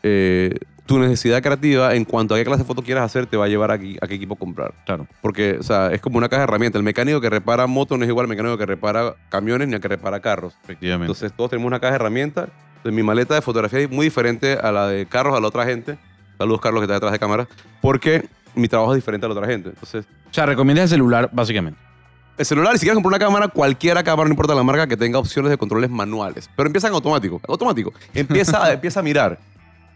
eh, 0.03 0.55
tu 0.87 0.99
necesidad 0.99 1.43
creativa 1.43 1.95
en 1.95 2.05
cuanto 2.05 2.35
a 2.35 2.39
qué 2.39 2.45
clase 2.45 2.63
de 2.63 2.67
foto 2.67 2.83
quieras 2.83 3.05
hacer 3.05 3.27
te 3.27 3.37
va 3.37 3.45
a 3.47 3.49
llevar 3.49 3.71
a, 3.73 3.79
qué- 3.79 3.99
a 4.01 4.07
qué 4.07 4.15
equipo 4.15 4.37
comprar. 4.37 4.73
Claro. 4.87 5.07
Porque, 5.21 5.57
o 5.59 5.63
sea, 5.63 5.93
es 5.93 6.01
como 6.01 6.17
una 6.19 6.29
caja 6.29 6.41
de 6.43 6.45
herramientas. 6.45 6.79
El 6.79 6.85
mecánico 6.85 7.21
que 7.21 7.29
repara 7.29 7.67
motos 7.67 7.99
no 7.99 8.05
es 8.05 8.09
igual 8.09 8.25
al 8.25 8.29
mecánico 8.29 8.57
que 8.57 8.67
repara 8.67 9.15
camiones 9.29 9.69
ni 9.69 9.75
al 9.75 9.81
que 9.81 9.89
repara 9.89 10.21
carros. 10.21 10.55
Efectivamente. 10.65 11.11
Entonces 11.13 11.33
todos 11.37 11.51
tenemos 11.51 11.67
una 11.67 11.81
caja 11.81 11.93
de 11.93 11.97
herramientas. 11.97 12.49
Entonces, 12.77 12.93
mi 12.95 13.03
maleta 13.03 13.35
de 13.35 13.43
fotografía 13.43 13.81
es 13.81 13.91
muy 13.91 14.07
diferente 14.07 14.55
a 14.55 14.71
la 14.73 14.87
de 14.89 15.07
Carlos, 15.07 15.37
a 15.37 15.41
la 15.41 15.49
otra 15.49 15.65
gente. 15.65 15.99
Saludos, 16.39 16.61
Carlos, 16.61 16.81
que 16.81 16.85
está 16.85 16.95
detrás 16.95 17.13
de 17.13 17.19
cámara. 17.19 17.49
Porque 17.81 18.29
mi 18.55 18.69
trabajo 18.69 18.93
es 18.93 18.97
diferente 18.99 19.27
a 19.27 19.29
la 19.29 19.35
otra 19.35 19.47
gente. 19.49 19.71
Entonces, 19.71 20.05
o 20.31 20.35
sea, 20.35 20.47
recomiendas 20.47 20.85
el 20.85 20.91
celular, 20.91 21.29
básicamente. 21.33 21.79
el 22.39 22.45
celular, 22.47 22.75
si 22.75 22.81
quieres 22.81 22.95
comprar 22.95 23.19
una 23.19 23.19
cámara, 23.27 23.49
cualquiera 23.49 24.03
cámara, 24.05 24.29
no 24.29 24.33
importa 24.35 24.55
la 24.55 24.63
marca, 24.63 24.87
que 24.87 24.97
tenga 24.97 25.19
opciones 25.19 25.51
de 25.51 25.57
controles 25.59 25.91
manuales. 25.91 26.49
Pero 26.55 26.67
empieza 26.69 26.87
en 26.89 26.95
automático. 26.95 27.41
Automático. 27.49 27.93
Empieza, 28.15 28.73
empieza 28.75 29.01
a 29.01 29.03
mirar. 29.03 29.39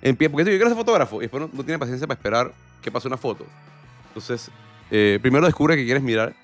Empie- 0.02 0.30
porque 0.30 0.44
yo 0.50 0.56
quiero 0.56 0.68
ser 0.68 0.76
fotógrafo 0.76 1.18
y 1.18 1.22
después 1.22 1.42
no, 1.42 1.50
no 1.52 1.62
tiene 1.64 1.78
paciencia 1.78 2.06
para 2.06 2.18
esperar 2.18 2.52
que 2.82 2.90
pase 2.90 3.06
una 3.08 3.16
foto. 3.16 3.44
Entonces, 4.08 4.50
eh, 4.90 5.18
primero 5.20 5.44
descubre 5.46 5.76
que 5.76 5.84
quieres 5.84 6.02
mirar 6.02 6.34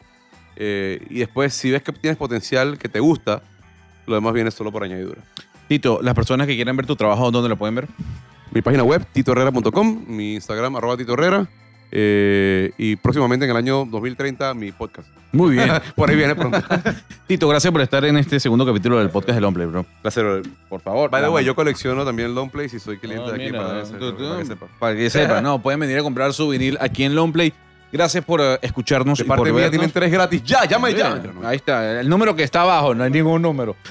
eh, 0.57 1.05
y 1.11 1.19
después, 1.21 1.53
si 1.55 1.71
ves 1.71 1.83
que 1.83 1.93
tienes 1.93 2.17
potencial, 2.19 2.79
que 2.79 2.89
te 2.89 3.01
gusta, 3.01 3.43
lo 4.07 4.15
demás 4.15 4.33
viene 4.35 4.51
solo 4.51 4.71
por 4.73 4.85
añadidura. 4.85 5.21
Tito, 5.69 6.01
las 6.03 6.15
personas 6.15 6.47
que 6.47 6.55
quieran 6.55 6.77
ver 6.77 6.87
tu 6.87 6.97
trabajo, 6.97 7.31
¿dónde 7.31 7.49
lo 7.49 7.57
pueden 7.57 7.75
ver? 7.75 7.89
Mi 8.53 8.63
página 8.63 8.85
web, 8.85 9.05
titoherrera.com, 9.13 10.05
mi 10.07 10.35
Instagram, 10.35 10.77
arroba 10.77 10.97
titoherrera, 10.97 11.47
eh, 11.93 12.73
y 12.79 12.97
próximamente 12.97 13.45
en 13.45 13.51
el 13.51 13.57
año 13.57 13.85
2030 13.87 14.55
mi 14.55 14.73
podcast. 14.73 15.09
Muy 15.33 15.53
bien. 15.57 15.69
Por 15.97 16.09
ahí 16.09 16.17
viene 16.17 16.35
pronto. 16.35 16.59
Tito, 17.27 17.47
gracias 17.49 17.71
por 17.73 17.81
estar 17.83 18.05
en 18.05 18.17
este 18.17 18.39
segundo 18.41 18.65
capítulo 18.65 18.99
del 18.99 19.11
podcast 19.11 19.35
del 19.35 19.45
Hombre, 19.45 19.67
bro. 19.67 19.85
Placer. 20.01 20.43
Por 20.69 20.81
favor. 20.81 21.11
By 21.11 21.23
the 21.23 21.29
way, 21.29 21.45
yo 21.45 21.55
colecciono 21.55 22.05
también 22.05 22.35
long 22.35 22.49
plays 22.51 22.73
y 22.75 22.79
soy 22.81 22.99
cliente 22.99 23.25
Ah, 23.27 23.33
de 23.33 23.35
aquí 23.35 23.45
mira, 23.53 23.67
para, 23.67 23.83
ese- 23.83 23.95
tú- 23.95 24.13
tú- 24.13 24.25
para 24.29 24.39
que 24.39 24.45
sepa. 24.47 24.67
Para 24.79 24.97
que 24.97 25.11
sepan, 25.11 25.43
no, 25.45 25.61
pueden 25.61 25.81
venir 25.81 25.99
a 25.99 26.03
comprar 26.03 26.33
su 26.33 26.49
vinil 26.49 26.79
aquí 26.81 27.05
en 27.05 27.15
Longplay. 27.15 27.53
Gracias 27.93 28.25
por 28.25 28.41
eh, 28.41 28.59
escucharnos 28.63 29.19
De 29.19 29.25
y 29.25 29.29
parte 29.29 29.41
por 29.43 29.47
mía 29.49 29.55
vernos. 29.63 29.71
tienen 29.71 29.91
tres 29.91 30.11
gratis. 30.11 30.43
Ya, 30.45 30.65
llama 30.65 30.91
ya. 30.91 31.21
Ahí 31.45 31.57
está, 31.57 32.01
el 32.01 32.09
número 32.09 32.35
que 32.35 32.43
está 32.43 32.63
abajo, 32.63 32.95
no 32.95 33.05
hay 33.05 33.11
ningún 33.11 33.43
número. 33.43 33.77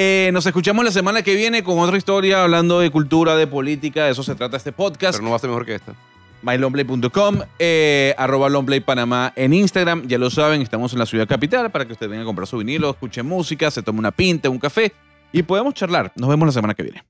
Eh, 0.00 0.30
nos 0.34 0.44
escuchamos 0.46 0.84
la 0.84 0.90
semana 0.90 1.22
que 1.22 1.34
viene 1.34 1.64
con 1.64 1.78
otra 1.78 1.96
historia 1.96 2.42
hablando 2.44 2.78
de 2.78 2.90
cultura, 2.90 3.36
de 3.36 3.46
política, 3.46 4.04
de 4.04 4.10
eso 4.12 4.22
se 4.22 4.34
trata 4.34 4.56
este 4.58 4.70
podcast. 4.70 5.14
Pero 5.14 5.24
no 5.24 5.30
va 5.30 5.36
a 5.36 5.38
ser 5.38 5.48
mejor 5.48 5.64
que 5.64 5.74
esta. 5.76 5.92
mylongplay.com, 6.42 7.40
eh, 7.58 8.14
arroba 8.18 8.48
Longplay 8.48 8.80
Panamá 8.80 9.32
en 9.36 9.52
Instagram. 9.52 10.06
Ya 10.06 10.18
lo 10.18 10.30
saben, 10.30 10.62
estamos 10.62 10.92
en 10.92 10.98
la 10.98 11.06
ciudad 11.06 11.26
capital 11.26 11.70
para 11.70 11.86
que 11.86 11.92
usted 11.92 12.08
venga 12.08 12.22
a 12.22 12.26
comprar 12.26 12.46
su 12.46 12.58
vinilo, 12.58 12.90
escuche 12.90 13.22
música, 13.22 13.70
se 13.70 13.82
tome 13.82 13.98
una 13.98 14.10
pinta, 14.10 14.50
un 14.50 14.58
café 14.58 14.92
y 15.32 15.42
podemos 15.42 15.74
charlar. 15.74 16.12
Nos 16.16 16.28
vemos 16.28 16.46
la 16.46 16.52
semana 16.52 16.74
que 16.74 16.82
viene. 16.82 17.02